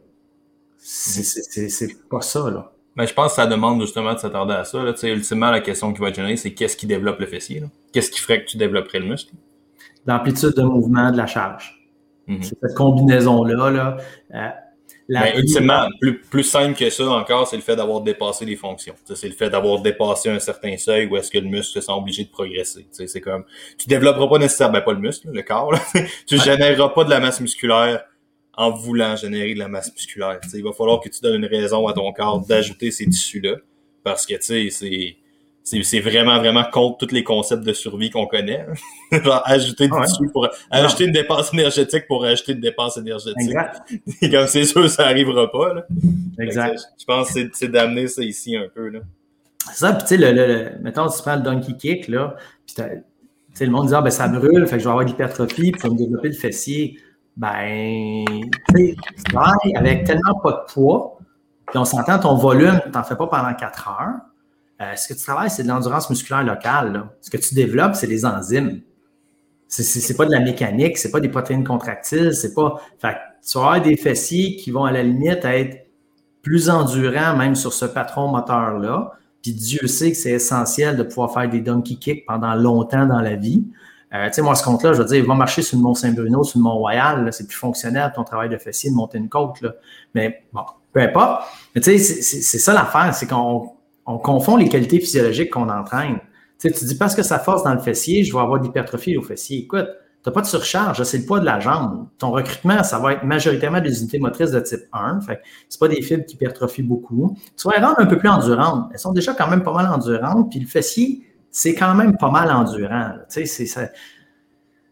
C'est 0.78 2.08
pas 2.08 2.22
ça. 2.22 2.50
Là. 2.50 2.72
Mais 2.96 3.06
je 3.06 3.12
pense 3.12 3.32
que 3.32 3.36
ça 3.36 3.46
demande 3.46 3.82
justement 3.82 4.14
de 4.14 4.18
s'attarder 4.18 4.54
à 4.54 4.64
ça. 4.64 4.82
Là. 4.82 4.94
Ultimement, 5.02 5.50
la 5.50 5.60
question 5.60 5.92
qui 5.92 6.00
va 6.00 6.08
être 6.08 6.14
générée, 6.14 6.38
c'est 6.38 6.54
qu'est-ce 6.54 6.78
qui 6.78 6.86
développe 6.86 7.20
le 7.20 7.26
fessier? 7.26 7.62
Qu'est-ce 7.92 8.10
qui 8.10 8.20
ferait 8.20 8.42
que 8.42 8.48
tu 8.48 8.56
développerais 8.56 9.00
le 9.00 9.08
muscle? 9.08 9.34
L'amplitude 10.06 10.54
de 10.56 10.62
mouvement 10.62 11.12
de 11.12 11.18
la 11.18 11.26
charge. 11.26 11.81
Mm-hmm. 12.28 12.42
C'est 12.42 12.58
cette 12.60 12.76
combinaison-là. 12.76 13.70
Là, 13.70 13.96
euh, 14.34 14.48
mais 15.08 15.36
ultimement, 15.36 15.86
plus, 16.00 16.20
plus 16.20 16.44
simple 16.44 16.78
que 16.78 16.88
ça 16.88 17.04
encore, 17.08 17.46
c'est 17.46 17.56
le 17.56 17.62
fait 17.62 17.76
d'avoir 17.76 18.00
dépassé 18.00 18.44
les 18.44 18.56
fonctions. 18.56 18.94
C'est 19.14 19.28
le 19.28 19.34
fait 19.34 19.50
d'avoir 19.50 19.80
dépassé 19.80 20.30
un 20.30 20.38
certain 20.38 20.76
seuil 20.76 21.06
où 21.06 21.16
est-ce 21.16 21.30
que 21.30 21.38
le 21.38 21.48
muscle 21.48 21.72
se 21.74 21.80
sent 21.80 21.92
obligé 21.92 22.24
de 22.24 22.30
progresser. 22.30 22.86
C'est 22.90 23.20
comme, 23.20 23.44
tu 23.78 23.88
développeras 23.88 24.28
pas 24.28 24.38
nécessairement, 24.38 24.74
ben 24.74 24.80
pas 24.82 24.92
le 24.92 25.00
muscle, 25.00 25.28
le 25.30 25.42
corps, 25.42 25.74
tu 26.26 26.38
généreras 26.38 26.90
pas 26.90 27.04
de 27.04 27.10
la 27.10 27.20
masse 27.20 27.40
musculaire 27.40 28.04
en 28.54 28.70
voulant 28.70 29.16
générer 29.16 29.54
de 29.54 29.58
la 29.58 29.68
masse 29.68 29.92
musculaire. 29.92 30.38
il 30.52 30.62
va 30.62 30.72
falloir 30.72 31.00
que 31.00 31.08
tu 31.08 31.20
donnes 31.20 31.42
une 31.42 31.48
raison 31.48 31.86
à 31.88 31.92
ton 31.92 32.12
corps 32.12 32.40
d'ajouter 32.46 32.90
ces 32.90 33.06
tissus-là. 33.06 33.56
Parce 34.04 34.26
que, 34.26 34.34
tu 34.34 34.42
sais, 34.42 34.70
c'est 34.70 35.16
c'est 35.64 36.00
vraiment, 36.00 36.38
vraiment 36.38 36.64
contre 36.64 37.06
tous 37.06 37.14
les 37.14 37.22
concepts 37.22 37.62
de 37.62 37.72
survie 37.72 38.10
qu'on 38.10 38.26
connaît. 38.26 38.66
Genre, 39.12 39.42
ajouter 39.44 39.86
du 39.86 39.94
ah 39.96 40.04
tissu 40.04 40.28
pour, 40.32 40.48
ajouter 40.70 41.04
une 41.04 41.12
dépense 41.12 41.52
énergétique 41.54 42.06
pour 42.08 42.24
ajouter 42.24 42.52
une 42.52 42.60
dépense 42.60 42.96
énergétique. 42.96 43.56
Et 44.20 44.30
comme 44.30 44.46
c'est 44.46 44.64
sûr, 44.64 44.88
ça 44.90 45.06
arrivera 45.06 45.50
pas, 45.50 45.74
là. 45.74 45.86
Exact. 46.38 46.80
je 46.98 47.04
pense 47.04 47.32
que 47.32 47.40
c'est 47.52 47.68
d'amener 47.68 48.08
ça 48.08 48.22
ici 48.22 48.56
un 48.56 48.68
peu, 48.74 48.88
là. 48.88 49.00
Ça, 49.72 49.92
puis 49.92 50.02
tu 50.02 50.08
sais, 50.08 50.16
le, 50.16 50.32
le, 50.32 50.70
mettons, 50.82 51.08
tu 51.08 51.22
prends 51.22 51.36
le 51.36 51.42
donkey 51.42 51.74
kick, 51.74 52.08
là, 52.08 52.34
puis 52.66 52.74
tu 52.74 52.82
sais, 53.54 53.64
le 53.64 53.70
monde 53.70 53.86
dit, 53.86 53.94
ah, 53.94 54.02
ben, 54.02 54.10
ça 54.10 54.26
brûle, 54.26 54.66
fait 54.66 54.76
que 54.76 54.82
je 54.82 54.84
vais 54.84 54.90
avoir 54.90 55.04
de 55.04 55.10
l'hypertrophie, 55.10 55.70
puis 55.70 55.80
vais 55.82 55.90
me 55.90 55.96
développer 55.96 56.28
le 56.28 56.34
fessier. 56.34 56.98
Ben, 57.36 58.24
tu 58.74 58.96
sais, 58.96 59.76
avec 59.76 60.04
tellement 60.04 60.34
pas 60.42 60.52
de 60.66 60.72
poids, 60.72 61.18
puis 61.68 61.78
on 61.78 61.84
s'entend, 61.84 62.18
ton 62.18 62.34
volume, 62.34 62.80
tu 62.84 62.90
n'en 62.90 63.04
fais 63.04 63.14
pas 63.14 63.28
pendant 63.28 63.54
quatre 63.54 63.88
heures 63.88 64.31
euh, 64.82 64.96
ce 64.96 65.08
que 65.08 65.18
tu 65.18 65.24
travailles, 65.24 65.50
c'est 65.50 65.62
de 65.62 65.68
l'endurance 65.68 66.10
musculaire 66.10 66.42
locale. 66.42 67.04
Ce 67.20 67.30
que 67.30 67.36
tu 67.36 67.54
développes, 67.54 67.94
c'est 67.94 68.06
les 68.06 68.24
enzymes. 68.24 68.80
C'est 69.68 70.16
pas 70.16 70.26
de 70.26 70.30
la 70.30 70.40
mécanique, 70.40 70.98
c'est 70.98 71.10
pas 71.10 71.20
des 71.20 71.30
protéines 71.30 71.64
contractiles, 71.64 72.34
c'est 72.34 72.52
pas. 72.52 72.78
Fait 72.98 73.16
tu 73.46 73.58
vas 73.58 73.64
avoir 73.64 73.80
des 73.80 73.96
fessiers 73.96 74.56
qui 74.56 74.70
vont 74.70 74.84
à 74.84 74.92
la 74.92 75.02
limite 75.02 75.44
être 75.44 75.86
plus 76.42 76.68
endurants 76.68 77.36
même 77.36 77.54
sur 77.54 77.72
ce 77.72 77.86
patron 77.86 78.28
moteur-là. 78.28 79.12
Puis 79.42 79.52
Dieu 79.52 79.86
sait 79.86 80.12
que 80.12 80.16
c'est 80.16 80.32
essentiel 80.32 80.96
de 80.96 81.02
pouvoir 81.02 81.32
faire 81.32 81.48
des 81.48 81.60
donkey 81.60 81.94
kicks 81.94 82.26
pendant 82.26 82.54
longtemps 82.54 83.06
dans 83.06 83.20
la 83.20 83.36
vie. 83.36 83.64
Euh, 84.14 84.26
tu 84.26 84.34
sais, 84.34 84.42
moi, 84.42 84.54
ce 84.54 84.62
compte-là, 84.62 84.92
je 84.92 84.98
veux 85.02 85.08
dire, 85.08 85.24
va 85.24 85.34
marcher 85.34 85.62
sur 85.62 85.78
le 85.78 85.82
Mont 85.82 85.94
Saint-Bruno, 85.94 86.44
sur 86.44 86.58
le 86.58 86.64
Mont 86.64 86.76
Royal, 86.76 87.32
c'est 87.32 87.46
plus 87.46 87.56
fonctionnel 87.56 88.12
ton 88.14 88.24
travail 88.24 88.50
de 88.50 88.58
fessier 88.58 88.90
de 88.90 88.94
monter 88.94 89.16
une 89.16 89.30
côte. 89.30 89.60
Là. 89.62 89.72
Mais 90.14 90.44
bon, 90.52 90.64
peu 90.92 91.00
importe. 91.00 91.44
Mais 91.74 91.80
tu 91.80 91.98
sais, 91.98 92.22
c'est 92.22 92.58
ça 92.58 92.74
l'affaire, 92.74 93.14
c'est 93.14 93.26
qu'on 93.26 93.72
on 94.12 94.18
confond 94.18 94.56
les 94.56 94.68
qualités 94.68 95.00
physiologiques 95.00 95.50
qu'on 95.50 95.68
entraîne. 95.68 96.18
Tu, 96.58 96.70
dis 96.70 96.94
parce 96.94 97.14
que 97.14 97.22
ça 97.22 97.38
force 97.38 97.64
dans 97.64 97.74
le 97.74 97.80
fessier, 97.80 98.22
je 98.24 98.32
vais 98.32 98.38
avoir 98.38 98.60
de 98.60 98.66
l'hypertrophie 98.66 99.16
au 99.16 99.22
fessier. 99.22 99.58
Écoute, 99.58 99.88
tu 100.22 100.28
n'as 100.28 100.32
pas 100.32 100.42
de 100.42 100.46
surcharge, 100.46 101.02
c'est 101.02 101.18
le 101.18 101.24
poids 101.24 101.40
de 101.40 101.44
la 101.44 101.58
jambe. 101.58 102.06
Ton 102.18 102.30
recrutement, 102.30 102.84
ça 102.84 103.00
va 103.00 103.14
être 103.14 103.24
majoritairement 103.24 103.80
des 103.80 104.00
unités 104.00 104.20
motrices 104.20 104.52
de 104.52 104.60
type 104.60 104.82
1. 104.92 105.22
Fait 105.22 105.40
c'est 105.68 105.80
pas 105.80 105.88
des 105.88 106.00
fibres 106.00 106.24
qui 106.24 106.36
hypertrophient 106.36 106.84
beaucoup. 106.84 107.36
Tu 107.56 107.68
vas 107.68 107.76
les 107.76 107.84
rendre 107.84 107.98
un 107.98 108.06
peu 108.06 108.16
plus 108.16 108.28
endurantes. 108.28 108.90
Elles 108.92 109.00
sont 109.00 109.12
déjà 109.12 109.34
quand 109.34 109.48
même 109.48 109.64
pas 109.64 109.72
mal 109.72 109.86
endurantes. 109.86 110.50
Puis 110.50 110.60
le 110.60 110.66
fessier, 110.66 111.26
c'est 111.50 111.74
quand 111.74 111.94
même 111.94 112.16
pas 112.16 112.30
mal 112.30 112.52
endurant. 112.52 113.14
Ça, 113.28 113.40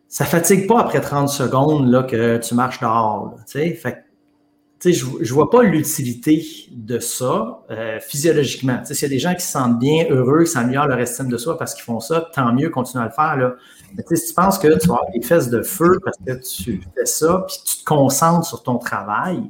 ça 0.09 0.24
fatigue 0.24 0.66
pas 0.66 0.80
après 0.80 1.00
30 1.00 1.28
secondes 1.28 1.88
là, 1.88 2.02
que 2.02 2.38
tu 2.38 2.54
marches 2.56 2.80
dehors. 2.80 3.37
Je 4.82 5.04
ne 5.04 5.28
vois 5.32 5.50
pas 5.50 5.62
l'utilité 5.62 6.42
de 6.70 6.98
ça 6.98 7.64
euh, 7.70 7.98
physiologiquement. 8.00 8.82
S'il 8.84 9.02
y 9.02 9.04
a 9.04 9.08
des 9.08 9.18
gens 9.18 9.34
qui 9.34 9.42
se 9.42 9.52
sentent 9.52 9.78
bien, 9.78 10.06
heureux, 10.08 10.44
qui 10.44 10.50
s'améliorent 10.50 10.86
leur 10.86 10.98
estime 10.98 11.28
de 11.28 11.36
soi 11.36 11.58
parce 11.58 11.74
qu'ils 11.74 11.84
font 11.84 12.00
ça, 12.00 12.30
tant 12.34 12.52
mieux, 12.52 12.70
continue 12.70 13.02
à 13.02 13.06
le 13.06 13.12
faire. 13.12 13.36
Là. 13.36 13.56
Mais 13.94 14.16
si 14.16 14.28
tu 14.28 14.34
penses 14.34 14.58
que 14.58 14.68
tu 14.78 14.88
vas 14.88 14.94
avoir 14.94 15.10
des 15.12 15.20
fesses 15.20 15.50
de 15.50 15.62
feu 15.62 15.98
parce 16.02 16.16
que 16.16 16.32
tu 16.32 16.80
fais 16.94 17.06
ça, 17.06 17.44
puis 17.46 17.56
tu 17.64 17.78
te 17.78 17.84
concentres 17.84 18.46
sur 18.46 18.62
ton 18.62 18.78
travail, 18.78 19.42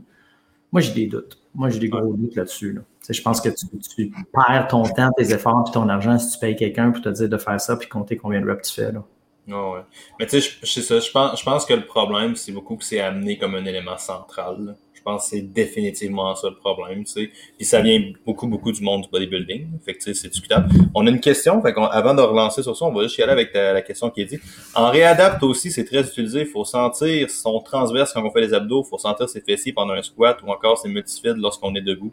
moi 0.73 0.81
j'ai 0.81 0.93
des 0.93 1.07
doutes. 1.07 1.39
Moi 1.55 1.69
j'ai 1.69 1.79
des 1.79 1.89
gros 1.89 2.13
doutes 2.15 2.35
là-dessus. 2.35 2.73
Là. 2.73 2.81
Je 3.09 3.23
pense 3.23 3.41
que 3.41 3.49
tu, 3.49 4.13
perds 4.33 4.69
ton 4.69 4.83
temps, 4.85 5.11
tes 5.17 5.33
efforts, 5.33 5.65
puis 5.65 5.73
ton 5.73 5.89
argent 5.89 6.19
si 6.19 6.33
tu 6.33 6.39
payes 6.39 6.57
quelqu'un 6.57 6.91
pour 6.91 7.03
te 7.03 7.09
dire 7.09 7.29
de 7.29 7.39
faire 7.39 7.61
ça, 7.61 7.77
puis 7.77 7.89
compter 7.89 8.17
combien 8.17 8.41
de 8.41 8.49
reps 8.49 8.69
tu 8.69 8.81
fais. 8.81 8.93
Là. 8.93 9.03
ouais. 9.49 9.81
Mais 10.19 10.27
tu 10.27 10.41
sais, 10.41 10.83
ça. 10.83 10.99
Je 11.01 11.11
pense, 11.11 11.39
je 11.39 11.45
pense 11.45 11.65
que 11.67 11.75
le 11.75 11.87
problème, 11.87 12.37
c'est 12.37 12.53
beaucoup 12.53 12.77
que 12.77 12.85
c'est 12.85 13.01
amené 13.01 13.39
comme 13.39 13.55
un 13.55 13.65
élément 13.65 13.99
central. 13.99 14.77
Je 15.01 15.05
pense 15.05 15.25
que 15.25 15.37
c'est 15.37 15.41
définitivement 15.41 16.35
ça 16.37 16.51
le 16.51 16.57
problème, 16.57 17.05
tu 17.05 17.13
sais. 17.13 17.31
Puis 17.57 17.65
ça 17.65 17.81
vient 17.81 18.13
beaucoup, 18.27 18.47
beaucoup 18.47 18.71
du 18.71 18.83
monde 18.83 19.05
du 19.05 19.09
bodybuilding. 19.09 19.79
Fait 19.83 19.95
que, 19.95 20.13
c'est 20.13 20.29
discutable. 20.29 20.69
On 20.95 21.07
a 21.07 21.11
une 21.11 21.21
question, 21.21 21.63
fait 21.63 21.75
avant 21.75 22.13
de 22.13 22.21
relancer 22.21 22.63
sur 22.63 22.77
ça, 22.77 22.85
on 22.85 22.93
va 22.93 23.05
juste 23.05 23.17
y 23.17 23.23
aller 23.23 23.33
avec 23.33 23.55
la 23.55 23.81
question 23.81 24.11
qui 24.11 24.21
est 24.21 24.27
dit. 24.27 24.39
En 24.75 24.91
réadapte 24.91 25.43
aussi, 25.43 25.71
c'est 25.71 25.87
très 25.87 26.03
utilisé. 26.07 26.41
Il 26.41 26.47
faut 26.49 26.67
sentir 26.67 27.31
son 27.31 27.61
transverse 27.61 28.13
quand 28.13 28.23
on 28.23 28.31
fait 28.31 28.43
les 28.43 28.53
abdos. 28.53 28.85
Il 28.85 28.91
faut 28.91 28.99
sentir 28.99 29.27
ses 29.27 29.41
fessiers 29.41 29.73
pendant 29.73 29.95
un 29.95 30.03
squat 30.03 30.37
ou 30.45 30.51
encore 30.51 30.77
ses 30.77 30.91
multifides 30.91 31.39
lorsqu'on 31.39 31.75
est 31.75 31.81
debout. 31.81 32.13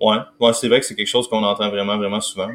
Ouais, 0.00 0.16
ouais 0.40 0.52
c'est 0.54 0.66
vrai 0.66 0.80
que 0.80 0.86
c'est 0.86 0.96
quelque 0.96 1.06
chose 1.06 1.28
qu'on 1.28 1.44
entend 1.44 1.70
vraiment, 1.70 1.96
vraiment 1.96 2.20
souvent. 2.20 2.48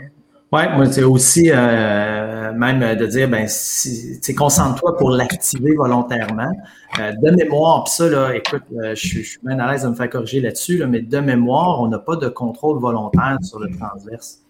Oui, 0.54 0.62
moi, 0.76 0.86
c'est 0.86 1.02
aussi 1.02 1.50
euh, 1.52 2.54
même 2.54 2.96
de 2.96 3.08
dire, 3.08 3.28
ben, 3.28 3.48
si, 3.48 4.20
concentre-toi 4.38 4.96
pour 4.98 5.10
l'activer 5.10 5.74
volontairement. 5.74 6.52
Euh, 7.00 7.12
de 7.12 7.32
mémoire, 7.32 7.86
puis 7.86 7.94
ça, 7.96 8.08
là, 8.08 8.36
écoute, 8.36 8.62
euh, 8.78 8.94
je, 8.94 9.20
suis 9.22 9.39
bien 9.42 9.58
à 9.58 9.72
l'aise 9.72 9.82
de 9.82 9.88
me 9.88 9.96
faire 9.96 10.12
corriger 10.12 10.42
là-dessus, 10.42 10.78
là, 10.78 10.86
mais 10.86 11.02
de 11.02 11.20
mémoire, 11.22 11.82
on 11.82 11.88
n'a 11.88 11.98
pas 11.98 12.18
de 12.18 12.28
contrôle 12.28 12.80
volontaire 12.80 13.39
sur 13.42 13.58
le 13.58 13.76
transverse. 13.76 14.42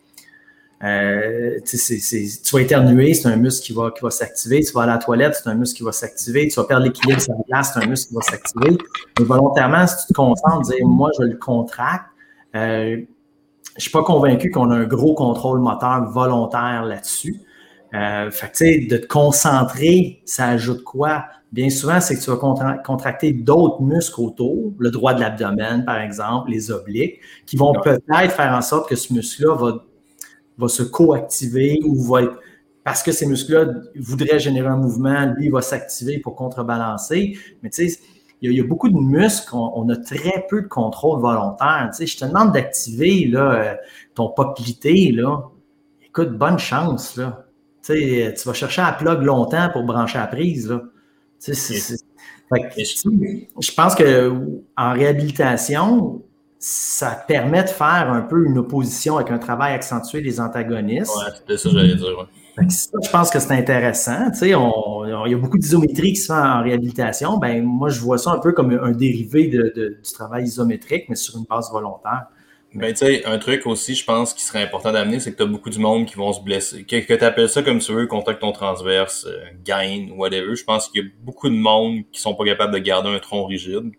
Tu 0.82 2.52
vas 2.52 2.62
éternuer, 2.62 3.13
c'est 3.13 3.30
un 3.30 3.38
muscle 3.38 3.66
qui 3.66 3.72
va, 3.72 3.89
qui 3.92 4.04
va 4.04 4.10
s'activer. 4.10 4.62
Tu 4.62 4.74
vas 4.74 4.82
à 4.82 4.88
la 4.88 4.98
toilette, 4.98 5.39
c'est 5.42 5.50
un 5.50 5.56
muscle 5.56 5.78
qui 5.78 5.84
va 5.84 5.94
s'activer. 5.94 6.50
Tu 6.50 6.56
vas 6.56 6.66
perdre 6.66 6.84
l'équilibre 6.84 7.22
sur 7.22 7.32
la 7.32 7.44
glace, 7.48 7.72
c'est 7.74 7.82
un 7.82 7.88
muscle 7.88 8.10
qui 8.10 8.16
va 8.16 8.22
s'activer. 8.24 8.78
Mais 9.18 9.24
volontairement, 9.24 9.88
si 9.88 10.06
tu 10.06 10.08
te 10.08 10.13
concentres, 10.18 10.70
dire 10.70 10.86
moi, 10.86 11.12
je 11.18 11.24
le 11.24 11.38
contracte, 11.38 12.08
je 13.77 13.81
suis 13.81 13.91
pas 13.91 14.03
convaincu 14.03 14.51
qu'on 14.51 14.69
a 14.71 14.75
un 14.75 14.86
gros 14.86 15.15
contrôle 15.15 15.59
moteur 15.59 16.09
volontaire 16.09 16.86
là-dessus. 16.86 17.41
Euh, 17.93 18.31
fait 18.31 18.51
que, 18.51 18.89
de 18.89 18.97
te 18.97 19.05
concentrer, 19.05 20.21
ça 20.25 20.47
ajoute 20.47 20.83
quoi? 20.83 21.25
Bien 21.51 21.69
souvent, 21.69 22.01
c'est 22.01 22.15
que 22.15 22.21
tu 22.21 22.31
vas 22.31 22.77
contracter 22.83 23.31
d'autres 23.33 23.81
muscles 23.81 24.21
autour, 24.21 24.73
le 24.79 24.89
droit 24.89 25.13
de 25.13 25.19
l'abdomen, 25.19 25.86
par 25.86 25.99
exemple, 25.99 26.49
les 26.49 26.71
obliques, 26.71 27.19
qui 27.45 27.55
vont 27.55 27.73
peut-être 27.83 28.31
faire 28.31 28.53
en 28.53 28.62
sorte 28.63 28.89
que 28.89 28.95
ce 28.95 29.13
muscle-là 29.13 29.55
va, 29.55 29.86
va 30.57 30.67
se 30.67 30.81
coactiver 30.81 31.79
ou 31.86 32.01
va 32.01 32.23
être, 32.23 32.39
parce 32.83 33.03
que 33.03 33.12
ces 33.12 33.27
muscles-là 33.27 33.71
voudraient 33.95 34.39
générer 34.39 34.67
un 34.67 34.77
mouvement, 34.77 35.31
lui, 35.38 35.45
il 35.45 35.51
va 35.51 35.62
s'activer 35.62 36.17
pour 36.17 36.36
contrebalancer. 36.36 37.38
Mais 37.62 37.69
tu 37.69 37.88
sais, 37.88 37.99
il 38.43 38.58
y, 38.58 38.60
a, 38.60 38.63
beaucoup 38.63 38.89
de 38.89 38.97
muscles, 38.97 39.56
on, 39.56 39.88
a 39.89 39.95
très 39.95 40.45
peu 40.49 40.63
de 40.63 40.67
contrôle 40.67 41.21
volontaire. 41.21 41.89
Tu 41.91 41.97
sais, 41.99 42.08
je 42.08 42.17
te 42.17 42.25
demande 42.25 42.51
d'activer 42.51 43.25
là, 43.25 43.53
euh, 43.53 43.75
ton 44.15 44.29
poplité, 44.29 45.12
là. 45.13 45.43
Écoute, 46.06 46.38
bonne 46.38 46.60
chance, 46.60 47.15
là. 47.15 47.45
Tu, 47.86 47.93
sais, 47.93 48.34
tu 48.38 48.47
vas 48.47 48.53
chercher 48.53 48.82
à 48.82 48.91
plug 48.91 49.21
longtemps 49.23 49.69
pour 49.71 49.84
brancher 49.84 50.17
la 50.17 50.27
prise, 50.27 50.69
là. 50.69 50.82
Tu 51.41 51.53
sais, 51.53 51.95
je 53.62 53.73
pense 53.73 53.95
que 53.95 54.34
en 54.77 54.93
réhabilitation, 54.93 56.21
ça 56.60 57.23
permet 57.27 57.63
de 57.63 57.69
faire 57.69 58.12
un 58.12 58.21
peu 58.21 58.45
une 58.45 58.58
opposition 58.58 59.17
avec 59.17 59.32
un 59.32 59.39
travail 59.39 59.73
accentué 59.73 60.21
des 60.21 60.39
antagonistes. 60.39 61.12
Ouais, 61.15 61.32
c'était 61.36 61.58
ça 61.58 61.69
que 61.69 61.75
j'allais 61.75 61.95
dire. 61.95 62.27
Je 62.58 63.10
pense 63.10 63.30
que 63.32 63.39
c'est 63.39 63.54
intéressant. 63.54 64.32
Tu 64.32 64.39
sais, 64.39 64.48
il 64.50 64.52
y 64.52 65.34
a 65.34 65.38
beaucoup 65.38 65.58
d'isométrie 65.58 66.13
qui 66.13 66.20
se 66.20 66.28
fait 66.28 66.39
en 66.39 66.62
réhabilitation. 66.62 67.38
Ben, 67.38 67.63
moi, 67.63 67.89
je 67.89 68.00
vois 68.00 68.18
ça 68.18 68.32
un 68.32 68.39
peu 68.39 68.52
comme 68.52 68.72
un 68.72 68.92
dérivé 68.92 69.48
du 69.48 70.13
travail 70.13 70.44
isométrique, 70.44 71.06
mais 71.10 71.16
sur 71.16 71.38
une 71.38 71.46
base 71.50 71.72
volontaire. 71.72 72.28
Ben, 72.76 72.92
tu 72.92 73.06
sais, 73.06 73.24
un 73.26 73.38
truc 73.38 73.68
aussi, 73.68 73.94
je 73.94 74.04
pense, 74.04 74.34
qui 74.34 74.44
serait 74.44 74.63
important 74.63 74.92
d'amener, 74.92 75.20
c'est 75.20 75.32
que 75.32 75.38
tu 75.38 75.44
as 75.44 75.48
beaucoup 75.48 75.70
de 75.70 75.78
monde 75.78 76.08
qui 76.08 76.16
vont 76.16 76.34
se 76.34 76.42
blesser. 76.42 76.84
Que, 76.84 77.06
que 77.06 77.13
tu 77.13 77.24
appelles 77.24 77.50
ça 77.50 77.62
comme 77.62 77.78
tu 77.78 77.92
veux, 77.94 78.08
contact 78.08 78.42
ton 78.42 78.52
transverse, 78.52 79.28
euh, 79.28 79.46
gain, 79.63 80.08
whatever. 80.16 80.56
Je 80.56 80.63
pense 80.63 80.89
qu'il 80.89 81.04
y 81.04 81.06
a 81.06 81.10
beaucoup 81.22 81.50
de 81.50 81.56
monde 81.56 82.02
qui 82.12 82.20
sont 82.20 82.34
pas 82.34 82.46
capables 82.46 82.74
de 82.74 82.80
garder 82.80 83.10
un 83.10 83.20
tronc 83.20 83.46
rigide. 83.46 83.92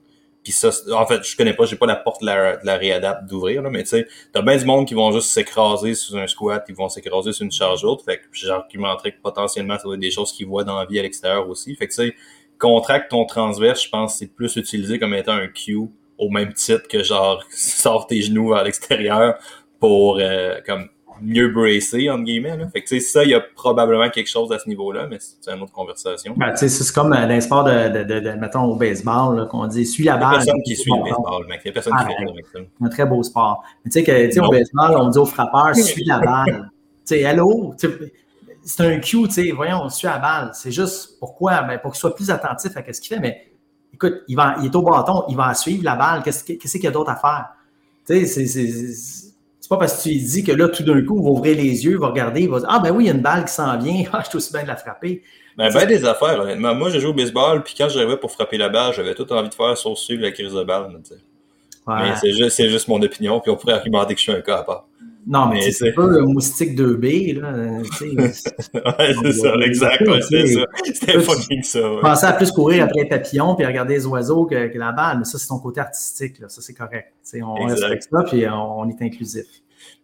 Puis 0.44 0.52
ça, 0.52 0.70
en 0.92 1.06
fait, 1.06 1.24
je 1.24 1.36
connais 1.36 1.54
pas, 1.54 1.64
j'ai 1.64 1.76
pas 1.76 1.86
la 1.86 1.96
porte 1.96 2.20
de 2.20 2.26
la, 2.26 2.58
la 2.62 2.76
réadapte 2.76 3.24
d'ouvrir, 3.26 3.62
là, 3.62 3.70
mais 3.70 3.82
tu 3.82 3.88
sais, 3.88 4.06
t'as 4.30 4.42
bien 4.42 4.56
du 4.58 4.66
monde 4.66 4.86
qui 4.86 4.92
vont 4.92 5.10
juste 5.10 5.30
s'écraser 5.30 5.94
sous 5.94 6.16
un 6.18 6.26
squat, 6.26 6.62
ils 6.68 6.74
vont 6.74 6.90
s'écraser 6.90 7.32
sur 7.32 7.44
une 7.44 7.50
charge 7.50 7.82
haute. 7.82 8.04
Fait 8.04 8.18
que 8.18 8.24
j'argumenterais 8.32 9.12
que 9.12 9.22
potentiellement, 9.22 9.78
ça 9.78 9.84
doit 9.84 9.94
être 9.94 10.00
des 10.00 10.10
choses 10.10 10.32
qu'ils 10.32 10.46
voient 10.46 10.64
dans 10.64 10.78
la 10.78 10.84
vie 10.84 10.98
à 10.98 11.02
l'extérieur 11.02 11.48
aussi. 11.48 11.74
Fait 11.74 11.88
que 11.88 11.94
tu 11.94 12.08
sais, 12.08 12.14
contracte 12.58 13.10
ton 13.10 13.24
transverse, 13.24 13.84
je 13.84 13.88
pense 13.88 14.18
c'est 14.18 14.34
plus 14.34 14.54
utilisé 14.56 14.98
comme 14.98 15.14
étant 15.14 15.32
un 15.32 15.48
cue 15.48 15.78
au 16.18 16.30
même 16.30 16.52
titre 16.52 16.86
que 16.88 17.02
genre 17.02 17.42
sors 17.50 18.06
tes 18.06 18.20
genoux 18.22 18.50
vers 18.50 18.64
l'extérieur 18.64 19.38
pour 19.80 20.18
euh, 20.20 20.60
comme 20.66 20.88
mieux 21.20 21.48
bracé, 21.48 22.10
entre 22.10 22.24
guillemets. 22.24 22.56
Là. 22.56 22.68
Fait 22.68 22.82
que, 22.82 23.00
ça, 23.00 23.24
il 23.24 23.30
y 23.30 23.34
a 23.34 23.40
probablement 23.40 24.08
quelque 24.10 24.28
chose 24.28 24.52
à 24.52 24.58
ce 24.58 24.68
niveau-là, 24.68 25.06
mais 25.08 25.18
c'est 25.20 25.50
une 25.52 25.62
autre 25.62 25.72
conversation. 25.72 26.34
Ben, 26.36 26.54
c'est 26.56 26.92
comme 26.92 27.12
euh, 27.12 27.22
dans 27.22 27.28
les 27.28 27.40
sports 27.40 27.64
de, 27.64 28.02
de, 28.02 28.20
de, 28.20 28.30
mettons, 28.32 28.64
au 28.64 28.76
baseball, 28.76 29.48
qu'on 29.48 29.66
dit, 29.66 29.86
suis 29.86 30.04
la 30.04 30.16
balle. 30.16 30.40
Il 30.42 30.46
y 30.46 30.50
a 30.50 30.52
personne 30.52 30.62
qui 30.64 30.76
suit 30.76 30.92
le 30.92 31.02
baseball, 31.02 31.46
mec. 31.46 31.60
Il 31.64 31.68
y 31.68 31.70
a 31.70 31.72
personne 31.72 31.94
qui 31.98 32.04
fait 32.04 32.30
avec 32.30 32.46
ça. 32.46 32.58
Un 32.80 32.88
très 32.88 33.06
beau 33.06 33.22
sport. 33.22 33.64
Mais 33.84 33.90
tu 33.90 34.00
sais, 34.00 34.04
que, 34.04 34.26
tu 34.26 34.32
sais, 34.32 34.40
au 34.40 34.50
baseball, 34.50 34.96
on 34.96 35.08
dit 35.08 35.18
au 35.18 35.26
frappeur, 35.26 35.74
suis 35.74 36.04
la 36.04 36.18
balle. 36.18 36.70
tu 37.06 37.16
sais, 37.16 37.20
hello, 37.20 37.74
c'est 38.64 38.80
un 38.80 38.98
cue, 38.98 39.24
tu 39.24 39.30
sais, 39.30 39.50
voyons, 39.50 39.82
on 39.82 39.88
suit 39.88 40.06
la 40.06 40.18
balle. 40.18 40.50
C'est 40.54 40.72
juste 40.72 41.18
pourquoi? 41.20 41.62
Ben, 41.62 41.78
pour 41.78 41.92
qu'il 41.92 42.00
soit 42.00 42.14
plus 42.14 42.30
attentif 42.30 42.76
à 42.76 42.92
ce 42.92 43.00
qu'il 43.00 43.14
fait, 43.14 43.20
mais 43.20 43.52
écoute, 43.92 44.22
il, 44.28 44.36
va, 44.36 44.56
il 44.60 44.66
est 44.66 44.76
au 44.76 44.82
bâton, 44.82 45.24
il 45.28 45.36
va 45.36 45.54
suivre 45.54 45.84
la 45.84 45.96
balle. 45.96 46.22
Qu'est-ce 46.22 46.44
qu'il 46.44 46.84
y 46.84 46.86
a 46.86 46.90
d'autre 46.90 47.10
à 47.10 47.16
faire? 47.16 47.48
Tu 48.06 48.26
sais, 48.26 48.46
c'est 48.46 49.23
pas 49.68 49.76
parce 49.78 49.98
que 49.98 50.02
tu 50.02 50.08
lui 50.10 50.20
dis 50.20 50.44
que 50.44 50.52
là, 50.52 50.68
tout 50.68 50.82
d'un 50.82 51.02
coup, 51.04 51.18
il 51.18 51.24
va 51.24 51.30
ouvrir 51.30 51.56
les 51.56 51.84
yeux, 51.84 51.92
il 51.92 51.98
va 51.98 52.08
regarder, 52.08 52.42
il 52.42 52.50
va 52.50 52.58
dire 52.58 52.68
Ah, 52.70 52.80
ben 52.80 52.90
oui, 52.90 53.04
il 53.04 53.06
y 53.06 53.10
a 53.10 53.14
une 53.14 53.22
balle 53.22 53.44
qui 53.44 53.52
s'en 53.52 53.78
vient, 53.78 54.04
ah, 54.12 54.20
je 54.22 54.28
suis 54.28 54.36
aussi 54.36 54.52
bien 54.52 54.62
de 54.62 54.68
la 54.68 54.76
frapper. 54.76 55.22
Ben, 55.56 55.72
ben 55.72 55.86
des 55.86 56.04
affaires, 56.04 56.40
honnêtement. 56.40 56.74
Moi, 56.74 56.90
j'ai 56.90 57.00
joué 57.00 57.10
au 57.10 57.14
baseball, 57.14 57.62
puis 57.62 57.74
quand 57.78 57.88
j'arrivais 57.88 58.16
pour 58.16 58.32
frapper 58.32 58.58
la 58.58 58.68
balle, 58.68 58.92
j'avais 58.92 59.14
tout 59.14 59.32
envie 59.32 59.48
de 59.48 59.54
faire 59.54 59.76
suivre 59.76 60.22
la 60.22 60.32
crise 60.32 60.52
de 60.52 60.64
balle. 60.64 61.00
Ouais. 61.86 61.94
Mais 62.02 62.16
c'est 62.16 62.32
juste, 62.32 62.68
juste, 62.68 62.88
mon 62.88 63.00
opinion, 63.02 63.40
puis 63.40 63.50
on 63.50 63.56
pourrait 63.56 63.74
argumenter 63.74 64.14
que 64.14 64.18
je 64.18 64.24
suis 64.24 64.32
un 64.32 64.40
cas 64.40 64.58
à 64.58 64.62
part. 64.64 64.86
Non, 65.26 65.46
mais, 65.46 65.70
c'est 65.70 65.92
pas 65.92 66.06
le 66.06 66.22
moustique 66.22 66.78
2B, 66.78 67.40
là. 67.40 67.52
ouais, 67.54 69.14
c'est 69.22 69.32
ça, 69.32 69.54
exact. 69.62 70.04
c'est 70.28 70.46
ça. 70.48 70.64
C'était 70.84 71.20
fucking 71.20 71.62
ça. 71.62 71.92
Ouais. 71.92 72.00
Pensais 72.00 72.26
à 72.26 72.32
plus 72.32 72.50
courir 72.50 72.84
après 72.84 73.02
les 73.02 73.08
papillons 73.08 73.54
puis 73.54 73.64
regarder 73.64 73.94
les 73.94 74.06
oiseaux 74.06 74.44
que, 74.44 74.68
que 74.68 74.78
la 74.78 74.92
balle, 74.92 75.18
mais 75.18 75.24
ça, 75.24 75.38
c'est 75.38 75.48
ton 75.48 75.58
côté 75.58 75.80
artistique, 75.80 76.40
là. 76.40 76.48
Ça, 76.48 76.60
c'est 76.60 76.74
correct. 76.74 77.12
on 77.42 77.54
respecte 77.54 78.08
ça, 78.10 78.22
puis 78.24 78.46
on, 78.48 78.88
est 78.88 79.02
inclusif. 79.02 79.46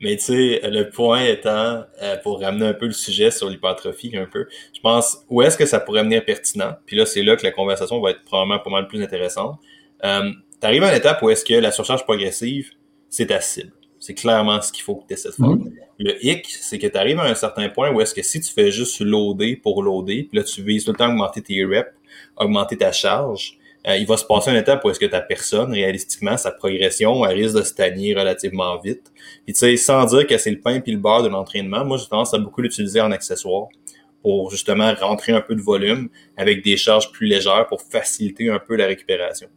Mais 0.00 0.16
tu 0.16 0.24
sais, 0.24 0.60
le 0.64 0.88
point 0.88 1.24
étant, 1.24 1.84
euh, 2.02 2.16
pour 2.22 2.40
ramener 2.40 2.66
un 2.66 2.74
peu 2.74 2.86
le 2.86 2.92
sujet 2.92 3.30
sur 3.30 3.48
l'hypertrophie 3.48 4.16
un 4.16 4.26
peu, 4.26 4.46
je 4.74 4.80
pense, 4.80 5.24
où 5.28 5.42
est-ce 5.42 5.56
que 5.56 5.66
ça 5.66 5.80
pourrait 5.80 6.02
venir 6.02 6.24
pertinent? 6.24 6.72
Puis 6.86 6.96
là, 6.96 7.04
c'est 7.04 7.22
là 7.22 7.36
que 7.36 7.44
la 7.44 7.52
conversation 7.52 8.00
va 8.00 8.10
être 8.10 8.24
probablement 8.24 8.58
pas 8.58 8.70
mal 8.70 8.88
plus 8.88 9.02
intéressante. 9.02 9.58
Euh, 10.04 10.30
tu 10.60 10.66
arrives 10.66 10.82
à 10.82 10.90
une 10.90 10.96
étape 10.96 11.22
où 11.22 11.30
est-ce 11.30 11.44
que 11.44 11.54
la 11.54 11.72
surcharge 11.72 12.04
progressive, 12.04 12.70
c'est 13.08 13.26
ta 13.26 13.40
cible. 13.40 13.72
C'est 14.00 14.14
clairement 14.14 14.60
ce 14.62 14.72
qu'il 14.72 14.82
faut 14.82 14.96
que 14.96 15.06
tu 15.06 15.14
essaies 15.14 15.28
de 15.28 15.34
faire. 15.34 15.46
Mm-hmm. 15.46 15.72
Le 15.98 16.26
hic, 16.26 16.46
c'est 16.48 16.78
que 16.78 16.86
tu 16.86 16.96
arrives 16.96 17.20
à 17.20 17.24
un 17.24 17.34
certain 17.34 17.68
point 17.68 17.92
où 17.92 18.00
est-ce 18.00 18.14
que 18.14 18.22
si 18.22 18.40
tu 18.40 18.52
fais 18.52 18.70
juste 18.70 19.00
loader 19.00 19.56
pour 19.56 19.82
loader, 19.82 20.24
puis 20.24 20.38
là 20.38 20.42
tu 20.42 20.62
vises 20.62 20.84
tout 20.84 20.92
le 20.92 20.96
temps 20.96 21.10
augmenter 21.10 21.42
tes 21.42 21.64
reps, 21.64 21.92
augmenter 22.36 22.78
ta 22.78 22.92
charge, 22.92 23.58
euh, 23.86 23.96
il 23.96 24.06
va 24.06 24.16
se 24.16 24.24
passer 24.24 24.50
une 24.50 24.56
étape 24.56 24.84
où 24.84 24.90
est-ce 24.90 24.98
que 25.00 25.06
ta 25.06 25.20
personne, 25.20 25.72
réalistiquement, 25.72 26.36
sa 26.36 26.50
progression, 26.50 27.24
elle 27.24 27.38
risque 27.38 27.56
de 27.56 27.62
stagner 27.62 28.14
relativement 28.14 28.78
vite. 28.78 29.10
Puis 29.44 29.54
tu 29.54 29.60
sais, 29.60 29.76
sans 29.76 30.04
dire 30.06 30.26
que 30.26 30.36
c'est 30.36 30.50
le 30.50 30.60
pain 30.60 30.80
puis 30.80 30.92
le 30.92 30.98
beurre 30.98 31.22
de 31.22 31.28
l'entraînement, 31.28 31.84
moi 31.84 31.96
j'ai 31.96 32.06
tendance 32.06 32.34
à 32.34 32.38
beaucoup 32.38 32.60
l'utiliser 32.60 33.00
en 33.00 33.10
accessoire 33.10 33.68
pour 34.22 34.50
justement 34.50 34.92
rentrer 34.94 35.32
un 35.32 35.40
peu 35.40 35.54
de 35.54 35.62
volume 35.62 36.10
avec 36.36 36.62
des 36.62 36.76
charges 36.76 37.10
plus 37.10 37.26
légères 37.26 37.66
pour 37.68 37.80
faciliter 37.80 38.50
un 38.50 38.58
peu 38.58 38.76
la 38.76 38.86
récupération. 38.86 39.48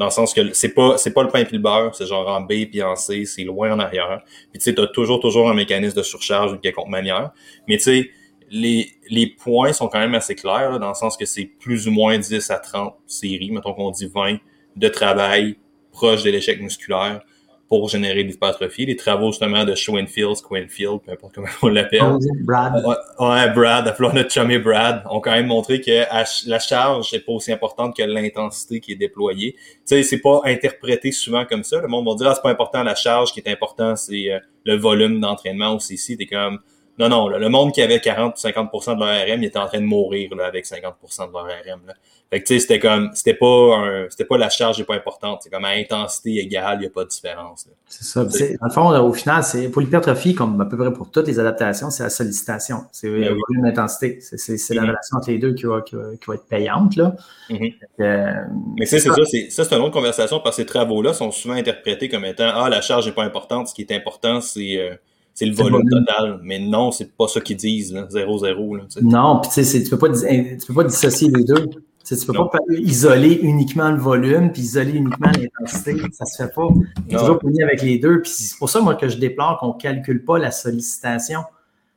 Dans 0.00 0.06
le 0.06 0.10
sens 0.10 0.32
que 0.32 0.54
c'est 0.54 0.70
pas 0.70 0.96
c'est 0.96 1.12
pas 1.12 1.22
le 1.22 1.28
pain 1.28 1.40
et 1.40 1.48
le 1.52 1.58
beurre, 1.58 1.94
c'est 1.94 2.06
genre 2.06 2.26
en 2.26 2.40
B 2.40 2.64
puis 2.70 2.82
en 2.82 2.96
C, 2.96 3.26
c'est 3.26 3.44
loin 3.44 3.70
en 3.70 3.78
arrière. 3.78 4.22
Puis 4.50 4.58
tu 4.58 4.64
sais, 4.64 4.74
t'as 4.74 4.86
toujours 4.86 5.20
toujours 5.20 5.50
un 5.50 5.52
mécanisme 5.52 5.94
de 5.94 6.02
surcharge 6.02 6.52
d'une 6.52 6.60
quelconque 6.60 6.88
manière. 6.88 7.32
Mais 7.68 7.76
tu 7.76 7.82
sais, 7.82 8.10
les, 8.50 8.92
les 9.10 9.26
points 9.26 9.74
sont 9.74 9.88
quand 9.88 9.98
même 9.98 10.14
assez 10.14 10.34
clairs, 10.34 10.80
dans 10.80 10.88
le 10.88 10.94
sens 10.94 11.18
que 11.18 11.26
c'est 11.26 11.44
plus 11.44 11.86
ou 11.86 11.90
moins 11.90 12.18
10 12.18 12.50
à 12.50 12.56
30 12.56 12.94
séries, 13.06 13.50
mettons 13.50 13.74
qu'on 13.74 13.90
dit 13.90 14.06
20, 14.06 14.38
de 14.74 14.88
travail 14.88 15.58
proche 15.92 16.22
de 16.22 16.30
l'échec 16.30 16.62
musculaire 16.62 17.20
pour 17.70 17.88
générer 17.88 18.24
l'hypertrophie. 18.24 18.84
Les 18.84 18.96
travaux 18.96 19.28
justement 19.28 19.64
de 19.64 19.76
Schoenfield, 19.76 20.34
Squinfield, 20.34 21.02
peu 21.06 21.12
importe 21.12 21.36
comment 21.36 21.46
on 21.62 21.68
l'appelle. 21.68 22.18
Brad. 22.40 22.84
Ouais, 23.20 23.48
Brad, 23.54 23.86
appelons 23.86 24.12
notre 24.12 24.28
chummy 24.32 24.58
Brad, 24.58 25.04
ont 25.08 25.20
quand 25.20 25.30
même 25.30 25.46
montré 25.46 25.80
que 25.80 26.02
la 26.48 26.58
charge 26.58 27.12
n'est 27.12 27.20
pas 27.20 27.30
aussi 27.30 27.52
importante 27.52 27.96
que 27.96 28.02
l'intensité 28.02 28.80
qui 28.80 28.92
est 28.92 28.96
déployée. 28.96 29.52
Tu 29.52 29.60
sais, 29.84 30.02
c'est 30.02 30.18
pas 30.18 30.40
interprété 30.46 31.12
souvent 31.12 31.44
comme 31.44 31.62
ça. 31.62 31.80
Le 31.80 31.86
monde 31.86 32.08
va 32.08 32.16
dire, 32.16 32.26
ah, 32.28 32.34
c'est 32.34 32.42
pas 32.42 32.50
important 32.50 32.82
la 32.82 32.96
charge, 32.96 33.32
qui 33.32 33.38
est 33.38 33.48
important, 33.48 33.94
c'est 33.94 34.32
euh, 34.32 34.40
le 34.64 34.74
volume 34.74 35.20
d'entraînement 35.20 35.76
aussi. 35.76 35.96
Si 35.96 36.16
t'es 36.16 36.26
comme, 36.26 36.58
non, 36.98 37.08
non, 37.08 37.28
le 37.28 37.48
monde 37.48 37.72
qui 37.72 37.82
avait 37.82 37.98
40-50% 37.98 38.94
de 38.96 39.00
leur 39.00 39.08
RM, 39.08 39.42
il 39.42 39.46
était 39.46 39.58
en 39.58 39.66
train 39.66 39.80
de 39.80 39.86
mourir 39.86 40.34
là, 40.34 40.46
avec 40.46 40.66
50% 40.66 41.28
de 41.28 41.32
leur 41.32 41.44
RM. 41.44 41.86
Là. 41.86 41.94
Fait 42.30 42.40
que 42.40 42.46
tu 42.46 42.54
sais, 42.54 42.60
c'était 42.60 42.78
comme 42.78 43.10
c'était 43.12 43.34
pas 43.34 43.76
un, 43.76 44.06
c'était 44.08 44.24
pas 44.24 44.38
la 44.38 44.48
charge 44.48 44.78
n'est 44.78 44.84
pas 44.84 44.94
importante. 44.94 45.40
C'est 45.42 45.50
comme 45.50 45.64
à 45.64 45.70
intensité 45.70 46.36
égale, 46.36 46.76
il 46.76 46.80
n'y 46.82 46.86
a 46.86 46.90
pas 46.90 47.02
de 47.02 47.08
différence. 47.08 47.66
C'est 47.88 48.04
ça. 48.04 48.24
Dans 48.24 48.66
le 48.66 48.70
fond, 48.70 48.88
au 49.00 49.12
final, 49.12 49.42
c'est 49.42 49.68
pour 49.68 49.82
l'hypertrophie, 49.82 50.32
comme 50.32 50.60
à 50.60 50.64
peu 50.64 50.76
près 50.76 50.92
pour 50.92 51.10
toutes 51.10 51.26
les 51.26 51.40
adaptations, 51.40 51.90
c'est 51.90 52.04
la 52.04 52.10
sollicitation. 52.10 52.84
C'est 52.92 53.10
ben 53.10 53.20
le 53.20 53.28
volume 53.30 53.64
d'intensité. 53.64 54.20
C'est, 54.20 54.36
c'est, 54.38 54.74
la 54.74 54.82
mm-hmm. 54.82 54.86
relation 54.86 55.16
entre 55.16 55.30
les 55.30 55.38
deux 55.38 55.54
qui 55.54 55.66
va, 55.66 55.80
qui 55.82 55.96
va, 55.96 56.34
être 56.34 56.46
payante. 56.46 56.94
Là. 56.94 57.16
Mm-hmm. 57.48 57.74
euh, 58.00 58.32
Mais 58.78 58.86
c'est, 58.86 59.00
ça, 59.00 59.12
c'est, 59.24 59.50
ça, 59.50 59.64
c'est 59.64 59.74
une 59.74 59.82
autre 59.82 59.90
conversation 59.90 60.38
parce 60.38 60.56
que 60.56 60.62
ces 60.62 60.66
travaux-là 60.66 61.12
sont 61.14 61.32
souvent 61.32 61.54
interprétés 61.54 62.08
comme 62.08 62.24
étant 62.24 62.48
Ah, 62.54 62.68
la 62.68 62.80
charge 62.80 63.06
n'est 63.06 63.12
pas 63.12 63.24
importante. 63.24 63.66
Ce 63.66 63.74
qui 63.74 63.82
est 63.82 63.92
important, 63.92 64.40
c'est. 64.40 64.78
Euh, 64.78 64.94
c'est 65.40 65.46
le 65.46 65.54
volume, 65.54 65.88
total. 65.88 66.38
Mais 66.42 66.58
non, 66.58 66.92
c'est 66.92 67.16
pas 67.16 67.26
ça 67.26 67.40
qu'ils 67.40 67.56
disent, 67.56 67.94
0-0. 67.94 69.00
Non, 69.00 69.40
puis 69.40 69.50
tu 69.54 69.64
sais, 69.64 69.82
tu 69.82 69.88
peux 69.88 69.96
pas, 69.96 70.10
tu 70.10 70.66
peux 70.66 70.74
pas 70.74 70.84
dissocier 70.84 71.30
les 71.34 71.44
deux. 71.44 71.70
Tu 72.04 72.14
ne 72.14 72.24
peux 72.26 72.32
pas 72.32 72.58
isoler 72.68 73.38
uniquement 73.42 73.90
le 73.90 73.98
volume 73.98 74.52
puis 74.52 74.62
isoler 74.62 74.92
uniquement 74.92 75.30
l'intensité. 75.30 75.96
Ça 76.12 76.26
se 76.26 76.42
fait 76.42 76.52
pas. 76.52 76.68
Il 77.08 77.16
toujours 77.16 77.38
puni 77.38 77.62
avec 77.62 77.80
les 77.80 77.98
deux. 77.98 78.20
Puis 78.20 78.30
c'est 78.30 78.58
pour 78.58 78.68
ça, 78.68 78.82
moi, 78.82 78.96
que 78.96 79.08
je 79.08 79.16
déplore 79.16 79.58
qu'on 79.58 79.68
ne 79.68 79.80
calcule 79.80 80.24
pas 80.24 80.38
la 80.38 80.50
sollicitation. 80.50 81.40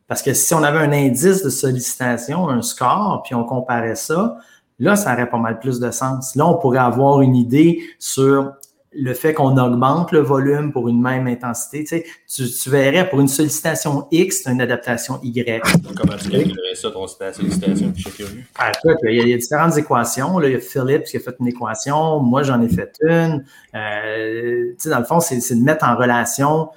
Parce 0.07 0.21
que 0.21 0.33
si 0.33 0.53
on 0.53 0.63
avait 0.63 0.79
un 0.79 0.93
indice 0.93 1.43
de 1.43 1.49
sollicitation, 1.49 2.47
un 2.47 2.61
score, 2.61 3.23
puis 3.25 3.35
on 3.35 3.43
comparait 3.43 3.95
ça, 3.95 4.37
là, 4.79 4.95
ça 4.95 5.13
aurait 5.13 5.29
pas 5.29 5.39
mal 5.39 5.59
plus 5.59 5.81
de 5.81 5.91
sens. 5.91 6.35
Là, 6.37 6.47
on 6.47 6.57
pourrait 6.57 6.79
avoir 6.79 7.19
une 7.19 7.35
idée 7.35 7.81
sur 7.99 8.53
le 8.95 9.13
fait 9.13 9.33
qu'on 9.33 9.57
augmente 9.57 10.11
le 10.11 10.19
volume 10.19 10.71
pour 10.71 10.87
une 10.89 11.01
même 11.01 11.27
intensité, 11.27 11.83
tu, 11.83 12.03
sais, 12.27 12.45
tu, 12.45 12.69
verrais 12.69 13.09
pour 13.09 13.19
une 13.19 13.27
sollicitation 13.27 14.07
X, 14.11 14.45
une 14.45 14.61
adaptation 14.61 15.19
Y. 15.23 15.61
Comment 15.95 16.17
tu 16.17 16.29
calculerais 16.29 16.75
ça, 16.75 16.91
ton 16.91 17.07
sollicitation? 17.07 17.93
Je 17.95 18.09
suis 18.09 18.25
ah, 18.57 18.71
il, 19.03 19.27
y 19.29 19.33
a, 19.33 19.37
différentes 19.37 19.77
équations. 19.77 20.39
Là, 20.39 20.47
il 20.47 20.53
y 20.53 20.55
a 20.55 20.59
Philips 20.59 21.03
qui 21.03 21.17
a 21.17 21.19
fait 21.19 21.35
une 21.39 21.47
équation. 21.47 22.19
Moi, 22.19 22.43
j'en 22.43 22.61
ai 22.61 22.69
fait 22.69 22.97
une. 23.01 23.43
Euh, 23.75 24.71
tu 24.71 24.75
sais, 24.77 24.89
dans 24.89 24.99
le 24.99 25.05
fond, 25.05 25.19
c'est 25.19 25.37
de 25.37 25.63
mettre 25.63 25.85
en 25.85 25.95
relation 25.95 26.69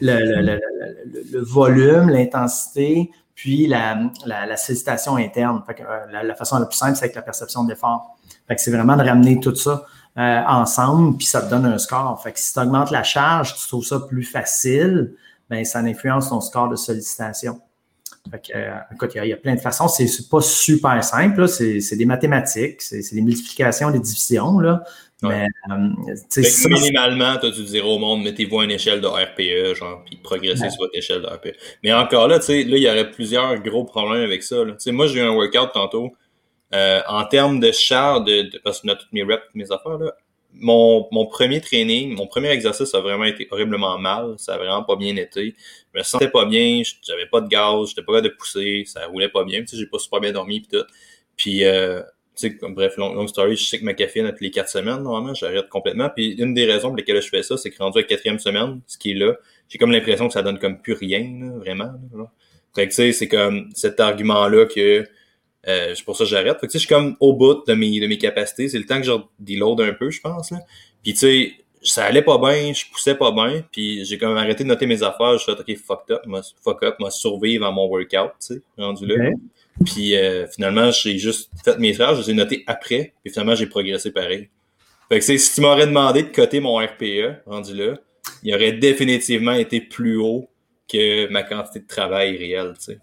le, 0.00 0.58
volume, 1.42 2.10
l'intensité, 2.10 3.10
puis 3.34 3.66
la, 3.66 3.98
la, 4.26 4.56
sollicitation 4.56 5.16
interne. 5.16 5.62
Euh, 5.68 6.22
la, 6.22 6.34
façon 6.34 6.58
la 6.58 6.66
plus 6.66 6.76
simple, 6.76 6.96
c'est 6.96 7.04
avec 7.04 7.16
la 7.16 7.22
perception 7.22 7.64
d'effort. 7.64 8.16
c'est 8.56 8.70
vraiment 8.70 8.96
de 8.96 9.02
ramener 9.02 9.40
tout 9.40 9.54
ça. 9.54 9.84
Euh, 10.16 10.42
ensemble, 10.46 11.16
puis 11.16 11.26
ça 11.26 11.42
te 11.42 11.50
donne 11.50 11.66
un 11.66 11.76
score. 11.76 12.22
Fait 12.22 12.30
que 12.30 12.38
si 12.38 12.52
tu 12.52 12.60
augmentes 12.60 12.92
la 12.92 13.02
charge, 13.02 13.56
tu 13.56 13.66
trouves 13.66 13.84
ça 13.84 13.98
plus 13.98 14.22
facile, 14.22 15.12
ben 15.50 15.64
ça 15.64 15.80
influence 15.80 16.28
ton 16.28 16.40
score 16.40 16.68
de 16.68 16.76
sollicitation. 16.76 17.60
Fait 18.30 18.40
que, 18.40 18.56
euh, 18.56 18.74
écoute, 18.94 19.10
il 19.16 19.26
y, 19.26 19.32
a 19.32 19.36
plein 19.36 19.56
de 19.56 19.60
façons. 19.60 19.88
C'est 19.88 20.28
pas 20.30 20.40
super 20.40 21.02
simple. 21.02 21.48
C'est 21.48 21.96
des 21.96 22.06
mathématiques, 22.06 22.80
c'est 22.80 23.12
des 23.12 23.22
multiplications, 23.22 23.90
des 23.90 23.98
divisions. 23.98 24.60
Là. 24.60 24.84
Mais, 25.22 25.48
euh, 25.70 25.88
minimalement, 26.68 27.36
tu 27.38 27.46
as 27.46 27.50
dû 27.50 27.64
dire 27.64 27.86
au 27.88 27.98
monde, 27.98 28.22
mettez-vous 28.22 28.62
une 28.62 28.70
échelle 28.70 29.00
de 29.00 29.08
RPE, 29.08 29.74
genre, 29.76 30.04
puis 30.04 30.16
progressez 30.22 30.70
sur 30.70 30.82
votre 30.82 30.96
échelle 30.96 31.22
de 31.22 31.26
RPE. 31.26 31.56
Mais 31.82 31.92
encore 31.92 32.28
là, 32.28 32.38
tu 32.38 32.46
sais, 32.46 32.62
là, 32.62 32.76
il 32.76 32.82
y 32.82 32.88
aurait 32.88 33.10
plusieurs 33.10 33.58
gros 33.58 33.84
problèmes 33.84 34.22
avec 34.22 34.44
ça. 34.44 34.56
Tu 34.64 34.74
sais, 34.78 34.92
moi, 34.92 35.08
j'ai 35.08 35.18
eu 35.18 35.22
un 35.22 35.32
workout 35.32 35.72
tantôt. 35.72 36.12
Euh, 36.74 37.02
en 37.06 37.24
termes 37.24 37.60
de 37.60 37.70
charge, 37.70 38.24
de, 38.24 38.58
parce 38.62 38.80
que 38.80 38.88
toutes 38.88 39.12
mes 39.12 39.22
reps, 39.22 39.44
mes 39.54 39.70
affaires, 39.70 39.98
là, 39.98 40.12
mon, 40.54 41.08
mon 41.10 41.26
premier 41.26 41.60
training, 41.60 42.14
mon 42.14 42.26
premier 42.26 42.48
exercice 42.48 42.94
a 42.94 43.00
vraiment 43.00 43.24
été 43.24 43.48
horriblement 43.50 43.98
mal. 43.98 44.34
Ça 44.38 44.54
a 44.54 44.58
vraiment 44.58 44.82
pas 44.82 44.96
bien 44.96 45.16
été. 45.16 45.54
Je 45.92 45.98
me 45.98 46.02
sentais 46.02 46.28
pas 46.28 46.44
bien, 46.44 46.82
j'avais 47.02 47.26
pas 47.26 47.40
de 47.40 47.48
gaz, 47.48 47.88
j'étais 47.88 48.02
pas 48.02 48.12
capable 48.12 48.28
de 48.28 48.34
pousser, 48.34 48.84
ça 48.86 49.06
roulait 49.06 49.28
pas 49.28 49.44
bien. 49.44 49.60
Tu 49.60 49.68
sais, 49.68 49.76
j'ai 49.76 49.86
pas 49.86 49.98
super 49.98 50.20
bien 50.20 50.32
dormi 50.32 50.60
pis 50.60 50.68
tout. 50.68 50.84
Puis, 51.36 51.64
euh, 51.64 52.00
tu 52.36 52.48
sais, 52.48 52.58
bref, 52.62 52.96
long, 52.96 53.26
story, 53.26 53.56
je 53.56 53.64
sais 53.64 53.78
que 53.78 53.84
ma 53.84 53.94
caféine, 53.94 54.28
toutes 54.30 54.40
les 54.40 54.50
quatre 54.50 54.68
semaines, 54.68 55.02
normalement, 55.02 55.34
j'arrête 55.34 55.68
complètement. 55.68 56.08
Puis 56.10 56.32
une 56.32 56.54
des 56.54 56.64
raisons 56.64 56.88
pour 56.88 56.96
lesquelles 56.96 57.22
je 57.22 57.28
fais 57.28 57.42
ça, 57.42 57.56
c'est 57.56 57.70
que 57.70 57.78
rendu 57.78 57.98
à 57.98 58.02
la 58.02 58.06
quatrième 58.06 58.38
semaine, 58.38 58.80
ce 58.86 58.98
qui 58.98 59.12
est 59.12 59.14
là, 59.14 59.34
j'ai 59.68 59.78
comme 59.78 59.92
l'impression 59.92 60.28
que 60.28 60.34
ça 60.34 60.42
donne 60.42 60.58
comme 60.58 60.80
plus 60.80 60.94
rien, 60.94 61.52
vraiment. 61.56 61.92
Fait 62.74 62.86
que 62.86 62.90
tu 62.90 62.96
sais, 62.96 63.12
c'est 63.12 63.28
comme 63.28 63.70
cet 63.74 64.00
argument-là 64.00 64.66
que 64.66 65.06
euh, 65.68 65.94
c'est 65.94 66.04
pour 66.04 66.16
ça 66.16 66.24
que 66.24 66.30
j'arrête. 66.30 66.58
Fait 66.60 66.66
que, 66.66 66.72
je 66.72 66.78
suis 66.78 66.88
comme 66.88 67.16
au 67.20 67.34
bout 67.34 67.64
de 67.66 67.74
mes, 67.74 68.00
de 68.00 68.06
mes 68.06 68.18
capacités. 68.18 68.68
C'est 68.68 68.78
le 68.78 68.86
temps 68.86 68.98
que 68.98 69.06
je 69.06 69.12
deload 69.38 69.80
un 69.80 69.92
peu, 69.92 70.10
je 70.10 70.20
pense. 70.20 70.50
Là. 70.50 70.58
Puis 71.02 71.12
tu 71.12 71.18
sais, 71.18 71.52
ça 71.84 72.04
allait 72.04 72.22
pas 72.22 72.38
bien, 72.38 72.72
je 72.72 72.84
poussais 72.90 73.14
pas 73.14 73.30
bien, 73.30 73.62
puis 73.70 74.04
j'ai 74.04 74.16
comme 74.16 74.36
arrêté 74.36 74.64
de 74.64 74.68
noter 74.68 74.86
mes 74.86 75.02
affaires. 75.02 75.36
Je 75.38 75.42
suis 75.42 75.52
OK, 75.52 75.76
fuck 75.76 76.10
up, 76.10 76.22
fuck 76.62 76.82
up, 76.82 76.96
m'a 76.98 77.10
survivre 77.10 77.66
à 77.66 77.70
mon 77.70 77.86
workout, 77.86 78.32
tu 78.40 78.54
sais, 78.54 78.62
rendu 78.78 79.06
là. 79.06 79.30
Puis 79.84 80.16
euh, 80.16 80.46
finalement, 80.48 80.90
j'ai 80.90 81.18
juste 81.18 81.50
fait 81.62 81.78
mes 81.78 81.92
frères, 81.92 82.14
je 82.14 82.22
les 82.22 82.30
ai 82.30 82.34
notés 82.34 82.64
après, 82.66 83.12
puis 83.22 83.32
finalement, 83.32 83.54
j'ai 83.54 83.66
progressé 83.66 84.10
pareil. 84.10 84.48
Fait 85.10 85.18
que 85.18 85.24
si 85.24 85.54
tu 85.54 85.60
m'aurais 85.60 85.86
demandé 85.86 86.22
de 86.22 86.28
coter 86.28 86.60
mon 86.60 86.76
RPE, 86.78 87.42
rendu 87.46 87.74
là, 87.74 87.98
il 88.42 88.54
aurait 88.54 88.72
définitivement 88.72 89.52
été 89.52 89.80
plus 89.80 90.16
haut 90.16 90.48
que 90.90 91.28
ma 91.28 91.42
quantité 91.42 91.80
de 91.80 91.86
travail 91.86 92.36
réelle, 92.36 92.74
tu 92.78 92.92
sais. 92.92 92.98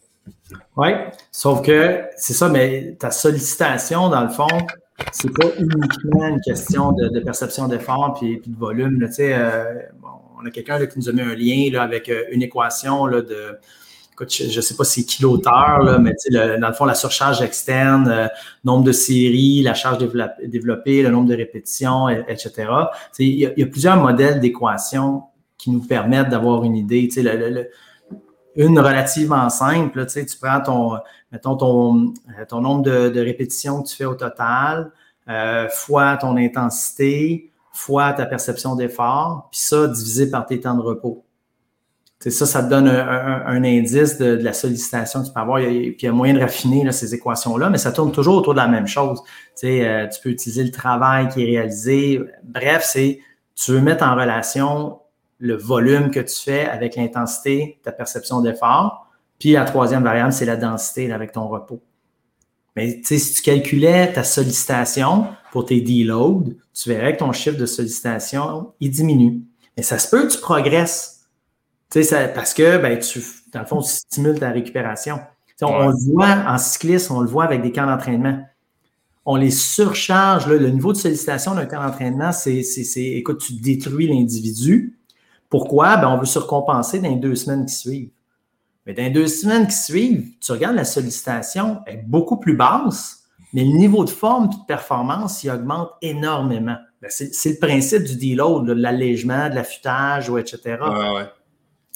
Oui, 0.77 0.89
sauf 1.31 1.61
que 1.61 2.03
c'est 2.17 2.33
ça, 2.33 2.49
mais 2.49 2.95
ta 2.99 3.11
sollicitation, 3.11 4.09
dans 4.09 4.23
le 4.23 4.29
fond, 4.29 4.47
c'est 5.11 5.33
pas 5.33 5.47
uniquement 5.57 6.27
une 6.27 6.41
question 6.41 6.91
de, 6.91 7.19
perception 7.19 7.67
d'effort 7.67 8.15
puis, 8.19 8.37
puis, 8.37 8.51
de 8.51 8.57
volume. 8.57 9.07
euh, 9.19 9.81
on 10.39 10.45
a 10.45 10.51
quelqu'un 10.51 10.85
qui 10.85 10.99
nous 10.99 11.09
a 11.09 11.11
mis 11.11 11.21
un 11.21 11.35
lien 11.35 11.79
avec 11.79 12.09
euh, 12.09 12.23
une 12.31 12.41
équation 12.41 13.05
là, 13.05 13.21
de. 13.21 13.57
Je 14.29 14.55
ne 14.55 14.61
sais 14.61 14.75
pas 14.75 14.83
si 14.83 15.03
kilotard, 15.03 15.99
mais 15.99 16.13
dans 16.59 16.67
le 16.67 16.73
fond, 16.73 16.85
la 16.85 16.93
surcharge 16.93 17.41
externe, 17.41 18.07
euh, 18.07 18.27
nombre 18.63 18.83
de 18.83 18.91
séries, 18.91 19.63
la 19.63 19.73
charge 19.73 19.97
développée, 20.43 21.01
le 21.01 21.09
nombre 21.09 21.27
de 21.27 21.35
répétitions, 21.35 22.07
etc. 22.07 22.69
Il 23.17 23.39
y, 23.39 23.63
a, 23.63 23.65
plusieurs 23.65 23.97
modèles 23.97 24.39
d'équations 24.39 25.23
qui 25.57 25.71
nous 25.71 25.79
permettent 25.79 26.29
d'avoir 26.29 26.63
une 26.65 26.75
idée. 26.75 27.09
Une 28.55 28.79
relativement 28.79 29.49
simple. 29.49 30.05
Tu, 30.05 30.11
sais, 30.11 30.25
tu 30.25 30.37
prends 30.37 30.61
ton, 30.61 30.97
mettons, 31.31 31.55
ton, 31.55 32.13
euh, 32.39 32.45
ton 32.47 32.61
nombre 32.61 32.83
de, 32.83 33.19
répétitions 33.19 33.81
que 33.81 33.89
tu 33.89 33.95
fais 33.95 34.05
au 34.05 34.15
total, 34.15 34.91
euh, 35.29 35.67
fois 35.69 36.17
ton 36.17 36.37
intensité, 36.37 37.51
fois 37.71 38.13
ta 38.13 38.25
perception 38.25 38.75
d'effort, 38.75 39.47
puis 39.51 39.61
ça 39.61 39.87
divisé 39.87 40.29
par 40.29 40.45
tes 40.45 40.59
temps 40.59 40.75
de 40.75 40.81
repos. 40.81 41.23
C'est 42.19 42.29
ça, 42.29 42.45
ça 42.45 42.61
te 42.61 42.69
donne 42.69 42.87
un, 42.87 43.63
indice 43.63 44.19
de, 44.19 44.37
la 44.43 44.53
sollicitation 44.53 45.21
que 45.21 45.27
tu 45.27 45.33
peux 45.33 45.39
avoir. 45.39 45.59
puis 45.59 45.95
il 45.99 46.05
y 46.05 46.07
a 46.07 46.11
moyen 46.11 46.35
de 46.35 46.39
raffiner 46.39 46.83
là, 46.83 46.91
ces 46.91 47.15
équations-là, 47.15 47.71
mais 47.71 47.79
ça 47.79 47.91
tourne 47.91 48.11
toujours 48.11 48.35
autour 48.35 48.53
de 48.53 48.59
la 48.59 48.67
même 48.67 48.85
chose. 48.85 49.23
Tu, 49.23 49.31
sais, 49.55 49.87
euh, 49.87 50.07
tu 50.07 50.21
peux 50.21 50.29
utiliser 50.29 50.63
le 50.63 50.69
travail 50.69 51.29
qui 51.29 51.41
est 51.41 51.45
réalisé. 51.45 52.21
Bref, 52.43 52.83
c'est 52.85 53.19
tu 53.55 53.71
veux 53.71 53.81
mettre 53.81 54.03
en 54.03 54.15
relation 54.15 55.00
le 55.41 55.57
volume 55.57 56.11
que 56.11 56.19
tu 56.19 56.35
fais 56.35 56.65
avec 56.65 56.95
l'intensité, 56.95 57.79
ta 57.83 57.91
perception 57.91 58.41
d'effort. 58.41 59.07
Puis 59.39 59.53
la 59.53 59.65
troisième 59.65 60.03
variable, 60.03 60.31
c'est 60.31 60.45
la 60.45 60.55
densité 60.55 61.11
avec 61.11 61.31
ton 61.31 61.47
repos. 61.47 61.81
Mais 62.75 63.01
si 63.03 63.33
tu 63.33 63.41
calculais 63.41 64.13
ta 64.13 64.23
sollicitation 64.23 65.27
pour 65.51 65.65
tes 65.65 65.81
deloads, 65.81 66.53
tu 66.73 66.89
verrais 66.89 67.13
que 67.13 67.19
ton 67.19 67.31
chiffre 67.33 67.57
de 67.57 67.65
sollicitation, 67.65 68.71
il 68.79 68.91
diminue. 68.91 69.41
Mais 69.75 69.83
ça 69.83 69.99
se 69.99 70.09
peut 70.09 70.27
que 70.27 70.31
tu 70.31 70.39
progresses. 70.39 71.27
Ça, 71.89 72.27
parce 72.29 72.53
que, 72.53 72.77
ben, 72.77 72.97
tu, 72.99 73.21
dans 73.51 73.61
le 73.61 73.65
fond, 73.65 73.81
tu 73.81 73.89
stimules 73.89 74.39
ta 74.39 74.51
récupération. 74.51 75.19
On, 75.63 75.89
le 75.89 76.11
voit 76.11 76.45
en 76.47 76.57
cyclisme, 76.57 77.13
on 77.13 77.21
le 77.21 77.27
voit 77.27 77.43
avec 77.43 77.61
des 77.61 77.71
camps 77.71 77.85
d'entraînement. 77.85 78.39
On 79.25 79.35
les 79.35 79.51
surcharge. 79.51 80.47
le 80.47 80.69
niveau 80.69 80.93
de 80.93 80.97
sollicitation 80.97 81.53
d'un 81.53 81.65
camp 81.65 81.83
d'entraînement, 81.83 82.31
c'est, 82.31 82.63
écoute, 82.95 83.41
tu 83.41 83.53
détruis 83.53 84.07
l'individu, 84.07 84.97
pourquoi? 85.51 85.97
Ben, 85.97 86.07
on 86.07 86.17
veut 86.17 86.25
se 86.25 86.39
recompenser 86.39 86.99
dans 86.99 87.09
les 87.09 87.17
deux 87.17 87.35
semaines 87.35 87.65
qui 87.65 87.75
suivent. 87.75 88.09
Mais 88.87 88.93
dans 88.93 89.03
les 89.03 89.11
deux 89.11 89.27
semaines 89.27 89.67
qui 89.67 89.75
suivent, 89.75 90.25
tu 90.39 90.51
regardes 90.53 90.75
la 90.75 90.85
sollicitation 90.85 91.81
est 91.85 91.97
beaucoup 91.97 92.37
plus 92.37 92.55
basse, 92.55 93.25
mais 93.53 93.63
le 93.63 93.77
niveau 93.77 94.03
de 94.05 94.09
forme 94.09 94.45
et 94.45 94.47
de 94.47 94.65
performance, 94.65 95.43
il 95.43 95.51
augmente 95.51 95.91
énormément. 96.01 96.77
Ben, 97.01 97.09
c'est 97.11 97.49
le 97.49 97.59
principe 97.59 98.03
du 98.05 98.15
deload, 98.15 98.65
de 98.65 98.71
l'allègement, 98.71 99.49
de 99.49 99.55
l'affûtage, 99.55 100.29
ou 100.29 100.37
etc. 100.37 100.77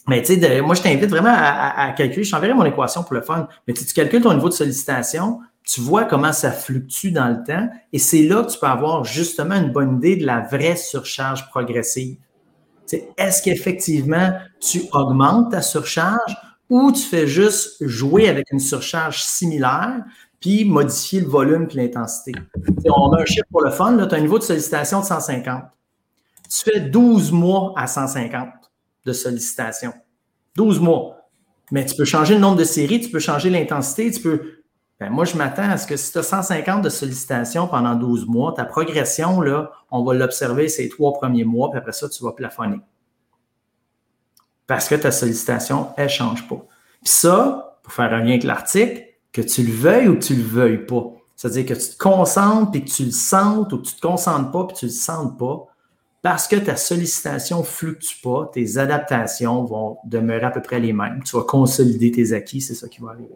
Mais 0.07 0.21
tu 0.21 0.39
sais, 0.39 0.61
moi, 0.61 0.75
je 0.75 0.83
t'invite 0.83 1.09
vraiment 1.09 1.33
à, 1.33 1.91
calculer. 1.93 2.25
Je 2.25 2.31
t'enverrai 2.31 2.53
mon 2.53 2.65
équation 2.65 3.03
pour 3.03 3.13
le 3.13 3.21
fun. 3.21 3.47
Mais 3.67 3.73
tu 3.73 3.85
calcules 3.85 4.21
ton 4.21 4.33
niveau 4.33 4.49
de 4.49 4.53
sollicitation, 4.53 5.39
tu 5.63 5.79
vois 5.79 6.03
comment 6.03 6.33
ça 6.33 6.51
fluctue 6.51 7.11
dans 7.11 7.29
le 7.29 7.41
temps, 7.43 7.69
et 7.93 7.99
c'est 7.99 8.23
là 8.23 8.43
que 8.43 8.51
tu 8.51 8.59
peux 8.59 8.67
avoir 8.67 9.05
justement 9.05 9.55
une 9.55 9.71
bonne 9.71 9.95
idée 9.95 10.17
de 10.17 10.25
la 10.25 10.41
vraie 10.41 10.75
surcharge 10.75 11.49
progressive 11.49 12.17
est-ce 12.91 13.41
qu'effectivement 13.41 14.33
tu 14.59 14.83
augmentes 14.91 15.51
ta 15.51 15.61
surcharge 15.61 16.37
ou 16.69 16.91
tu 16.91 17.01
fais 17.01 17.27
juste 17.27 17.85
jouer 17.85 18.29
avec 18.29 18.51
une 18.51 18.59
surcharge 18.59 19.21
similaire 19.23 20.03
puis 20.39 20.65
modifier 20.65 21.21
le 21.21 21.27
volume 21.27 21.67
et 21.71 21.75
l'intensité? 21.75 22.33
On 22.85 23.11
a 23.13 23.21
un 23.21 23.25
chiffre 23.25 23.47
pour 23.51 23.61
le 23.61 23.71
fun, 23.71 23.97
tu 23.97 24.15
as 24.15 24.17
un 24.17 24.21
niveau 24.21 24.39
de 24.39 24.43
sollicitation 24.43 25.01
de 25.01 25.05
150. 25.05 25.63
Tu 26.49 26.71
fais 26.71 26.79
12 26.79 27.31
mois 27.31 27.73
à 27.75 27.87
150 27.87 28.49
de 29.05 29.13
sollicitation. 29.13 29.93
12 30.55 30.79
mois. 30.79 31.15
Mais 31.71 31.85
tu 31.85 31.95
peux 31.95 32.05
changer 32.05 32.35
le 32.35 32.39
nombre 32.39 32.57
de 32.57 32.63
séries, 32.63 33.01
tu 33.01 33.09
peux 33.09 33.19
changer 33.19 33.49
l'intensité, 33.49 34.11
tu 34.11 34.21
peux. 34.21 34.54
Ben, 34.99 35.09
moi, 35.09 35.25
je 35.25 35.35
m'attends 35.35 35.69
à 35.69 35.77
ce 35.77 35.85
que 35.87 35.97
si 35.97 36.11
tu 36.11 36.19
as 36.19 36.23
150 36.23 36.81
de 36.81 36.89
sollicitations 36.89 37.67
pendant 37.67 37.95
12 37.95 38.27
mois, 38.27 38.53
ta 38.53 38.63
progression, 38.63 39.41
là, 39.41 39.71
on 39.91 40.03
va 40.03 40.13
l'observer 40.13 40.69
ces 40.69 40.87
trois 40.87 41.13
premiers 41.13 41.43
mois, 41.43 41.69
puis 41.69 41.79
après 41.79 41.91
ça, 41.91 42.07
tu 42.07 42.23
vas 42.23 42.31
plafonner. 42.31 42.79
Parce 44.67 44.87
que 44.87 44.95
ta 44.95 45.11
sollicitation, 45.11 45.89
elle 45.97 46.05
ne 46.05 46.09
change 46.09 46.47
pas. 46.47 46.65
Puis 47.03 47.11
ça, 47.11 47.77
pour 47.83 47.91
faire 47.91 48.13
un 48.13 48.19
lien 48.19 48.29
avec 48.29 48.43
l'article, 48.43 49.03
que 49.33 49.41
tu 49.41 49.63
le 49.63 49.73
veuilles 49.73 50.07
ou 50.07 50.15
que 50.15 50.23
tu 50.23 50.35
le 50.35 50.43
veuilles 50.43 50.85
pas. 50.85 51.11
C'est-à-dire 51.35 51.65
que 51.65 51.73
tu 51.73 51.89
te 51.89 51.97
concentres 51.97 52.71
puis 52.71 52.85
que 52.85 52.89
tu 52.89 53.03
le 53.03 53.11
sentes 53.11 53.73
ou 53.73 53.79
que 53.79 53.83
tu 53.83 53.95
ne 53.95 53.97
te 53.97 54.01
concentres 54.01 54.51
pas 54.51 54.63
puis 54.63 54.75
que 54.75 54.79
tu 54.79 54.85
ne 54.85 54.91
le 54.91 54.95
sentes 54.95 55.37
pas, 55.37 55.67
parce 56.21 56.47
que 56.47 56.55
ta 56.55 56.77
sollicitation 56.77 57.61
fluctue 57.61 58.21
pas, 58.23 58.49
tes 58.51 58.77
adaptations 58.77 59.65
vont 59.65 59.97
demeurer 60.05 60.45
à 60.45 60.51
peu 60.51 60.61
près 60.61 60.79
les 60.79 60.93
mêmes. 60.93 61.21
Tu 61.23 61.35
vas 61.35 61.43
consolider 61.43 62.11
tes 62.11 62.31
acquis, 62.31 62.61
c'est 62.61 62.73
ça 62.73 62.87
qui 62.87 63.01
va 63.01 63.09
arriver. 63.09 63.29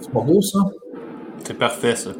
C'est 0.00 0.12
pas 0.12 0.20
beau, 0.20 0.40
ça? 0.40 0.58
C'est 1.44 1.58
parfait, 1.58 1.94
ça. 1.94 2.10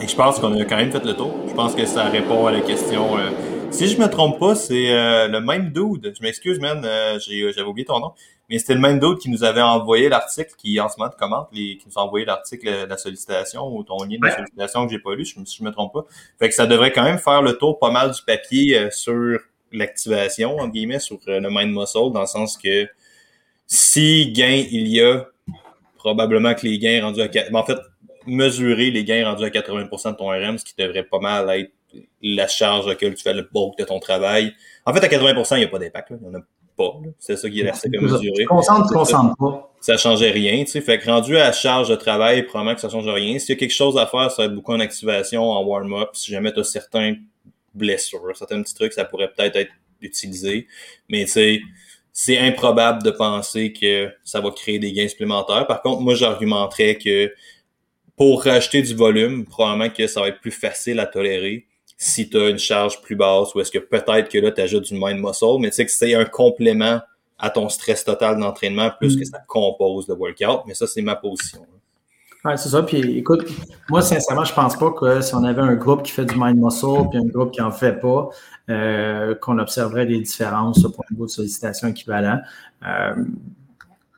Et 0.00 0.08
je 0.08 0.16
pense 0.16 0.40
qu'on 0.40 0.58
a 0.58 0.64
quand 0.64 0.76
même 0.76 0.90
fait 0.90 1.04
le 1.04 1.14
tour. 1.14 1.32
Je 1.46 1.54
pense 1.54 1.74
que 1.74 1.86
ça 1.86 2.04
répond 2.04 2.46
à 2.46 2.52
la 2.52 2.60
question. 2.60 3.18
Euh, 3.18 3.30
si 3.70 3.86
je 3.86 3.98
me 3.98 4.08
trompe 4.08 4.38
pas, 4.40 4.54
c'est 4.54 4.92
euh, 4.92 5.28
le 5.28 5.40
même 5.40 5.70
dude. 5.70 6.12
Je 6.16 6.22
m'excuse, 6.22 6.58
man, 6.58 6.82
euh, 6.84 7.18
j'avais 7.20 7.62
oublié 7.62 7.84
ton 7.84 8.00
nom. 8.00 8.12
Mais 8.50 8.58
c'était 8.58 8.74
le 8.74 8.80
même 8.80 8.98
dude 8.98 9.18
qui 9.18 9.30
nous 9.30 9.44
avait 9.44 9.62
envoyé 9.62 10.08
l'article, 10.08 10.52
qui 10.58 10.80
en 10.80 10.88
ce 10.88 10.98
moment 10.98 11.12
commente, 11.16 11.48
les, 11.52 11.76
qui 11.76 11.86
nous 11.86 11.98
a 11.98 12.04
envoyé 12.04 12.26
l'article 12.26 12.66
de 12.66 12.86
la 12.86 12.96
sollicitation 12.96 13.68
ou 13.74 13.84
ton 13.84 14.02
lien 14.02 14.18
de 14.20 14.26
la 14.26 14.34
sollicitation 14.34 14.86
que 14.86 14.92
j'ai 14.92 14.98
pas 14.98 15.14
lu, 15.14 15.24
si 15.24 15.36
je 15.46 15.62
me 15.62 15.70
trompe 15.70 15.92
pas. 15.92 16.04
Fait 16.38 16.48
que 16.48 16.54
ça 16.54 16.66
devrait 16.66 16.92
quand 16.92 17.04
même 17.04 17.18
faire 17.18 17.42
le 17.42 17.56
tour 17.56 17.78
pas 17.78 17.90
mal 17.90 18.10
du 18.10 18.22
papier 18.26 18.88
sur 18.90 19.38
l'activation, 19.70 20.58
en 20.58 20.68
guillemets, 20.68 20.98
sur 20.98 21.18
le 21.26 21.48
mind 21.48 21.72
muscle, 21.72 22.12
dans 22.12 22.22
le 22.22 22.26
sens 22.26 22.58
que 22.58 22.88
si 23.66 24.32
gain 24.32 24.64
il 24.70 24.88
y 24.88 25.00
a, 25.00 25.26
probablement 26.02 26.54
que 26.54 26.66
les 26.66 26.78
gains 26.78 27.02
rendus 27.02 27.22
à... 27.22 27.28
Mais 27.28 27.58
en 27.58 27.64
fait, 27.64 27.78
mesurer 28.26 28.90
les 28.90 29.04
gains 29.04 29.28
rendus 29.28 29.44
à 29.44 29.48
80% 29.48 30.12
de 30.12 30.16
ton 30.16 30.28
RM, 30.28 30.58
ce 30.58 30.64
qui 30.64 30.74
devrait 30.76 31.04
pas 31.04 31.20
mal 31.20 31.48
être 31.50 31.72
la 32.22 32.48
charge 32.48 32.86
à 32.86 32.90
laquelle 32.90 33.14
tu 33.14 33.22
fais 33.22 33.34
le 33.34 33.42
bulk 33.42 33.78
de 33.78 33.84
ton 33.84 34.00
travail. 34.00 34.54
En 34.86 34.94
fait, 34.94 35.04
à 35.04 35.08
80%, 35.08 35.56
il 35.56 35.58
n'y 35.58 35.64
a 35.64 35.68
pas 35.68 35.78
d'impact. 35.78 36.08
Il 36.10 36.28
n'y 36.28 36.34
en 36.34 36.38
a 36.38 36.42
pas. 36.76 36.92
C'est 37.18 37.36
ça 37.36 37.48
qui 37.50 37.60
est 37.60 37.70
resté 37.70 37.90
comme 37.90 38.04
mesurer. 38.04 38.32
Tu 38.38 38.46
concentres, 38.46 38.88
tu 38.88 38.94
concentres 38.94 39.36
pas. 39.38 39.74
Ça 39.80 39.92
ne 39.94 39.98
changeait 39.98 40.30
rien. 40.30 40.64
Tu 40.64 40.70
sais. 40.70 40.80
Fait 40.80 40.98
que 40.98 41.06
rendu 41.06 41.36
à 41.36 41.44
la 41.44 41.52
charge 41.52 41.88
de 41.88 41.96
travail, 41.96 42.42
probablement 42.44 42.74
que 42.74 42.80
ça 42.80 42.86
ne 42.86 42.92
change 42.92 43.08
rien. 43.08 43.38
S'il 43.38 43.50
y 43.50 43.56
a 43.56 43.60
quelque 43.60 43.74
chose 43.74 43.98
à 43.98 44.06
faire, 44.06 44.30
ça 44.30 44.42
va 44.42 44.46
être 44.46 44.54
beaucoup 44.54 44.72
en 44.72 44.80
activation, 44.80 45.50
en 45.50 45.62
warm-up. 45.64 46.10
Si 46.14 46.30
jamais 46.30 46.52
tu 46.52 46.60
as 46.60 46.64
certains 46.64 47.16
blessures, 47.74 48.22
certains 48.34 48.62
petits 48.62 48.74
trucs, 48.74 48.92
ça 48.92 49.04
pourrait 49.04 49.30
peut-être 49.30 49.56
être 49.56 49.72
utilisé. 50.00 50.66
Mais 51.08 51.24
tu 51.24 51.32
sais, 51.32 51.60
c'est 52.12 52.38
improbable 52.38 53.02
de 53.02 53.10
penser 53.10 53.72
que 53.72 54.10
ça 54.22 54.40
va 54.40 54.50
créer 54.50 54.78
des 54.78 54.92
gains 54.92 55.08
supplémentaires. 55.08 55.66
Par 55.66 55.82
contre, 55.82 56.02
moi, 56.02 56.14
j'argumenterais 56.14 56.96
que 56.96 57.32
pour 58.16 58.44
racheter 58.44 58.82
du 58.82 58.94
volume, 58.94 59.46
probablement 59.46 59.88
que 59.88 60.06
ça 60.06 60.20
va 60.20 60.28
être 60.28 60.40
plus 60.40 60.50
facile 60.50 61.00
à 61.00 61.06
tolérer 61.06 61.66
si 61.96 62.28
tu 62.28 62.36
as 62.36 62.48
une 62.50 62.58
charge 62.58 63.00
plus 63.00 63.16
basse 63.16 63.54
ou 63.54 63.60
est-ce 63.60 63.70
que 63.70 63.78
peut-être 63.78 64.28
que 64.28 64.38
là, 64.38 64.50
tu 64.50 64.60
ajoutes 64.60 64.84
du 64.84 64.94
mind 64.94 65.20
muscle, 65.20 65.58
mais 65.60 65.70
tu 65.70 65.76
sais 65.76 65.86
que 65.86 65.92
c'est 65.92 66.14
un 66.14 66.24
complément 66.24 67.00
à 67.38 67.50
ton 67.50 67.68
stress 67.68 68.04
total 68.04 68.38
d'entraînement 68.38 68.90
plus 68.98 69.16
que 69.16 69.22
mm. 69.22 69.26
ça 69.26 69.38
compose 69.46 70.06
le 70.08 70.14
workout. 70.14 70.62
Mais 70.66 70.74
ça, 70.74 70.86
c'est 70.86 71.02
ma 71.02 71.16
position. 71.16 71.66
Oui, 72.44 72.52
c'est 72.56 72.70
ça. 72.70 72.82
Puis 72.82 73.18
écoute, 73.18 73.48
moi, 73.88 74.02
sincèrement, 74.02 74.44
je 74.44 74.52
pense 74.52 74.76
pas 74.76 74.90
que 74.90 75.20
si 75.20 75.34
on 75.34 75.44
avait 75.44 75.62
un 75.62 75.74
groupe 75.74 76.02
qui 76.02 76.10
fait 76.10 76.24
du 76.24 76.34
mind 76.36 76.58
muscle 76.58 77.08
puis 77.10 77.18
un 77.18 77.26
groupe 77.26 77.52
qui 77.52 77.60
en 77.60 77.70
fait 77.70 78.00
pas, 78.00 78.30
euh, 78.68 79.34
qu'on 79.36 79.58
observerait 79.58 80.06
des 80.06 80.18
différences 80.18 80.82
pour 80.82 81.04
niveau 81.10 81.26
de 81.26 81.30
sollicitation 81.30 81.88
équivalent. 81.88 82.38
Euh, 82.84 83.14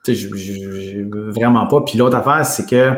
je, 0.07 1.31
vraiment 1.31 1.67
pas. 1.67 1.83
Puis 1.83 1.99
l'autre 1.99 2.17
affaire, 2.17 2.45
c'est 2.47 2.69
que 2.69 2.95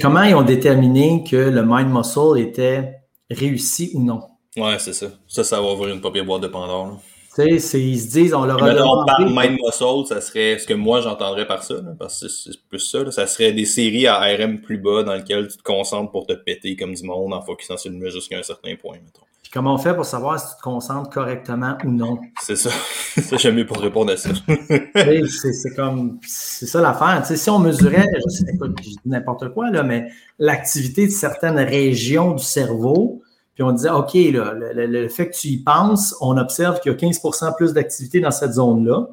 comment 0.00 0.22
ils 0.22 0.34
ont 0.34 0.42
déterminé 0.42 1.24
que 1.28 1.36
le 1.36 1.62
mind 1.64 1.90
muscle 1.90 2.38
était 2.38 3.00
réussi 3.30 3.90
ou 3.94 4.02
non? 4.02 4.22
Ouais, 4.56 4.78
c'est 4.78 4.92
ça. 4.92 5.06
Ça, 5.26 5.44
ça 5.44 5.60
va 5.60 5.70
avoir 5.70 5.88
une 5.88 6.00
papier 6.00 6.22
boîte 6.22 6.42
de 6.42 6.48
Pandore. 6.48 7.00
Tu 7.38 7.60
sais, 7.60 7.80
ils 7.80 8.00
se 8.00 8.08
disent, 8.08 8.34
on 8.34 8.44
leur 8.44 8.60
a 8.62 8.72
on 8.84 9.04
parle 9.06 9.26
mind 9.28 9.60
muscle, 9.64 10.06
ça 10.06 10.20
serait 10.20 10.58
ce 10.58 10.66
que 10.66 10.74
moi 10.74 11.00
j'entendrais 11.00 11.46
par 11.46 11.62
ça, 11.62 11.76
parce 11.96 12.20
que 12.20 12.28
c'est 12.28 12.60
plus 12.68 12.80
ça. 12.80 13.08
Ça 13.12 13.28
serait 13.28 13.52
des 13.52 13.64
séries 13.64 14.08
à 14.08 14.18
RM 14.18 14.60
plus 14.60 14.78
bas 14.78 15.04
dans 15.04 15.14
lesquelles 15.14 15.46
tu 15.46 15.56
te 15.56 15.62
concentres 15.62 16.10
pour 16.10 16.26
te 16.26 16.32
péter 16.32 16.74
comme 16.74 16.94
du 16.94 17.04
monde 17.04 17.32
en 17.32 17.40
focusant 17.40 17.76
sur 17.76 17.92
le 17.92 17.96
mur 17.96 18.10
jusqu'à 18.10 18.38
un 18.38 18.42
certain 18.42 18.74
point, 18.74 18.94
mettons. 18.94 19.22
Puis 19.40 19.52
comment 19.52 19.74
on 19.74 19.78
fait 19.78 19.94
pour 19.94 20.04
savoir 20.04 20.40
si 20.40 20.48
tu 20.50 20.56
te 20.56 20.62
concentres 20.62 21.10
correctement 21.10 21.78
ou 21.84 21.90
non? 21.90 22.18
C'est 22.42 22.56
ça. 22.56 22.70
ça, 23.22 23.36
j'aime 23.36 23.54
mieux 23.54 23.66
pour 23.66 23.78
répondre 23.78 24.12
à 24.12 24.16
ça. 24.16 24.30
c'est 24.94 25.76
comme, 25.76 26.18
c'est 26.26 26.66
ça 26.66 26.80
l'affaire. 26.80 27.22
Tu 27.22 27.28
sais, 27.28 27.36
si 27.36 27.50
on 27.50 27.60
mesurait, 27.60 28.04
je 28.14 28.30
sais 28.30 28.58
pas, 28.58 28.66
je 28.82 28.88
dis 28.88 28.98
n'importe 29.06 29.50
quoi, 29.50 29.70
là, 29.70 29.84
mais 29.84 30.08
l'activité 30.40 31.06
de 31.06 31.12
certaines 31.12 31.60
régions 31.60 32.32
du 32.32 32.42
cerveau, 32.42 33.22
puis 33.58 33.64
on 33.64 33.72
disait, 33.72 33.90
OK, 33.90 34.12
le, 34.14 35.08
fait 35.08 35.30
que 35.30 35.34
tu 35.34 35.48
y 35.48 35.56
penses, 35.56 36.14
on 36.20 36.36
observe 36.36 36.78
qu'il 36.78 36.92
y 36.92 36.94
a 36.94 36.96
15% 36.96 37.56
plus 37.56 37.72
d'activité 37.72 38.20
dans 38.20 38.30
cette 38.30 38.52
zone-là. 38.52 39.08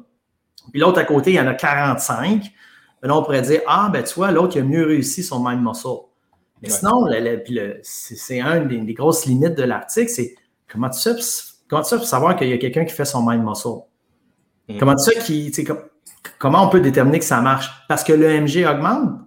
Puis 0.70 0.80
l'autre 0.80 1.00
à 1.00 1.04
côté, 1.04 1.32
il 1.32 1.34
y 1.34 1.40
en 1.40 1.48
a 1.48 1.54
45. 1.54 2.44
là, 3.02 3.16
on 3.16 3.24
pourrait 3.24 3.42
dire, 3.42 3.62
ah, 3.66 3.90
ben 3.92 4.04
tu 4.04 4.14
vois, 4.14 4.30
l'autre, 4.30 4.56
il 4.56 4.60
a 4.60 4.62
mieux 4.64 4.86
réussi 4.86 5.24
son 5.24 5.42
mind 5.44 5.64
muscle. 5.64 5.88
Mais 6.62 6.68
sinon, 6.68 7.08
c'est 7.82 8.40
une 8.40 8.68
des, 8.68 8.94
grosses 8.94 9.26
limites 9.26 9.56
de 9.56 9.64
l'article, 9.64 10.12
c'est 10.12 10.36
comment 10.70 10.90
tu 10.90 11.00
fais 11.00 11.16
pour, 11.68 11.84
savoir 11.84 12.36
qu'il 12.36 12.48
y 12.48 12.52
a 12.52 12.58
quelqu'un 12.58 12.84
qui 12.84 12.94
fait 12.94 13.04
son 13.04 13.28
mind 13.28 13.42
muscle? 13.42 13.80
Mm. 14.68 14.78
Comment 14.78 14.94
tu 14.94 15.52
sais 15.52 15.64
comment 16.38 16.64
on 16.64 16.68
peut 16.68 16.80
déterminer 16.80 17.18
que 17.18 17.24
ça 17.24 17.40
marche? 17.40 17.68
Parce 17.88 18.04
que 18.04 18.12
l'EMG 18.12 18.64
augmente? 18.64 19.25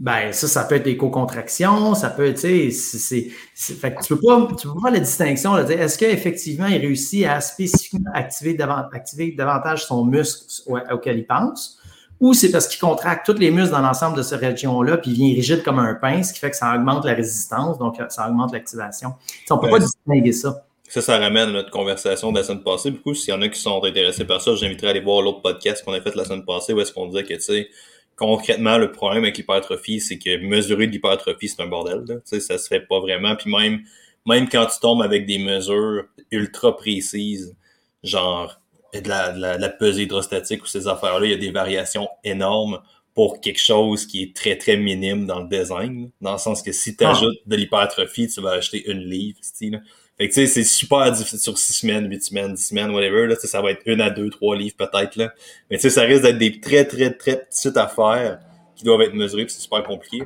Ben, 0.00 0.32
ça, 0.32 0.48
ça 0.48 0.64
peut 0.64 0.74
être 0.74 0.84
des 0.84 0.96
co-contractions, 0.96 1.94
ça 1.94 2.10
peut 2.10 2.26
être, 2.26 2.40
tu 2.40 2.72
sais, 2.72 3.30
fait 3.54 3.94
que 3.94 4.02
tu 4.02 4.16
peux 4.16 4.20
pas, 4.20 4.48
tu 4.58 4.66
peux 4.66 4.74
pas 4.74 4.80
faire 4.82 4.92
la 4.92 5.00
distinction, 5.00 5.54
dire, 5.62 5.80
est-ce 5.80 5.96
qu'effectivement, 5.96 6.66
il 6.66 6.78
réussit 6.78 7.24
à 7.26 7.40
spécifiquement 7.40 8.10
activer, 8.12 8.56
activer 8.92 9.32
davantage 9.32 9.86
son 9.86 10.04
muscle 10.04 10.44
auquel 10.90 11.18
il 11.18 11.26
pense? 11.26 11.80
ou 12.20 12.32
c'est 12.32 12.50
parce 12.50 12.68
qu'il 12.68 12.80
contracte 12.80 13.26
tous 13.26 13.38
les 13.38 13.50
muscles 13.50 13.72
dans 13.72 13.80
l'ensemble 13.80 14.16
de 14.16 14.22
cette 14.22 14.40
région-là, 14.40 14.96
puis 14.98 15.10
il 15.10 15.16
vient 15.16 15.34
rigide 15.34 15.62
comme 15.62 15.78
un 15.78 15.94
pain, 15.94 16.22
ce 16.22 16.32
qui 16.32 16.38
fait 16.38 16.50
que 16.50 16.56
ça 16.56 16.74
augmente 16.74 17.04
la 17.04 17.12
résistance, 17.12 17.78
donc 17.78 17.96
ça 18.08 18.28
augmente 18.28 18.52
l'activation. 18.52 19.14
On 19.50 19.56
ne 19.56 19.60
peut 19.60 19.68
pas 19.68 19.78
distinguer 19.78 20.32
ça. 20.32 20.64
Ça, 20.88 21.02
ça 21.02 21.18
ramène 21.18 21.48
à 21.48 21.52
notre 21.52 21.70
conversation 21.70 22.30
de 22.30 22.38
la 22.38 22.44
semaine 22.44 22.62
passée. 22.62 22.90
Du 22.90 23.00
coup, 23.00 23.14
s'il 23.14 23.34
y 23.34 23.36
en 23.36 23.42
a 23.42 23.48
qui 23.48 23.60
sont 23.60 23.82
intéressés 23.84 24.24
par 24.24 24.40
ça, 24.40 24.54
j'inviterai 24.54 24.86
à 24.86 24.90
aller 24.90 25.00
voir 25.00 25.22
l'autre 25.22 25.42
podcast 25.42 25.84
qu'on 25.84 25.92
a 25.92 26.00
fait 26.00 26.14
la 26.14 26.24
semaine 26.24 26.44
passée 26.44 26.72
où 26.72 26.80
est-ce 26.80 26.92
qu'on 26.92 27.08
disait 27.08 27.24
que, 27.24 27.34
tu 27.34 27.40
sais, 27.40 27.68
concrètement, 28.16 28.78
le 28.78 28.92
problème 28.92 29.24
avec 29.24 29.36
l'hypertrophie, 29.38 30.00
c'est 30.00 30.18
que 30.18 30.36
mesurer 30.38 30.86
de 30.86 30.92
l'hypertrophie, 30.92 31.48
c'est 31.48 31.62
un 31.62 31.66
bordel. 31.66 32.04
Là. 32.06 32.16
Tu 32.16 32.20
sais, 32.24 32.40
ça 32.40 32.58
se 32.58 32.68
fait 32.68 32.80
pas 32.80 33.00
vraiment. 33.00 33.36
Puis 33.36 33.50
même, 33.50 33.82
même 34.26 34.48
quand 34.48 34.66
tu 34.66 34.78
tombes 34.80 35.02
avec 35.02 35.26
des 35.26 35.38
mesures 35.38 36.04
ultra 36.30 36.76
précises, 36.76 37.54
genre 38.02 38.60
de 38.92 39.08
la, 39.08 39.32
de 39.32 39.60
la, 39.60 39.68
pesée 39.68 40.02
hydrostatique 40.02 40.62
ou 40.62 40.66
ces 40.66 40.86
affaires-là, 40.86 41.26
il 41.26 41.32
y 41.32 41.34
a 41.34 41.38
des 41.38 41.50
variations 41.50 42.08
énormes 42.22 42.80
pour 43.14 43.40
quelque 43.40 43.60
chose 43.60 44.06
qui 44.06 44.22
est 44.22 44.36
très, 44.36 44.56
très 44.56 44.76
minime 44.76 45.26
dans 45.26 45.40
le 45.40 45.48
design. 45.48 46.10
Dans 46.20 46.32
le 46.32 46.38
sens 46.38 46.62
que 46.62 46.72
si 46.72 46.96
tu 46.96 47.04
ajoutes 47.04 47.38
de 47.46 47.56
l'hypertrophie, 47.56 48.28
tu 48.28 48.40
vas 48.40 48.52
acheter 48.52 48.88
une 48.90 49.00
livre. 49.00 49.38
Là. 49.62 49.78
Fait 50.16 50.28
que 50.28 50.34
tu 50.34 50.40
sais, 50.40 50.46
c'est 50.46 50.64
super 50.64 51.10
difficile 51.10 51.40
sur 51.40 51.58
six 51.58 51.72
semaines, 51.72 52.08
huit 52.08 52.22
semaines, 52.22 52.54
dix 52.54 52.68
semaines, 52.68 52.90
whatever. 52.90 53.26
Là, 53.26 53.34
ça 53.36 53.60
va 53.60 53.72
être 53.72 53.82
une 53.86 54.00
à 54.00 54.10
deux, 54.10 54.30
trois 54.30 54.56
livres 54.56 54.76
peut-être. 54.76 55.16
là. 55.16 55.32
Mais 55.70 55.76
tu 55.76 55.82
sais, 55.82 55.90
ça 55.90 56.02
risque 56.02 56.22
d'être 56.22 56.38
des 56.38 56.60
très, 56.60 56.84
très, 56.84 57.10
très 57.12 57.44
petites 57.44 57.76
affaires 57.76 58.38
qui 58.76 58.84
doivent 58.84 59.02
être 59.02 59.14
mesurées, 59.14 59.44
puis 59.44 59.54
c'est 59.54 59.62
super 59.62 59.82
compliqué. 59.82 60.24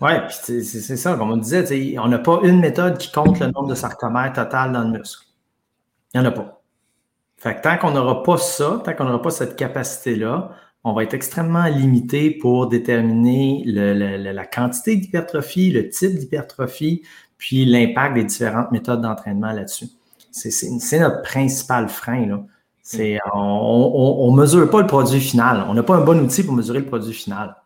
Ouais, 0.00 0.20
puis 0.26 0.64
c'est 0.64 0.96
ça, 0.96 1.14
comme 1.14 1.30
on 1.30 1.36
disait, 1.36 1.98
on 1.98 2.08
n'a 2.08 2.18
pas 2.18 2.40
une 2.42 2.60
méthode 2.60 2.98
qui 2.98 3.12
compte 3.12 3.38
le 3.38 3.46
nombre 3.46 3.68
de 3.68 3.74
sarcomères 3.74 4.32
total 4.32 4.72
dans 4.72 4.82
le 4.82 4.98
muscle. 4.98 5.26
Il 6.14 6.20
n'y 6.20 6.26
en 6.26 6.30
a 6.30 6.32
pas. 6.32 6.62
Fait 7.36 7.56
que 7.56 7.62
tant 7.62 7.76
qu'on 7.78 7.90
n'aura 7.90 8.22
pas 8.22 8.38
ça, 8.38 8.80
tant 8.84 8.94
qu'on 8.94 9.04
n'aura 9.04 9.22
pas 9.22 9.30
cette 9.30 9.56
capacité-là, 9.56 10.52
on 10.84 10.94
va 10.94 11.02
être 11.02 11.14
extrêmement 11.14 11.66
limité 11.66 12.30
pour 12.30 12.68
déterminer 12.68 13.62
la 13.66 14.46
quantité 14.46 14.96
d'hypertrophie, 14.96 15.70
le 15.70 15.88
type 15.90 16.14
d'hypertrophie, 16.14 17.02
puis 17.40 17.64
l'impact 17.64 18.14
des 18.14 18.24
différentes 18.24 18.70
méthodes 18.70 19.00
d'entraînement 19.00 19.50
là-dessus. 19.50 19.86
C'est 20.30 20.98
notre 20.98 21.22
principal 21.22 21.88
frein. 21.88 22.26
Là. 22.26 22.42
C'est, 22.82 23.18
on 23.34 24.30
ne 24.30 24.36
mesure 24.36 24.68
pas 24.70 24.82
le 24.82 24.86
produit 24.86 25.20
final. 25.20 25.64
On 25.68 25.74
n'a 25.74 25.82
pas 25.82 25.96
un 25.96 26.02
bon 26.02 26.22
outil 26.22 26.44
pour 26.44 26.54
mesurer 26.54 26.80
le 26.80 26.84
produit 26.84 27.14
final. 27.14 27.56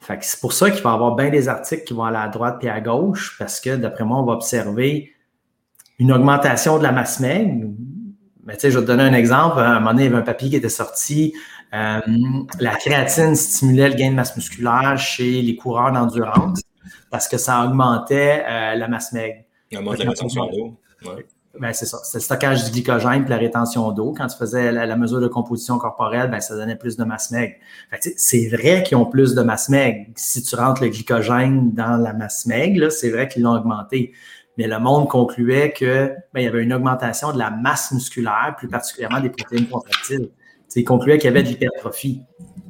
Fait 0.00 0.18
c'est 0.22 0.40
pour 0.40 0.54
ça 0.54 0.70
qu'il 0.70 0.82
va 0.82 0.90
y 0.90 0.94
avoir 0.94 1.16
bien 1.16 1.28
des 1.28 1.48
articles 1.48 1.84
qui 1.84 1.92
vont 1.92 2.04
aller 2.04 2.16
à 2.16 2.28
droite 2.28 2.58
et 2.62 2.70
à 2.70 2.80
gauche, 2.80 3.36
parce 3.38 3.60
que 3.60 3.76
d'après 3.76 4.04
moi, 4.04 4.18
on 4.18 4.24
va 4.24 4.32
observer 4.32 5.12
une 5.98 6.10
augmentation 6.10 6.78
de 6.78 6.82
la 6.82 6.92
masse 6.92 7.20
maigre, 7.20 7.68
mais 8.46 8.54
tu 8.54 8.60
sais, 8.60 8.70
je 8.70 8.78
vais 8.78 8.84
te 8.84 8.90
donner 8.90 9.02
un 9.02 9.12
exemple. 9.12 9.58
À 9.58 9.72
un 9.72 9.80
moment 9.80 9.90
donné, 9.90 10.04
il 10.04 10.06
y 10.06 10.08
avait 10.08 10.22
un 10.22 10.24
papier 10.24 10.48
qui 10.48 10.56
était 10.56 10.70
sorti. 10.70 11.34
Euh, 11.74 12.00
la 12.58 12.74
créatine 12.76 13.34
stimulait 13.34 13.90
le 13.90 13.96
gain 13.96 14.10
de 14.10 14.14
masse 14.14 14.34
musculaire 14.34 14.96
chez 14.96 15.42
les 15.42 15.56
coureurs 15.56 15.92
d'endurance 15.92 16.62
parce 17.10 17.28
que 17.28 17.38
ça 17.38 17.64
augmentait 17.64 18.44
euh, 18.48 18.74
la 18.74 18.88
masse 18.88 19.12
maigre. 19.12 19.44
la 19.70 19.80
rétention 19.80 20.46
d'eau. 20.46 20.80
Ben, 21.58 21.72
c'est 21.72 21.86
ça. 21.86 21.98
C'est 22.04 22.18
le 22.18 22.22
stockage 22.22 22.64
du 22.66 22.70
glycogène 22.70 23.24
et 23.24 23.28
la 23.28 23.36
rétention 23.36 23.90
d'eau. 23.90 24.14
Quand 24.16 24.28
tu 24.28 24.36
faisais 24.36 24.70
la, 24.70 24.96
mesure 24.96 25.20
de 25.20 25.26
composition 25.26 25.78
corporelle, 25.78 26.30
ben, 26.30 26.40
ça 26.40 26.54
donnait 26.54 26.76
plus 26.76 26.96
de 26.96 27.04
masse 27.04 27.30
maigre. 27.32 27.54
C'est 28.16 28.48
vrai 28.48 28.84
qu'ils 28.84 28.96
ont 28.96 29.06
plus 29.06 29.34
de 29.34 29.42
masse 29.42 29.68
maigre. 29.68 30.06
Si 30.14 30.42
tu 30.42 30.54
rentres 30.54 30.82
le 30.82 30.90
glycogène 30.90 31.72
dans 31.72 31.96
la 31.96 32.12
masse 32.12 32.46
maigre, 32.46 32.92
c'est 32.92 33.10
vrai 33.10 33.26
qu'ils 33.28 33.42
l'ont 33.42 33.56
augmenté 33.56 34.12
mais 34.58 34.66
le 34.66 34.78
monde 34.80 35.08
concluait 35.08 35.72
que 35.72 36.12
ben, 36.34 36.40
il 36.40 36.42
y 36.42 36.46
avait 36.48 36.64
une 36.64 36.72
augmentation 36.74 37.32
de 37.32 37.38
la 37.38 37.50
masse 37.50 37.92
musculaire, 37.92 38.56
plus 38.58 38.66
particulièrement 38.66 39.20
des 39.20 39.30
protéines 39.30 39.68
contractiles. 39.68 40.30
il 40.74 40.84
concluait 40.84 41.16
qu'il 41.16 41.26
y 41.26 41.30
avait 41.30 41.44
de 41.44 41.48
l'hypertrophie. 41.48 42.22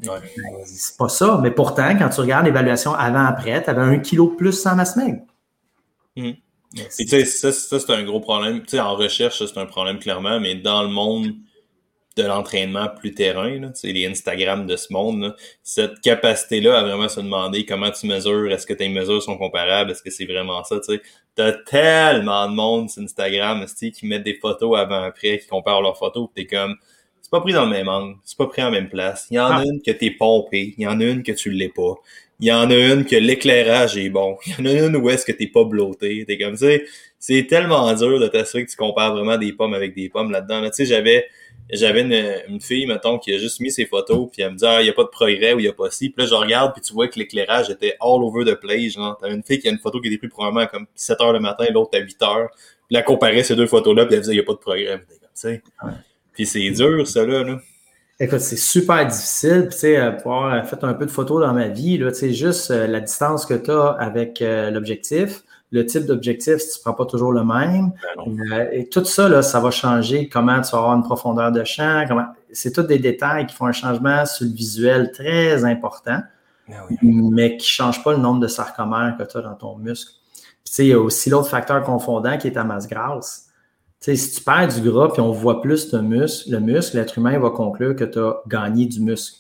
Ouais. 0.03 0.21
Ben, 0.37 0.65
c'est 0.65 0.97
pas 0.97 1.09
ça, 1.09 1.39
mais 1.43 1.51
pourtant, 1.51 1.97
quand 1.99 2.09
tu 2.09 2.21
regardes 2.21 2.47
l'évaluation 2.47 2.95
avant-après, 2.95 3.63
tu 3.63 3.71
avais 3.71 3.83
un 3.83 3.99
kilo 3.99 4.31
de 4.31 4.37
plus 4.37 4.53
sans 4.53 4.77
masse 4.77 4.97
maigre. 4.97 5.23
Hum. 6.17 6.35
ça, 6.73 7.53
c'est 7.53 7.91
un 7.91 8.03
gros 8.05 8.21
problème. 8.21 8.63
en 8.75 8.95
recherche, 8.97 9.45
c'est 9.45 9.59
un 9.59 9.67
problème 9.67 9.99
clairement, 9.99 10.41
mais 10.41 10.55
dans 10.55 10.83
le 10.83 10.89
monde 10.89 11.33
de 12.17 12.25
l'entraînement 12.25 12.89
plus 12.89 13.15
terrain, 13.15 13.61
là, 13.61 13.71
les 13.85 14.07
Instagram 14.07 14.67
de 14.67 14.77
ce 14.77 14.93
monde, 14.93 15.37
cette 15.63 16.01
capacité-là 16.01 16.79
à 16.79 16.83
vraiment 16.83 17.09
se 17.09 17.21
demander 17.21 17.65
comment 17.65 17.91
tu 17.93 18.07
mesures, 18.07 18.51
est-ce 18.51 18.67
que 18.67 18.75
tes 18.75 18.89
mesures 18.89 19.23
sont 19.23 19.39
comparables, 19.39 19.93
est-ce 19.93 20.03
que 20.03 20.11
c'est 20.11 20.27
vraiment 20.27 20.65
ça, 20.65 20.81
tu 20.81 20.95
sais. 20.95 21.03
T'as 21.37 21.53
tellement 21.53 22.49
de 22.49 22.55
monde 22.55 22.91
sur 22.91 23.03
Instagram, 23.03 23.65
qui 23.67 24.07
mettent 24.07 24.25
des 24.25 24.35
photos 24.35 24.77
avant-après, 24.77 25.39
qui 25.39 25.47
comparent 25.47 25.83
leurs 25.83 25.97
photos, 25.97 26.29
t'es 26.35 26.47
comme, 26.47 26.75
c'est 27.29 27.37
pas 27.37 27.43
pris 27.43 27.53
dans 27.53 27.67
le 27.67 27.71
même 27.71 27.89
angle, 27.89 28.17
c'est 28.25 28.39
pas 28.39 28.47
pris 28.47 28.63
en 28.63 28.71
même 28.71 28.89
place. 28.89 29.27
Il 29.31 29.35
y 29.35 29.39
en 29.39 29.49
a 29.49 29.57
ah. 29.57 29.63
une 29.63 29.83
que 29.83 29.91
t'es 29.91 30.11
pompé, 30.11 30.75
il 30.79 30.85
y 30.85 30.87
en 30.87 30.99
a 30.99 31.05
une 31.05 31.23
que 31.23 31.33
tu 31.33 31.51
l'es 31.51 31.69
pas. 31.69 31.97
Il 32.41 32.47
y 32.47 32.53
en 32.53 32.71
a 32.71 32.75
une 32.75 33.05
que 33.05 33.17
l'éclairage 33.17 33.99
est 33.99 34.09
bon. 34.09 34.39
Il 34.47 34.53
y 34.53 34.57
en 34.63 34.65
a 34.65 34.87
une 34.87 34.97
où 34.97 35.11
est-ce 35.11 35.27
que 35.27 35.33
t'es 35.33 35.47
pas 35.49 35.65
blotté. 35.65 36.25
T'es 36.27 36.39
comme, 36.39 36.57
ça. 36.57 36.69
c'est 37.19 37.47
tellement 37.47 37.93
dur 37.93 38.19
de 38.19 38.29
t'assurer 38.29 38.65
que 38.65 38.71
tu 38.71 38.79
compares 38.79 39.13
vraiment 39.13 39.37
des 39.37 39.53
pommes 39.53 39.75
avec 39.75 39.95
des 39.95 40.09
pommes 40.09 40.31
là-dedans. 40.31 40.63
tu 40.63 40.69
sais, 40.73 40.87
j'avais, 40.87 41.27
j'avais 41.71 42.01
une, 42.49 42.61
fille, 42.63 42.87
mettons, 42.87 43.19
qui 43.19 43.35
a 43.35 43.39
juste 43.39 43.61
mis 43.61 43.71
ses 43.71 43.85
photos, 43.85 44.31
puis 44.33 44.41
elle 44.41 44.53
me 44.53 44.57
dit, 44.57 44.65
ah, 44.65 44.81
il 44.81 44.85
n'y 44.85 44.91
a 44.91 44.95
pas 44.95 45.03
de 45.03 45.09
progrès 45.09 45.53
ou 45.53 45.59
il 45.59 45.65
n'y 45.65 45.69
a 45.69 45.75
pas 45.75 45.91
ci. 45.91 46.09
Puis 46.09 46.25
là, 46.25 46.31
je 46.31 46.35
regarde, 46.35 46.73
puis 46.73 46.81
tu 46.81 46.95
vois 46.95 47.09
que 47.09 47.19
l'éclairage 47.19 47.69
était 47.69 47.97
all 48.01 48.23
over 48.23 48.51
the 48.51 48.55
place. 48.55 48.95
Genre, 48.95 49.19
t'avais 49.19 49.35
une 49.35 49.45
fille 49.45 49.59
qui 49.59 49.69
a 49.69 49.71
une 49.71 49.79
photo 49.79 50.01
qui 50.01 50.09
était 50.09 50.17
prise 50.17 50.31
probablement 50.31 50.67
comme 50.67 50.87
7 50.95 51.21
heures 51.21 51.35
le 51.35 51.41
matin, 51.41 51.67
l'autre 51.75 51.99
à 51.99 52.01
8 52.01 52.23
heures. 52.23 52.49
Puis 52.89 52.97
elle 52.97 53.05
comparait 53.05 53.43
ces 53.43 53.55
deux 53.55 53.67
photos-là, 53.67 54.07
puis 54.07 54.15
elle 54.15 54.23
disait, 54.23 54.33
il 54.33 54.37
n'y 54.37 54.43
a 54.43 54.47
pas 54.47 54.55
de 54.55 54.59
progrès. 54.59 54.99
Puis 54.99 55.17
c'est 56.45 56.71
dur, 56.71 57.07
ça, 57.07 57.25
là. 57.25 57.43
là. 57.43 57.61
Écoute, 58.21 58.41
c'est 58.41 58.57
super 58.57 59.07
difficile. 59.07 59.69
tu 59.71 59.79
sais, 59.79 60.17
pour 60.23 60.35
avoir 60.35 60.67
fait 60.67 60.83
un 60.83 60.95
peu 60.95 61.07
de 61.07 61.11
photos 61.11 61.41
dans 61.41 61.53
ma 61.53 61.69
vie, 61.69 61.99
là, 61.99 62.11
tu 62.11 62.19
sais, 62.19 62.33
juste 62.33 62.73
euh, 62.73 62.89
la 62.89 62.99
distance 63.01 63.47
que 63.47 63.55
tu 63.55 63.71
as 63.71 63.91
avec 63.91 64.43
euh, 64.43 64.71
l'objectif, 64.71 65.45
le 65.71 65.87
type 65.87 66.05
d'objectif, 66.05 66.57
si 66.57 66.73
tu 66.73 66.79
ne 66.79 66.83
prends 66.83 66.95
pas 66.95 67.09
toujours 67.09 67.31
le 67.31 67.45
même. 67.45 67.93
Ben 68.17 68.41
euh, 68.53 68.69
et 68.73 68.89
tout 68.89 69.05
ça, 69.05 69.29
là, 69.29 69.43
ça 69.43 69.61
va 69.61 69.71
changer 69.71 70.29
comment 70.29 70.61
tu 70.63 70.73
vas 70.73 70.79
avoir 70.79 70.97
une 70.97 71.05
profondeur 71.05 71.53
de 71.53 71.63
champ. 71.63 72.05
Comment... 72.09 72.27
C'est 72.51 72.73
tous 72.73 72.83
des 72.83 72.99
détails 72.99 73.47
qui 73.47 73.55
font 73.55 73.67
un 73.67 73.73
changement 73.73 74.27
sur 74.27 74.47
le 74.47 74.53
visuel 74.53 75.13
très 75.13 75.65
important, 75.65 76.21
ben 76.69 76.77
mais 77.01 77.57
qui 77.57 77.67
ne 77.67 77.71
changent 77.71 78.03
pas 78.03 78.13
le 78.13 78.19
nombre 78.19 78.41
de 78.41 78.49
sarcomères 78.49 79.15
que 79.17 79.23
tu 79.23 79.37
as 79.37 79.43
dans 79.43 79.55
ton 79.55 79.77
muscle. 79.77 80.11
Puis, 80.35 80.45
tu 80.65 80.73
sais, 80.73 80.85
il 80.87 80.89
y 80.89 80.93
a 80.93 81.01
aussi 81.01 81.31
l'autre 81.31 81.51
facteur 81.51 81.85
confondant 81.85 82.37
qui 82.37 82.49
est 82.49 82.53
ta 82.53 82.65
masse 82.65 82.89
grasse. 82.89 83.48
Si 84.01 84.31
tu 84.33 84.43
perds 84.43 84.69
du 84.69 84.91
gras 84.91 85.09
puis 85.09 85.21
on 85.21 85.33
voit 85.33 85.61
plus 85.61 85.93
muscle, 85.95 86.51
le 86.51 86.61
muscle, 86.61 86.97
l'être 86.97 87.19
humain 87.19 87.39
va 87.39 87.51
conclure 87.51 87.97
que 87.97 88.05
tu 88.05 88.19
as 88.19 88.37
gagné 88.47 88.87
du 88.87 89.01
muscle 89.01 89.39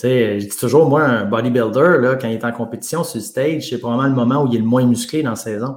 sais, 0.00 0.40
je 0.40 0.46
dis 0.46 0.56
toujours, 0.56 0.88
moi, 0.88 1.02
un 1.02 1.24
bodybuilder, 1.24 1.98
là, 2.00 2.16
quand 2.16 2.28
il 2.28 2.34
est 2.34 2.44
en 2.44 2.52
compétition 2.52 3.04
sur 3.04 3.18
le 3.18 3.24
stage, 3.24 3.68
c'est 3.68 3.78
probablement 3.78 4.08
le 4.08 4.14
moment 4.14 4.44
où 4.44 4.48
il 4.48 4.56
est 4.56 4.60
le 4.60 4.64
moins 4.64 4.86
musclé 4.86 5.22
dans 5.22 5.30
la 5.30 5.36
saison. 5.36 5.76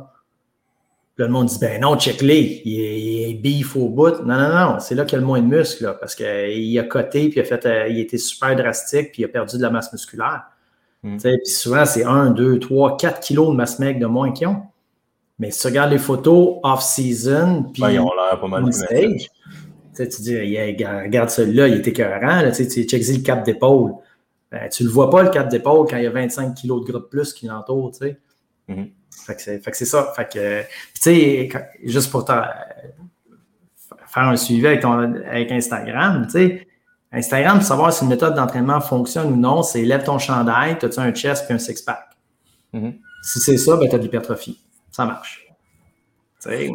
Puis 1.16 1.24
là, 1.24 1.28
le 1.28 1.34
monde 1.34 1.48
dit, 1.48 1.60
ben 1.60 1.82
non, 1.82 1.98
check-les, 1.98 2.62
il 2.66 3.30
est, 3.30 3.34
beef 3.36 3.76
au 3.76 3.90
bout. 3.90 4.24
Non, 4.24 4.38
non, 4.38 4.50
non, 4.50 4.80
c'est 4.80 4.96
là 4.96 5.04
qu'il 5.04 5.14
y 5.14 5.16
a 5.18 5.20
le 5.20 5.28
moins 5.28 5.42
de 5.42 5.48
muscles, 5.48 5.84
là, 5.84 5.94
parce 5.94 6.16
qu'il 6.16 6.80
a 6.80 6.84
coté, 6.84 7.30
puis 7.30 7.40
il 7.40 7.42
a 7.42 7.46
fait, 7.46 7.66
euh, 7.66 7.88
il 7.90 8.00
été 8.00 8.18
super 8.18 8.56
drastique, 8.56 9.12
puis 9.12 9.24
il 9.24 9.26
a 9.26 9.28
perdu 9.28 9.58
de 9.58 9.62
la 9.62 9.70
masse 9.70 9.92
musculaire. 9.92 10.44
Hmm. 11.04 11.18
Puis 11.18 11.46
souvent, 11.46 11.86
c'est 11.86 12.06
1, 12.06 12.32
2, 12.32 12.60
3, 12.60 12.98
4 12.98 13.20
kilos 13.20 13.50
de 13.50 13.56
masse 13.56 13.78
maigre 13.78 14.00
de 14.00 14.06
moins 14.06 14.32
qu'ils 14.32 14.48
ont. 14.48 14.64
Mais 15.40 15.52
si 15.52 15.62
tu 15.62 15.68
regardes 15.68 15.92
les 15.92 15.98
photos 15.98 16.60
off-season, 16.64 17.72
puis 17.74 17.84
ils 17.90 18.00
ont 18.00 18.12
l'air 18.14 18.40
pas 18.40 18.48
mal 18.48 18.72
stage, 18.72 19.30
tu 19.96 20.22
dis, 20.22 20.38
regarde 20.38 21.30
celui-là, 21.30 21.68
il 21.68 21.76
est 21.76 21.88
écœurant, 21.88 22.42
là, 22.42 22.52
tu 22.52 22.66
check 22.66 23.02
le 23.08 23.24
cap 23.24 23.44
d'épaule. 23.44 23.94
Ben, 24.52 24.70
tu 24.70 24.84
ne 24.84 24.88
le 24.88 24.94
vois 24.94 25.10
pas, 25.10 25.24
le 25.24 25.30
cap 25.30 25.50
d'épaule, 25.50 25.88
quand 25.90 25.98
il 25.98 26.04
y 26.04 26.08
a 26.08 26.12
25 26.12 26.54
kilos 26.54 26.86
de 26.86 26.92
gras 26.92 27.00
de 27.00 27.06
plus 27.06 27.34
qui 27.34 27.48
tu 27.48 27.54
sais. 27.94 28.20
Mm-hmm. 28.70 28.90
Fait 29.26 29.72
que 29.72 29.78
c'est 29.78 29.86
ça. 29.86 30.14
Fait 30.16 30.32
que, 30.32 30.62
tu 30.62 30.68
sais, 31.02 31.50
juste 31.84 32.12
pour 32.12 32.28
faire 32.28 32.48
un 34.16 34.36
suivi 34.36 34.68
avec, 34.68 34.86
avec 34.86 35.52
Instagram, 35.52 36.26
tu 36.26 36.32
sais, 36.32 36.68
Instagram, 37.12 37.58
pour 37.58 37.68
savoir 37.68 37.92
si 37.92 38.04
une 38.04 38.10
méthode 38.10 38.36
d'entraînement 38.36 38.80
fonctionne 38.82 39.34
ou 39.34 39.36
non, 39.36 39.64
c'est 39.64 39.84
lève 39.84 40.04
ton 40.04 40.20
chandail, 40.20 40.78
as-tu 40.82 41.00
un 41.00 41.12
chest 41.12 41.46
puis 41.46 41.56
un 41.56 41.60
six-pack? 41.60 42.10
Mm-hmm. 42.74 42.94
Si 43.24 43.40
c'est 43.40 43.58
ça, 43.58 43.76
ben, 43.76 43.90
tu 43.90 43.96
as 43.96 43.98
de 43.98 44.04
l'hypertrophie. 44.04 44.63
Ça 44.94 45.06
marche. 45.06 45.46
Tu 46.42 46.72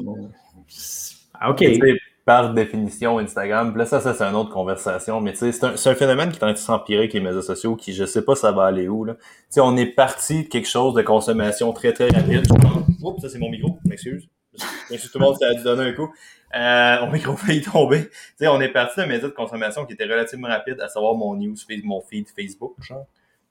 ah, 1.41 1.51
OK. 1.51 1.65
par 2.25 2.53
définition, 2.53 3.19
Instagram, 3.21 3.75
là, 3.77 3.87
ça, 3.87 4.01
ça 4.01 4.13
c'est 4.13 4.25
une 4.25 4.35
autre 4.35 4.51
conversation, 4.51 5.21
mais 5.21 5.35
c'est 5.35 5.65
un, 5.65 5.75
un, 5.75 5.95
phénomène 5.95 6.31
qui 6.31 6.35
est 6.35 6.43
en 6.43 6.49
train 6.49 6.53
de 6.53 6.59
s'empirer 6.59 7.01
avec 7.01 7.13
les 7.13 7.21
médias 7.21 7.43
sociaux, 7.43 7.77
qui, 7.77 7.95
je 7.95 8.05
sais 8.05 8.23
pas, 8.23 8.35
ça 8.35 8.51
va 8.51 8.65
aller 8.65 8.89
où, 8.89 9.05
là. 9.05 9.17
sais, 9.49 9.61
on 9.61 9.77
est 9.77 9.87
parti 9.87 10.43
de 10.43 10.49
quelque 10.49 10.69
chose 10.69 10.95
de 10.95 11.03
consommation 11.03 11.73
très, 11.73 11.93
très 11.93 12.09
rapide. 12.09 12.45
Oups, 13.03 13.23
ça, 13.23 13.29
c'est 13.29 13.39
mon 13.39 13.49
micro, 13.49 13.79
m'excuse. 13.85 14.29
M'excuse 14.91 15.13
tout 15.13 15.19
le 15.21 15.25
monde, 15.25 15.37
ça 15.39 15.47
a 15.49 15.55
dû 15.55 15.63
donner 15.63 15.85
un 15.85 15.93
coup. 15.93 16.13
Euh, 16.57 17.07
mon 17.07 17.13
micro 17.13 17.37
failli 17.37 17.63
tomber. 17.63 18.11
sais, 18.37 18.49
on 18.49 18.61
est 18.61 18.73
parti 18.73 18.97
d'un 18.97 19.07
média 19.07 19.29
de 19.29 19.33
consommation 19.33 19.87
qui 19.87 19.93
était 19.93 20.05
relativement 20.05 20.49
rapide, 20.49 20.81
à 20.81 20.89
savoir 20.89 21.15
mon 21.15 21.37
news, 21.37 21.55
mon 21.85 22.01
feed 22.01 22.27
Facebook, 22.35 22.75
genre. 22.81 23.07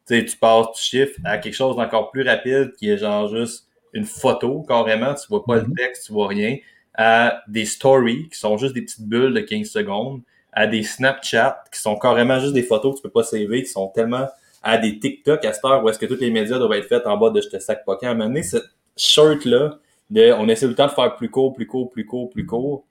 sais, 0.06 0.26
tu 0.26 0.36
passes, 0.36 0.68
tu 0.76 0.84
chiffres 0.84 1.20
à 1.24 1.38
quelque 1.38 1.56
chose 1.56 1.78
d'encore 1.78 2.12
plus 2.12 2.28
rapide 2.28 2.74
qui 2.78 2.90
est 2.90 2.98
genre 2.98 3.30
juste 3.30 3.67
une 3.94 4.06
photo, 4.06 4.64
carrément, 4.68 5.14
tu 5.14 5.28
vois 5.30 5.44
pas 5.44 5.56
le 5.56 5.64
mhm. 5.64 5.76
texte, 5.76 6.06
tu 6.06 6.14
vois 6.14 6.28
rien 6.28 6.58
à 6.98 7.42
des 7.48 7.66
stories 7.66 8.28
qui 8.30 8.40
sont 8.40 8.58
juste 8.58 8.74
des 8.74 8.82
petites 8.82 9.08
bulles 9.08 9.34
de 9.34 9.40
15 9.40 9.68
secondes, 9.68 10.22
à 10.52 10.66
des 10.66 10.82
Snapchat 10.82 11.64
qui 11.72 11.80
sont 11.80 11.96
carrément 11.98 12.40
juste 12.40 12.54
des 12.54 12.64
photos 12.64 12.94
que 12.94 12.98
tu 12.98 13.04
peux 13.04 13.12
pas 13.12 13.24
saver, 13.24 13.64
qui 13.64 13.70
sont 13.70 13.88
tellement 13.90 14.28
à 14.64 14.78
des 14.78 15.00
TikTok 15.00 15.46
à 15.46 15.54
cette 15.54 15.64
heure 15.64 15.84
où 15.84 15.90
est-ce 15.90 16.00
que 16.00 16.08
tous 16.08 16.20
les 16.20 16.32
médias 16.32 16.58
doivent 16.58 16.74
être 16.74 16.88
faits 16.88 17.06
en 17.06 17.18
bas 17.18 17.30
de 17.30 17.40
je 17.40 17.50
te 17.50 17.60
sac 17.60 17.86
pas 17.86 17.96
quand. 17.96 18.08
À 18.08 18.12
un 18.12 18.14
moment 18.16 18.26
donné, 18.26 18.42
cette 18.42 18.66
short-là, 18.98 19.78
de 20.10 20.34
on 20.34 20.48
essaie 20.50 20.66
tout 20.66 20.72
le 20.72 20.76
temps 20.76 20.88
de 20.88 20.92
faire 20.92 21.16
plus 21.16 21.30
court, 21.30 21.54
plus 21.54 21.68
court, 21.68 21.90
plus 21.90 22.06
court, 22.06 22.30
plus 22.30 22.46
court. 22.46 22.84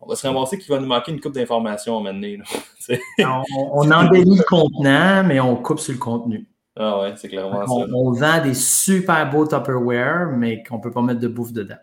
On 0.00 0.08
va 0.08 0.16
se 0.16 0.26
ramasser 0.26 0.58
qu'il 0.58 0.68
va 0.68 0.80
nous 0.80 0.86
manquer 0.86 1.12
une 1.12 1.20
coupe 1.20 1.34
d'informations 1.34 1.96
à 1.96 2.00
un 2.00 2.12
moment 2.12 2.14
donné. 2.14 2.40
on, 3.20 3.42
on 3.56 3.90
embellit 3.90 4.36
le 4.36 4.44
contenant, 4.44 5.24
mais 5.24 5.38
on 5.38 5.56
coupe 5.56 5.78
sur 5.78 5.92
le 5.92 5.98
contenu. 5.98 6.46
Ah 6.76 7.00
ouais, 7.00 7.14
c'est 7.16 7.28
clairement 7.28 7.62
on, 7.66 7.80
ça. 7.80 7.86
On 7.94 8.12
vend 8.12 8.42
des 8.42 8.54
super 8.54 9.30
beaux 9.30 9.46
Tupperware, 9.46 10.28
mais 10.36 10.62
qu'on 10.62 10.78
peut 10.78 10.90
pas 10.90 11.02
mettre 11.02 11.20
de 11.20 11.28
bouffe 11.28 11.52
dedans. 11.52 11.78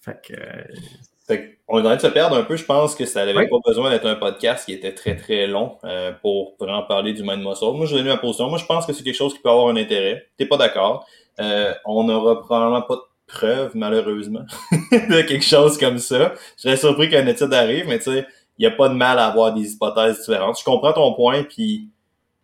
Fait 0.00 0.18
que. 0.22 1.34
on 1.68 1.78
est 1.78 1.80
en 1.80 1.84
train 1.84 1.96
de 1.96 2.00
se 2.00 2.06
perdre 2.06 2.36
un 2.36 2.42
peu. 2.42 2.56
Je 2.56 2.64
pense 2.64 2.94
que 2.94 3.04
ça 3.04 3.26
n'avait 3.26 3.48
pas 3.48 3.56
besoin 3.66 3.90
d'être 3.90 4.06
un 4.06 4.14
podcast 4.14 4.64
qui 4.64 4.72
était 4.72 4.94
très 4.94 5.14
très 5.14 5.46
long 5.46 5.76
euh, 5.84 6.12
pour 6.22 6.56
vraiment 6.58 6.82
parler 6.84 7.12
du 7.12 7.22
mind 7.22 7.44
muscle. 7.44 7.66
Moi, 7.74 7.84
je 7.84 7.96
donne 7.96 8.06
ma 8.06 8.16
position. 8.16 8.48
Moi, 8.48 8.58
je 8.58 8.64
pense 8.64 8.86
que 8.86 8.94
c'est 8.94 9.02
quelque 9.02 9.16
chose 9.16 9.34
qui 9.34 9.40
peut 9.40 9.50
avoir 9.50 9.68
un 9.68 9.76
intérêt. 9.76 10.26
T'es 10.38 10.46
pas 10.46 10.56
d'accord? 10.56 11.06
Euh, 11.38 11.74
on 11.84 12.04
n'aura 12.04 12.40
probablement 12.40 12.82
pas 12.82 12.96
de 12.96 13.02
preuves, 13.26 13.72
malheureusement, 13.74 14.44
de 14.72 15.22
quelque 15.22 15.44
chose 15.44 15.76
comme 15.76 15.98
ça. 15.98 16.32
Je 16.56 16.62
serais 16.62 16.76
surpris 16.78 17.10
qu'un 17.10 17.26
étude 17.26 17.52
arrive, 17.52 17.86
mais 17.86 17.98
tu 17.98 18.04
sais, 18.04 18.26
il 18.58 18.66
n'y 18.66 18.72
a 18.72 18.76
pas 18.76 18.88
de 18.88 18.94
mal 18.94 19.18
à 19.18 19.26
avoir 19.26 19.52
des 19.52 19.72
hypothèses 19.72 20.18
différentes. 20.20 20.58
Je 20.58 20.64
comprends 20.64 20.92
ton 20.92 21.14
point, 21.14 21.44
puis 21.44 21.90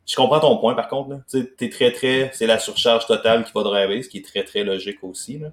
je 0.06 0.14
comprends 0.16 0.40
ton 0.40 0.56
point 0.58 0.74
par 0.74 0.88
contre. 0.88 1.18
Tu 1.28 1.54
t'es 1.56 1.68
très 1.68 1.92
très, 1.92 2.30
c'est 2.32 2.46
la 2.46 2.58
surcharge 2.58 3.06
totale 3.06 3.44
qui 3.44 3.52
va 3.52 3.62
driver, 3.62 4.02
ce 4.02 4.08
qui 4.08 4.18
est 4.18 4.24
très 4.24 4.44
très 4.44 4.64
logique 4.64 5.02
aussi. 5.02 5.38
Là. 5.38 5.48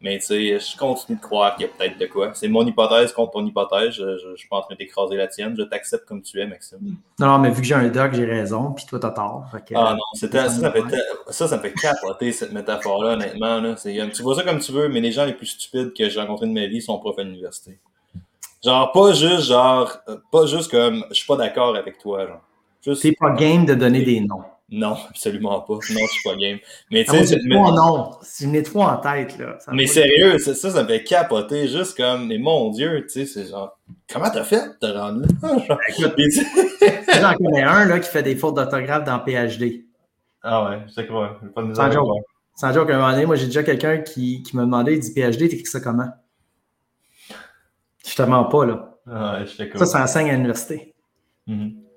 Mais 0.00 0.18
tu 0.20 0.26
sais, 0.26 0.60
je 0.60 0.76
continue 0.76 1.18
de 1.18 1.22
croire 1.22 1.56
qu'il 1.56 1.66
y 1.66 1.68
a 1.68 1.72
peut-être 1.72 1.98
de 1.98 2.06
quoi. 2.06 2.30
C'est 2.32 2.46
mon 2.46 2.64
hypothèse 2.64 3.12
contre 3.12 3.32
ton 3.32 3.44
hypothèse. 3.44 3.94
Je, 3.94 4.16
je, 4.16 4.36
suis 4.36 4.48
pas 4.48 4.58
en 4.58 4.60
train 4.62 4.76
d'écraser 4.76 5.16
la 5.16 5.26
tienne. 5.26 5.56
Je 5.58 5.62
t'accepte 5.64 6.06
comme 6.06 6.22
tu 6.22 6.40
es, 6.40 6.46
Maxime. 6.46 6.78
Non, 7.18 7.26
non, 7.26 7.38
mais 7.38 7.50
vu 7.50 7.62
que 7.62 7.66
j'ai 7.66 7.74
un 7.74 7.88
doc, 7.88 8.14
j'ai 8.14 8.24
raison, 8.24 8.72
puis 8.72 8.86
toi, 8.86 9.00
t'as 9.00 9.10
tort. 9.10 9.46
ah 9.52 9.94
non, 9.94 9.98
c'était, 10.14 10.38
ça, 10.38 10.50
ça, 10.50 10.70
fait, 10.70 10.82
ça, 11.28 11.48
ça 11.48 11.56
me 11.56 11.62
fait 11.62 11.72
capoter, 11.72 12.30
cette 12.30 12.52
métaphore-là, 12.52 13.14
honnêtement. 13.14 13.60
Là. 13.60 13.74
tu 13.74 14.22
vois 14.22 14.36
ça 14.36 14.44
comme 14.44 14.60
tu 14.60 14.70
veux, 14.70 14.88
mais 14.88 15.00
les 15.00 15.10
gens 15.10 15.24
les 15.24 15.34
plus 15.34 15.46
stupides 15.46 15.92
que 15.92 16.08
j'ai 16.08 16.20
rencontrés 16.20 16.46
de 16.46 16.52
ma 16.52 16.66
vie 16.66 16.80
sont 16.80 16.96
profs 16.98 17.18
à 17.18 17.24
l'université. 17.24 17.80
Genre, 18.64 18.92
pas 18.92 19.12
juste, 19.14 19.48
genre, 19.48 19.98
pas 20.30 20.46
juste 20.46 20.70
comme, 20.70 21.04
je 21.10 21.14
suis 21.14 21.26
pas 21.26 21.36
d'accord 21.36 21.74
avec 21.74 21.98
toi, 21.98 22.24
genre. 22.24 22.40
C'est 22.80 23.12
pas 23.12 23.30
game 23.32 23.66
de 23.66 23.74
donner 23.74 24.02
des 24.02 24.20
noms. 24.20 24.44
Non, 24.70 24.96
absolument 25.08 25.60
pas. 25.62 25.74
Non, 25.74 25.80
je 25.80 26.12
suis 26.12 26.22
pas 26.22 26.36
game. 26.36 26.58
Mais 26.90 27.04
tu 27.04 27.24
sais, 27.24 27.38
trois 27.48 27.72
non. 27.72 28.10
Si 28.20 28.52
je 28.52 28.60
trois 28.60 28.92
en 28.92 28.96
tête, 28.98 29.38
là. 29.38 29.56
mais 29.72 29.86
sérieux, 29.86 30.38
ça, 30.38 30.54
ça, 30.54 30.82
me 30.82 30.86
fait 30.86 31.04
capoter. 31.04 31.68
Juste 31.68 31.96
comme, 31.96 32.26
mais 32.26 32.36
mon 32.36 32.70
Dieu, 32.70 33.02
tu 33.04 33.08
sais, 33.08 33.26
c'est 33.26 33.48
genre, 33.48 33.78
comment 34.12 34.28
t'as 34.28 34.44
fait 34.44 34.68
de 34.68 34.86
te 34.86 34.86
rendre 34.86 35.22
là? 35.22 35.28
Ben, 35.40 35.60
j'en 37.20 37.34
connais 37.34 37.62
un, 37.62 37.86
là, 37.86 37.98
qui 37.98 38.10
fait 38.10 38.22
des 38.22 38.36
fautes 38.36 38.56
d'orthographe 38.56 39.04
dans 39.04 39.18
PhD. 39.20 39.86
Ah 40.42 40.68
ouais, 40.68 40.80
je 40.86 40.92
sais 40.92 41.06
quoi. 41.06 41.40
Pas 41.54 41.62
de 41.62 41.72
Sans 41.72 41.90
joke. 41.90 42.08
Sans 42.54 42.72
joke, 42.74 42.90
à 42.90 42.94
un 42.94 42.98
moment 42.98 43.12
donné, 43.12 43.24
moi, 43.24 43.36
j'ai 43.36 43.46
déjà 43.46 43.62
quelqu'un 43.62 43.98
qui, 43.98 44.42
qui 44.42 44.54
m'a 44.54 44.62
demandé, 44.62 44.94
il 44.94 45.00
dit 45.00 45.14
PhD, 45.14 45.48
t'écris 45.48 45.64
ça 45.64 45.80
comment? 45.80 46.08
Je 48.06 48.14
te 48.14 48.22
mens 48.22 48.44
pas, 48.44 48.66
là. 48.66 48.98
Ah 49.10 49.38
ouais, 49.38 49.46
je 49.46 49.52
sais 49.52 49.70
Ça, 49.76 49.86
ça 49.86 50.02
enseigne 50.02 50.28
à 50.28 50.32
l'université. 50.32 50.94
Mm 51.46 51.87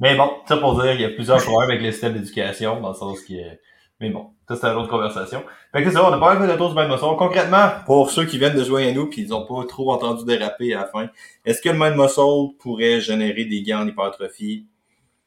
mais 0.00 0.16
bon, 0.16 0.30
ça 0.46 0.56
pour 0.56 0.80
dire, 0.80 0.92
il 0.92 1.00
y 1.00 1.04
a 1.04 1.10
plusieurs 1.10 1.42
problèmes 1.42 1.70
avec 1.70 1.82
le 1.82 1.92
système 1.92 2.14
d'éducation, 2.14 2.80
dans 2.80 2.90
le 2.90 2.94
sens 2.94 3.20
qui 3.20 3.38
est... 3.38 3.60
Mais 4.00 4.10
bon, 4.10 4.30
ça 4.46 4.56
c'est 4.56 4.66
une 4.66 4.76
autre 4.76 4.90
conversation. 4.90 5.42
Fait 5.72 5.82
que 5.82 5.88
c'est 5.88 5.96
ça, 5.96 6.06
on 6.06 6.12
a 6.12 6.18
pas 6.18 6.38
fait 6.38 6.46
de 6.46 6.56
tour 6.56 6.68
du 6.68 6.74
mind 6.74 6.90
muscle. 6.90 7.06
Concrètement, 7.16 7.70
pour 7.86 8.10
ceux 8.10 8.26
qui 8.26 8.38
viennent 8.38 8.56
de 8.56 8.62
jouer 8.62 8.90
à 8.90 8.92
nous 8.92 9.08
puis 9.08 9.22
ils 9.22 9.32
ont 9.32 9.46
pas 9.46 9.64
trop 9.66 9.90
entendu 9.90 10.24
déraper 10.24 10.74
à 10.74 10.80
la 10.80 10.86
fin, 10.86 11.08
est-ce 11.46 11.62
que 11.62 11.70
le 11.70 11.78
mind 11.78 11.96
muscle 11.96 12.56
pourrait 12.58 13.00
générer 13.00 13.46
des 13.46 13.62
gains 13.62 13.80
en 13.80 13.88
hypertrophie? 13.88 14.66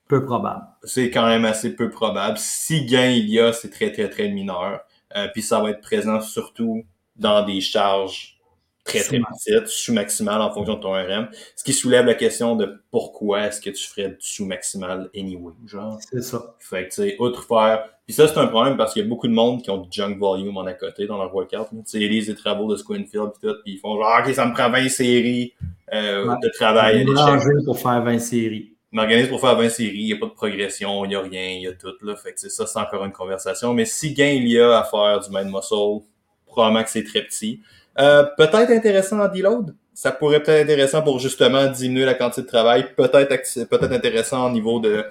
Peu 0.08 0.24
probable. 0.24 0.66
C'est 0.84 1.10
quand 1.10 1.26
même 1.26 1.46
assez 1.46 1.76
peu 1.76 1.90
probable. 1.90 2.38
Si 2.38 2.86
gain 2.86 3.10
il 3.10 3.30
y 3.30 3.40
a, 3.40 3.54
c'est 3.54 3.70
très 3.70 3.92
très 3.92 4.10
très 4.10 4.30
mineur. 4.30 4.82
Euh, 5.16 5.28
puis 5.34 5.42
ça 5.42 5.60
va 5.60 5.72
être 5.72 5.82
présent 5.82 6.22
surtout 6.22 6.84
dans 7.16 7.44
des 7.44 7.62
charges 7.62 8.39
très, 8.84 9.02
très 9.02 9.20
petite, 9.20 9.68
sous-maximal 9.68 10.42
en 10.42 10.52
fonction 10.52 10.76
de 10.76 10.80
ton 10.80 10.94
RM. 10.94 11.30
Ce 11.56 11.64
qui 11.64 11.74
soulève 11.74 12.06
la 12.06 12.16
question 12.16 12.56
de 12.56 12.82
pourquoi 12.92 13.48
est-ce 13.48 13.62
que 13.62 13.70
tu 13.70 13.88
ferais 13.88 14.10
du 14.10 14.18
sous-maximal 14.20 15.10
anyway, 15.16 15.54
genre. 15.66 16.00
C'est 16.12 16.24
ça. 16.24 16.56
Fait 16.60 16.88
que, 16.88 16.90
tu 16.90 16.96
sais, 16.96 17.16
outre 17.20 17.44
faire... 17.44 17.86
Puis 18.06 18.16
ça, 18.16 18.28
c'est 18.28 18.40
un 18.40 18.48
problème 18.48 18.76
parce 18.76 18.94
qu'il 18.94 19.04
y 19.04 19.06
a 19.06 19.08
beaucoup 19.08 19.28
de 19.28 19.34
monde 19.34 19.62
qui 19.62 19.70
ont 19.70 19.78
du 19.78 19.90
junk 19.92 20.18
volume 20.18 20.58
en 20.58 20.66
à 20.66 20.74
côté 20.74 21.06
dans 21.06 21.18
leur 21.18 21.34
workout. 21.34 21.68
Tu 21.70 21.78
sais, 21.86 22.00
ils 22.00 22.10
lisent 22.10 22.28
les 22.28 22.36
travaux 22.36 22.72
de 22.72 22.76
Squinfield 22.76 23.34
pis 23.34 23.48
tout, 23.48 23.56
puis 23.64 23.74
ils 23.74 23.78
font 23.78 23.96
genre, 23.98 24.22
OK, 24.26 24.34
ça 24.34 24.46
me 24.46 24.54
prend 24.54 24.70
20 24.72 24.90
séries 24.90 25.54
euh, 25.94 26.36
de 26.42 26.50
travail. 26.50 27.06
On 27.08 27.66
pour 27.66 27.80
faire 27.80 28.02
20 28.02 28.18
séries. 28.18 28.74
M'organise 28.92 29.28
pour 29.28 29.40
faire 29.40 29.56
20 29.56 29.70
séries, 29.70 30.00
il 30.00 30.06
n'y 30.06 30.14
a 30.14 30.18
pas 30.18 30.26
de 30.26 30.32
progression, 30.32 31.06
il 31.06 31.10
n'y 31.10 31.16
a 31.16 31.22
rien, 31.22 31.50
il 31.50 31.62
y 31.62 31.68
a 31.68 31.74
tout, 31.74 31.94
là. 32.02 32.16
Fait 32.16 32.34
que 32.34 32.40
ça, 32.40 32.66
c'est 32.66 32.80
encore 32.80 33.06
une 33.06 33.12
conversation. 33.12 33.76
Mais 33.76 33.86
si 33.86 34.16
gain 34.16 34.32
il 34.32 34.48
y 34.48 34.60
a 34.60 34.80
à 34.80 34.84
faire 34.84 35.20
du 35.20 35.30
mind 35.30 35.54
muscle, 35.54 36.04
probablement 36.48 36.84
que 36.84 36.90
c'est 36.90 37.04
très 37.04 37.22
petit. 37.22 37.62
Euh, 38.00 38.24
peut-être 38.38 38.72
intéressant 38.72 39.20
en 39.20 39.28
deload. 39.28 39.76
Ça 39.93 40.12
pourrait 40.12 40.41
peut-être 40.41 40.62
être 40.62 40.70
intéressant 40.70 41.02
pour 41.02 41.20
justement 41.20 41.68
diminuer 41.68 42.06
la 42.06 42.14
quantité 42.14 42.43
de 42.43 42.47
travail. 42.47 42.93
Peut-être 42.95 43.28
peut-être 43.68 43.91
intéressant 43.91 44.47
au 44.47 44.52
niveau 44.52 44.80
de 44.80 45.06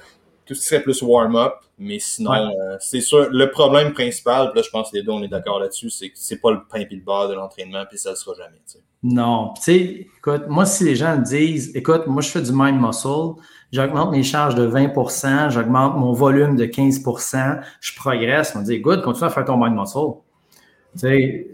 tout 0.46 0.54
ce 0.54 0.60
qui 0.60 0.66
serait 0.66 0.82
plus 0.82 1.02
warm-up. 1.02 1.52
Mais 1.78 1.98
sinon, 1.98 2.32
euh, 2.32 2.76
c'est 2.80 3.02
sûr, 3.02 3.28
le 3.30 3.50
problème 3.50 3.92
principal, 3.92 4.50
là, 4.54 4.62
je 4.62 4.70
pense 4.70 4.90
que 4.90 4.96
les 4.96 5.02
deux, 5.02 5.12
on 5.12 5.22
est 5.22 5.28
d'accord 5.28 5.60
là-dessus, 5.60 5.90
c'est 5.90 6.08
que 6.08 6.16
c'est 6.16 6.40
pas 6.40 6.50
le 6.50 6.60
pain 6.68 6.80
et 6.80 6.88
le 6.90 7.02
beurre 7.02 7.28
de 7.28 7.34
l'entraînement, 7.34 7.84
puis 7.88 7.98
ça 7.98 8.10
ne 8.10 8.14
sera 8.16 8.34
jamais. 8.34 8.56
Non. 9.02 9.52
Tu 9.56 9.62
sais, 9.62 10.06
écoute, 10.16 10.48
moi, 10.48 10.64
si 10.64 10.84
les 10.84 10.96
gens 10.96 11.16
disent, 11.16 11.76
écoute, 11.76 12.06
moi, 12.06 12.22
je 12.22 12.30
fais 12.30 12.40
du 12.40 12.50
mind 12.52 12.80
muscle, 12.80 13.40
j'augmente 13.70 14.10
mes 14.10 14.22
charges 14.22 14.54
de 14.54 14.66
20% 14.66 15.50
j'augmente 15.50 15.96
mon 15.96 16.12
volume 16.12 16.56
de 16.56 16.64
15% 16.64 17.60
je 17.80 17.94
progresse, 17.94 18.54
on 18.56 18.62
dit, 18.62 18.74
écoute, 18.74 19.02
continue 19.02 19.26
à 19.26 19.30
faire 19.30 19.44
ton 19.44 19.56
mind 19.56 19.78
muscle. 19.78 20.20
Tu 20.94 21.00
sais, 21.00 21.46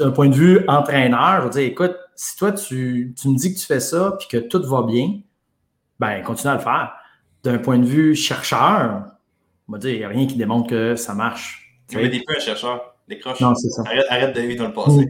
d'un 0.00 0.10
point 0.10 0.28
de 0.28 0.34
vue 0.34 0.64
entraîneur, 0.66 1.40
je 1.40 1.44
veux 1.44 1.50
dire, 1.50 1.62
écoute, 1.62 1.94
si 2.16 2.36
toi, 2.36 2.52
tu, 2.52 3.14
me 3.24 3.36
dis 3.36 3.54
que 3.54 3.60
tu 3.60 3.66
fais 3.66 3.80
ça 3.80 4.16
puis 4.18 4.28
que 4.28 4.38
tout 4.38 4.62
va 4.62 4.82
bien, 4.82 5.20
ben, 5.98 6.22
continue 6.22 6.50
à 6.50 6.56
le 6.56 6.60
faire. 6.60 6.92
D'un 7.44 7.58
point 7.58 7.78
de 7.78 7.84
vue 7.84 8.14
chercheur, 8.14 9.04
on 9.68 9.72
va 9.72 9.78
dire, 9.78 9.90
il 9.90 9.98
n'y 9.98 10.04
a 10.04 10.08
rien 10.08 10.26
qui 10.26 10.36
démontre 10.36 10.68
que 10.68 10.96
ça 10.96 11.14
marche. 11.14 11.78
Tu 11.88 11.96
mais 11.96 12.08
des 12.08 12.22
peu 12.26 12.34
un 12.36 12.40
chercheur. 12.40 12.94
Décroche. 13.08 13.40
Non, 13.40 13.54
c'est 13.54 13.68
ça. 13.70 13.82
Arrête, 13.86 14.06
arrête 14.08 14.38
vivre 14.38 14.62
dans 14.62 14.68
le 14.68 14.72
passé. 14.72 15.08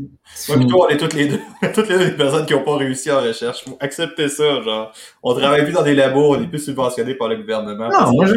Moi, 0.49 0.57
plutôt, 0.57 0.85
on 0.85 0.89
est 0.89 0.97
toutes 0.97 1.13
les 1.13 1.29
deux, 1.29 1.41
toutes 1.75 1.89
les 1.89 1.99
deux 1.99 2.05
des 2.07 2.17
personnes 2.17 2.47
qui 2.47 2.55
n'ont 2.55 2.65
pas 2.65 2.77
réussi 2.77 3.11
en 3.11 3.21
recherche. 3.21 3.65
Acceptez 3.79 4.29
ça, 4.29 4.63
genre. 4.63 4.93
On 5.23 5.35
travaille 5.35 5.65
plus 5.65 5.75
dans 5.75 5.83
des 5.83 5.95
labos, 5.95 6.35
on 6.35 6.43
est 6.43 6.47
plus 6.47 6.61
subventionné 6.61 7.15
par 7.15 7.29
le 7.29 7.37
gouvernement. 7.37 7.89
Non, 7.89 8.13
moi, 8.13 8.25
je. 8.25 8.33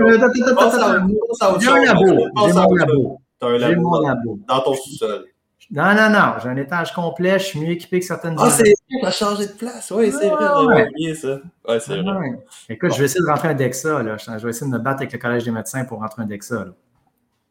J'ai 1.59 1.69
un 1.69 1.85
labo. 1.85 3.19
J'ai 3.59 3.75
mon 3.75 4.01
labo. 4.01 4.39
Dans 4.47 4.59
ton 4.61 4.73
sous-sol. 4.75 5.25
Non, 5.73 5.95
non, 5.95 6.07
non. 6.11 6.35
J'ai 6.41 6.49
un 6.49 6.57
étage 6.57 6.93
complet. 6.93 7.39
Je 7.39 7.45
suis 7.45 7.59
mieux 7.59 7.71
équipé 7.71 7.99
que 7.99 8.05
certaines 8.05 8.35
Ah, 8.37 8.47
c'est 8.51 8.71
vrai, 9.01 9.11
changé 9.11 9.47
de 9.47 9.53
place. 9.53 9.89
Oui, 9.89 10.11
c'est 10.11 10.29
vrai. 10.29 10.45
J'avais 10.45 10.89
oublié 10.89 11.15
ça. 11.15 11.39
Oui, 11.67 11.75
c'est 11.79 11.99
vrai. 11.99 12.29
Écoute, 12.69 12.93
je 12.93 12.99
vais 12.99 13.05
essayer 13.05 13.21
de 13.21 13.29
rentrer 13.29 13.47
un 13.47 13.53
DEXA. 13.55 14.03
Là. 14.03 14.17
Je 14.17 14.43
vais 14.43 14.49
essayer 14.51 14.71
de 14.71 14.77
me 14.77 14.79
battre 14.79 14.97
avec 14.97 15.11
le 15.11 15.17
Collège 15.17 15.45
des 15.45 15.51
médecins 15.51 15.83
pour 15.83 15.99
rentrer 15.99 16.21
un 16.21 16.25
DEXA. 16.27 16.65
Là. 16.65 16.71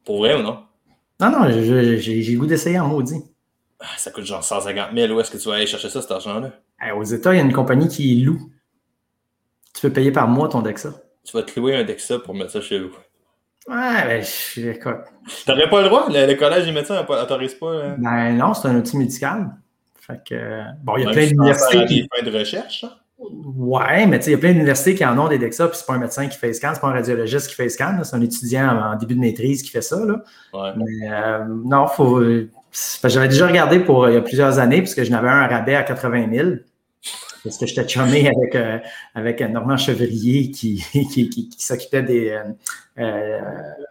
Pour 0.05 0.19
vrai 0.19 0.37
ou 0.37 0.43
non? 0.43 0.61
Non, 1.21 1.31
non, 1.31 1.51
j'ai 1.51 2.23
le 2.23 2.39
goût 2.39 2.47
d'essayer 2.47 2.79
en 2.79 2.87
maudit. 2.87 3.25
Ah, 3.81 3.87
ça 3.97 4.13
coûte 4.13 4.25
genre 4.25 4.45
150 4.45 4.91
000. 4.95 5.13
Où 5.13 5.21
est-ce 5.21 5.31
que 5.33 5.39
tu 5.39 5.49
vas 5.49 5.57
aller 5.57 5.67
chercher 5.67 5.89
ça, 5.91 6.01
cet 6.01 6.13
argent-là? 6.13 6.53
aux 6.95 7.05
États, 7.05 7.35
il 7.35 7.39
y 7.39 7.41
a 7.41 7.45
une 7.45 7.53
compagnie 7.53 7.89
qui 7.89 8.21
loue. 8.21 8.53
Tu 9.75 9.81
peux 9.81 9.93
payer 9.93 10.13
par 10.13 10.29
mois 10.29 10.49
ton 10.49 10.63
DEXA. 10.63 10.95
Tu 11.25 11.37
vas 11.37 11.43
te 11.43 11.59
louer 11.59 11.75
un 11.75 11.83
DEXA 11.83 12.21
pour 12.21 12.35
mettre 12.35 12.53
ça 12.53 12.61
chez 12.61 12.79
vous. 12.79 12.95
Ouais, 13.69 14.05
ben, 14.07 14.23
je, 14.23 14.71
écoute. 14.71 14.97
T'aurais 15.47 15.71
pas 15.71 15.83
le 15.83 15.89
droit? 15.89 16.07
Le, 16.09 16.35
collège 16.35 16.65
des 16.65 16.73
médecins 16.73 17.05
n'autorise 17.09 17.55
pas. 17.55 17.85
Hein? 17.85 17.97
Ben 17.99 18.33
non, 18.37 18.55
c'est 18.55 18.69
un 18.69 18.77
outil 18.77 18.97
médical. 18.97 19.51
Fait 20.01 20.21
que, 20.29 20.63
bon, 20.83 20.97
il 20.97 21.05
y 21.05 21.07
a 21.07 21.11
plein 21.11 21.27
d'universités. 21.27 21.85
Qui... 21.87 22.03
des 22.03 22.09
fins 22.13 22.25
de 22.29 22.37
recherche, 22.37 22.81
ça? 22.81 22.99
Ouais, 23.57 24.05
mais 24.07 24.19
tu 24.19 24.25
sais, 24.25 24.31
il 24.31 24.35
y 24.35 24.37
a 24.37 24.39
plein 24.39 24.53
d'universités 24.53 24.97
qui 24.97 25.05
en 25.05 25.17
ont 25.17 25.29
des 25.29 25.39
DEXA, 25.39 25.69
puis 25.69 25.77
c'est 25.79 25.87
pas 25.87 25.93
un 25.93 25.99
médecin 25.99 26.27
qui 26.27 26.37
fait 26.37 26.53
scan, 26.53 26.73
c'est 26.75 26.81
pas 26.81 26.89
un 26.89 26.93
radiologiste 26.93 27.49
qui 27.49 27.55
fait 27.55 27.69
scan, 27.69 28.01
c'est 28.03 28.17
un 28.17 28.21
étudiant 28.21 28.93
en, 28.93 28.97
début 28.97 29.15
de 29.15 29.21
maîtrise 29.21 29.63
qui 29.63 29.71
fait 29.71 29.83
ça. 29.83 30.05
Là. 30.05 30.23
Ouais. 30.53 30.71
Mais 30.77 31.09
euh, 31.09 31.45
non, 31.47 31.87
faut, 31.87 32.21
J'avais 33.05 33.29
déjà 33.29 33.47
regardé 33.47 33.79
pour 33.79 34.09
il 34.09 34.15
y 34.15 34.17
a 34.17 34.23
plusieurs 34.23 34.59
années, 34.59 34.79
puisque 34.79 35.05
je 35.05 35.11
n'avais 35.13 35.29
un 35.29 35.47
rabais 35.47 35.77
à 35.77 35.85
80 35.85 36.27
000 36.33 36.49
parce 37.45 37.59
que 37.59 37.67
j'étais 37.67 37.89
chumé 37.89 38.29
avec, 38.37 38.55
euh, 38.55 38.79
avec 39.15 39.41
Normand 39.41 39.77
Chevrier 39.77 40.51
qui, 40.53 40.85
qui, 41.11 41.29
qui, 41.29 41.51
s'occupait 41.59 42.03
des 42.03 42.31
euh, 42.31 42.43
euh, 42.99 43.41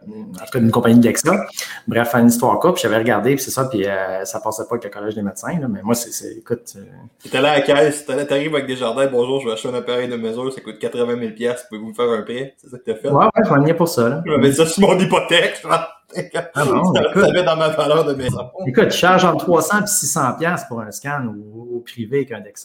en 0.08 0.46
tout 0.46 0.52
cas 0.54 0.60
d'une 0.60 0.70
compagnie 0.70 1.00
d'Exa. 1.00 1.48
Bref, 1.88 2.14
une 2.14 2.28
histoire 2.28 2.60
courte, 2.60 2.80
j'avais 2.80 2.98
regardé, 2.98 3.36
puis 3.36 3.44
c'est 3.44 3.52
ça, 3.52 3.66
puis 3.66 3.88
euh, 3.88 4.24
ça 4.26 4.40
passait 4.40 4.64
pas 4.64 4.76
avec 4.76 4.84
le 4.84 4.90
collège 4.92 5.16
des 5.16 5.24
médecins, 5.24 5.60
là, 5.60 5.68
mais 5.68 5.82
moi, 5.82 5.96
c'est, 5.96 6.38
écoute... 6.38 6.76
Tu 7.24 7.30
es 7.30 7.36
allé 7.36 7.48
à 7.48 7.56
la 7.56 7.62
caisse, 7.62 8.06
t'arrives 8.06 8.54
avec 8.54 8.68
des 8.68 8.76
jardins, 8.76 9.08
bonjour, 9.08 9.42
je 9.42 9.48
vais 9.48 9.54
acheter 9.54 9.70
un 9.70 9.74
appareil 9.74 10.08
de 10.08 10.18
mesure, 10.18 10.54
ça 10.54 10.62
coûte 10.62 10.78
80 10.78 11.18
000 11.20 11.56
pouvez-vous 11.70 11.90
me 11.90 11.94
faire 11.94 12.10
un 12.12 12.22
prêt? 12.22 12.54
C'est 12.58 12.70
ça 12.70 12.78
que 12.78 12.84
t'as 12.84 12.96
fait? 12.96 13.10
Ouais, 13.10 13.26
ouais, 13.26 13.44
je 13.44 13.50
m'en 13.50 13.74
pour 13.74 13.88
ça, 13.88 14.08
là. 14.08 14.24
Je 14.24 14.34
vais 14.34 14.54
ça 14.54 14.66
sur 14.68 14.88
mon 14.88 15.00
hypothèque, 15.00 15.64
ah 15.64 16.66
non, 16.66 16.94
ça, 16.94 17.02
écoute, 17.10 17.24
ça 17.24 17.42
dans 17.44 17.56
ma 17.56 17.70
valeur 17.70 18.04
de 18.04 18.14
maison. 18.14 18.52
Écoute, 18.68 18.92
je 18.92 18.98
charge 18.98 19.24
entre 19.24 19.46
300 19.46 19.84
et 19.84 19.88
600 19.88 20.22
pour 20.68 20.82
un 20.82 20.92
scan 20.92 21.26
ou 21.26 21.78
au 21.78 21.80
privé 21.80 22.28
avec 22.32 22.58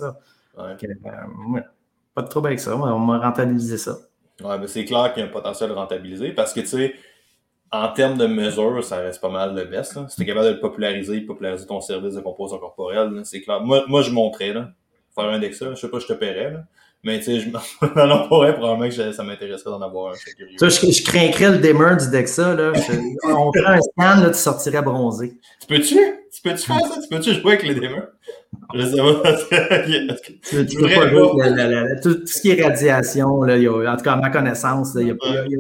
Euh, 0.59 0.75
pas 2.15 2.23
de 2.23 2.29
trouble 2.29 2.49
avec 2.49 2.61
ça. 2.61 2.77
On 2.77 2.99
m'a 2.99 3.19
rentabilisé 3.19 3.79
ça. 3.79 3.99
Ouais, 4.43 4.59
mais 4.59 4.67
c'est 4.67 4.85
clair 4.85 5.13
qu'il 5.13 5.23
y 5.23 5.27
a 5.27 5.29
un 5.29 5.33
potentiel 5.33 5.71
de 5.71 5.75
rentabiliser 5.75 6.31
parce 6.31 6.53
que, 6.53 6.61
tu 6.61 6.67
sais, 6.67 6.95
en 7.73 7.89
termes 7.89 8.17
de 8.17 8.27
mesures, 8.27 8.83
ça 8.85 8.99
reste 8.99 9.21
pas 9.21 9.29
mal 9.29 9.55
le 9.55 9.65
best. 9.65 9.99
Si 10.09 10.17
tu 10.17 10.23
es 10.23 10.27
capable 10.27 10.47
de 10.47 10.53
le 10.53 10.61
populariser, 10.61 11.21
populariser 11.23 11.67
ton 11.67 11.81
service 11.81 12.15
de 12.15 12.21
composition 12.21 12.59
corporelle, 12.59 13.21
c'est 13.25 13.41
clair. 13.41 13.61
Moi, 13.61 13.85
moi, 13.89 14.03
je 14.03 14.11
montrais, 14.11 14.53
là, 14.53 14.71
faire 15.15 15.25
un 15.25 15.39
Dexa. 15.39 15.71
Je 15.71 15.81
sais 15.81 15.89
pas, 15.89 15.99
je 15.99 16.07
te 16.07 16.13
paierais, 16.13 16.53
là. 16.53 16.65
Mais 17.03 17.19
tu 17.19 17.25
sais, 17.25 17.41
je 17.41 17.51
m'en 17.51 18.29
pourrais 18.29 18.55
probablement 18.55 18.89
que 18.89 19.13
ça 19.13 19.23
m'intéresserait 19.23 19.71
d'en 19.71 19.83
avoir 19.83 20.13
un. 20.13 20.17
Tu 20.17 20.59
je, 20.61 20.69
je 20.69 21.05
craindrais 21.05 21.51
le 21.53 21.59
dimmer 21.59 21.97
du 21.97 22.11
Dexa. 22.11 22.55
Là. 22.55 22.73
on 23.25 23.53
prend 23.53 23.71
un 23.73 23.81
scan, 23.81 24.23
là, 24.23 24.31
tu 24.31 24.39
sortirais 24.39 24.83
bronzé. 24.83 25.39
Tu 25.61 25.67
peux-tu? 25.69 25.99
Tu 26.37 26.43
peux-tu 26.43 26.67
faire 26.67 26.81
ça? 26.81 27.01
Tu 27.01 27.09
peux-tu 27.09 27.33
jouer 27.33 27.53
avec 27.55 27.63
les 27.63 27.75
dimmers? 27.75 28.09
Je 28.75 28.87
sais 28.87 28.97
pas. 28.97 29.33
tu, 30.67 30.77
peux 30.77 30.89
pas 30.89 31.09
jouer 31.09 32.01
tout, 32.03 32.27
ce 32.27 32.41
qui 32.43 32.51
est 32.51 32.63
radiation, 32.63 33.43
là, 33.43 33.55
en 33.55 33.97
tout 33.97 34.03
cas, 34.03 34.13
à 34.13 34.17
ma 34.17 34.29
connaissance, 34.29 34.97
il 34.97 35.17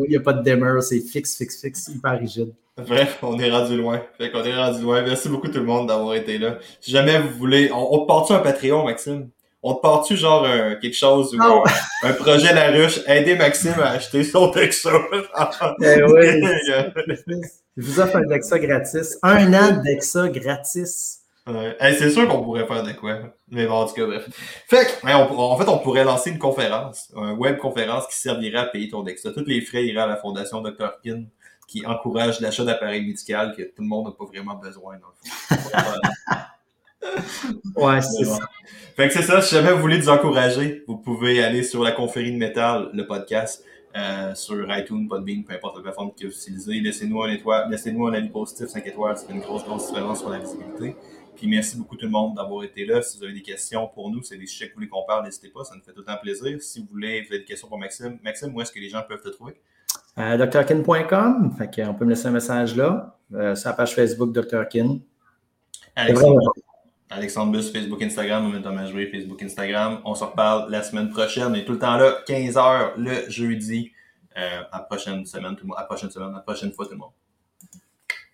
n'y 0.09 0.17
a, 0.17 0.21
pas 0.21 0.35
de 0.35 0.43
dimmer, 0.43 0.81
c'est 0.83 1.01
fixe, 1.01 1.39
fixe, 1.39 1.63
fixe, 1.63 1.89
hyper 1.89 2.19
rigide. 2.19 2.53
Bref, 2.77 3.19
on 3.23 3.39
est 3.39 3.51
rendu 3.51 3.79
loin. 3.79 4.03
Fait 4.19 4.31
qu'on 4.31 4.45
est 4.45 4.55
rendu 4.55 4.83
loin. 4.83 5.01
Merci 5.01 5.31
beaucoup 5.31 5.49
tout 5.49 5.61
le 5.61 5.65
monde 5.65 5.89
d'avoir 5.89 6.15
été 6.15 6.37
là. 6.37 6.59
Si 6.79 6.91
jamais 6.91 7.19
vous 7.19 7.31
voulez, 7.31 7.71
on, 7.73 7.95
on 7.95 8.05
part-tu 8.05 8.35
un 8.35 8.41
Patreon, 8.41 8.85
Maxime? 8.85 9.31
On 9.63 9.75
te 9.75 9.81
part-tu 9.81 10.15
genre 10.15 10.45
euh, 10.45 10.75
quelque 10.81 10.97
chose 10.97 11.35
ou 11.35 11.39
oh. 11.43 11.65
un, 12.03 12.13
projet 12.13 12.53
La 12.53 12.71
Ruche, 12.71 13.01
aider 13.09 13.35
Maxime 13.35 13.75
à 13.79 13.93
acheter 13.93 14.25
son 14.25 14.51
Dexa? 14.51 14.91
eh 15.83 16.03
oui. 16.05 17.43
Je 17.77 17.87
vous 17.87 18.01
offre 18.01 18.17
un 18.17 18.27
Dexa 18.27 18.59
gratis. 18.59 19.19
Un 19.23 19.53
an 19.53 19.77
de 19.77 19.83
Dexa 19.83 20.29
gratis. 20.29 21.21
C'est 21.81 22.11
sûr 22.11 22.27
qu'on 22.29 22.43
pourrait 22.43 22.67
faire 22.67 22.83
de 22.83 22.93
quoi. 22.93 23.19
Mais 23.51 23.67
bon, 23.67 23.75
en 23.75 23.87
tout 23.87 23.95
cas, 23.95 24.07
bref. 24.07 24.29
Fait 24.67 24.87
en 25.05 25.59
fait, 25.59 25.69
on 25.69 25.79
pourrait 25.79 26.05
lancer 26.05 26.31
une 26.31 26.39
conférence, 26.39 27.13
une 27.15 27.39
web 27.39 27.59
conférence 27.59 28.07
qui 28.09 28.17
servirait 28.17 28.59
à 28.59 28.67
payer 28.67 28.89
ton 28.89 29.03
Dexa. 29.03 29.31
Tous 29.33 29.45
les 29.45 29.61
frais 29.61 29.85
iraient 29.85 30.03
à 30.03 30.07
la 30.07 30.17
fondation 30.17 30.61
Dr. 30.63 31.01
Kin 31.05 31.25
qui 31.67 31.85
encourage 31.85 32.41
l'achat 32.41 32.65
d'appareils 32.65 33.05
médicaux 33.05 33.35
que 33.57 33.63
tout 33.63 33.83
le 33.83 33.89
monde 33.89 34.07
n'a 34.07 34.13
pas 34.13 34.25
vraiment 34.25 34.55
besoin. 34.55 34.97
Dans 34.99 35.09
ouais, 37.87 38.01
c'est 38.01 38.25
ça. 38.25 38.39
Fait 38.97 39.09
que 39.09 39.15
c'est 39.15 39.23
ça, 39.23 39.43
si 39.43 39.55
jamais 39.55 39.73
vous 39.73 39.81
voulez 39.81 39.99
nous 39.99 40.09
encourager, 40.09 40.85
vous 40.87 40.97
pouvez 40.97 41.43
aller 41.43 41.63
sur 41.63 41.83
la 41.83 41.93
conférie 41.93 42.33
de 42.33 42.39
métal, 42.39 42.91
le 42.93 43.07
podcast, 43.07 43.65
euh, 43.97 44.35
sur 44.35 44.67
iTunes, 44.77 45.09
Podbean, 45.09 45.43
peu 45.43 45.55
importe 45.55 45.77
la 45.77 45.83
plateforme 45.83 46.13
que 46.13 46.27
vous 46.27 46.33
utilisez. 46.33 46.81
Laissez-nous 46.81 47.23
un 47.23 47.31
étoile, 47.31 47.71
laissez-nous 47.71 48.07
un 48.07 48.13
avis 48.13 48.29
positif, 48.29 48.67
5 48.67 48.87
étoiles, 48.87 49.17
c'est 49.17 49.33
une 49.33 49.41
grosse, 49.41 49.65
grosse 49.65 49.89
différence 49.89 50.21
sur 50.21 50.29
la 50.29 50.39
visibilité. 50.39 50.97
Puis 51.35 51.47
merci 51.47 51.77
beaucoup 51.77 51.97
tout 51.97 52.07
le 52.07 52.13
monde 52.13 52.35
d'avoir 52.35 52.65
été 52.65 52.85
là. 52.85 53.03
Si 53.03 53.19
vous 53.19 53.25
avez 53.25 53.33
des 53.33 53.43
questions 53.43 53.87
pour 53.89 54.11
nous, 54.11 54.23
c'est 54.23 54.37
des 54.37 54.47
sujets 54.47 54.69
que 54.69 54.73
vous 54.73 54.79
voulez 54.79 54.89
qu'on 54.89 55.05
parle, 55.07 55.25
n'hésitez 55.25 55.49
pas, 55.49 55.65
ça 55.65 55.75
nous 55.75 55.83
fait 55.83 55.93
tout 55.93 56.05
un 56.07 56.17
plaisir. 56.17 56.61
Si 56.61 56.81
vous 56.81 56.89
voulez, 56.91 57.23
vous 57.23 57.29
avez 57.29 57.41
des 57.41 57.45
questions 57.45 57.69
pour 57.69 57.79
Maxime, 57.79 58.19
Maxime, 58.23 58.55
où 58.55 58.61
est-ce 58.61 58.73
que 58.73 58.81
les 58.81 58.89
gens 58.89 59.03
peuvent 59.07 59.23
te 59.23 59.29
trouver? 59.29 59.55
Euh, 60.19 60.47
drkin.com, 60.47 61.55
fait 61.57 61.85
on 61.87 61.95
peut 61.95 62.05
me 62.05 62.11
laisser 62.11 62.27
un 62.27 62.33
message 62.33 62.77
là. 62.77 63.19
Euh, 63.35 63.55
sur 63.55 63.71
la 63.71 63.77
page 63.77 63.95
Facebook 63.95 64.33
drkin. 64.33 64.99
Alexandre 65.95 66.53
Bus, 67.09 67.71
Facebook, 67.71 68.03
Instagram, 68.03 68.53
on 68.55 68.63
Thomas 68.63 68.87
Jouer, 68.87 69.07
Facebook, 69.07 69.43
Instagram. 69.43 70.01
On 70.05 70.15
se 70.15 70.25
reparle 70.25 70.71
la 70.71 70.83
semaine 70.83 71.11
prochaine. 71.11 71.55
Est 71.55 71.65
tout 71.65 71.73
le 71.73 71.79
temps 71.79 71.97
là, 71.97 72.19
15h 72.27 72.97
le 72.97 73.31
jeudi. 73.31 73.93
Euh, 74.37 74.63
à 74.71 74.81
prochaine 74.81 75.25
semaine, 75.25 75.57
tout 75.57 75.63
le 75.63 75.69
monde. 75.69 75.79
À 75.79 75.85
prochaine 75.85 76.11
semaine, 76.11 76.35
à 76.35 76.41
prochaine 76.41 76.73
fois, 76.73 76.85
tout 76.85 76.93
le 76.93 76.99
monde. 76.99 77.13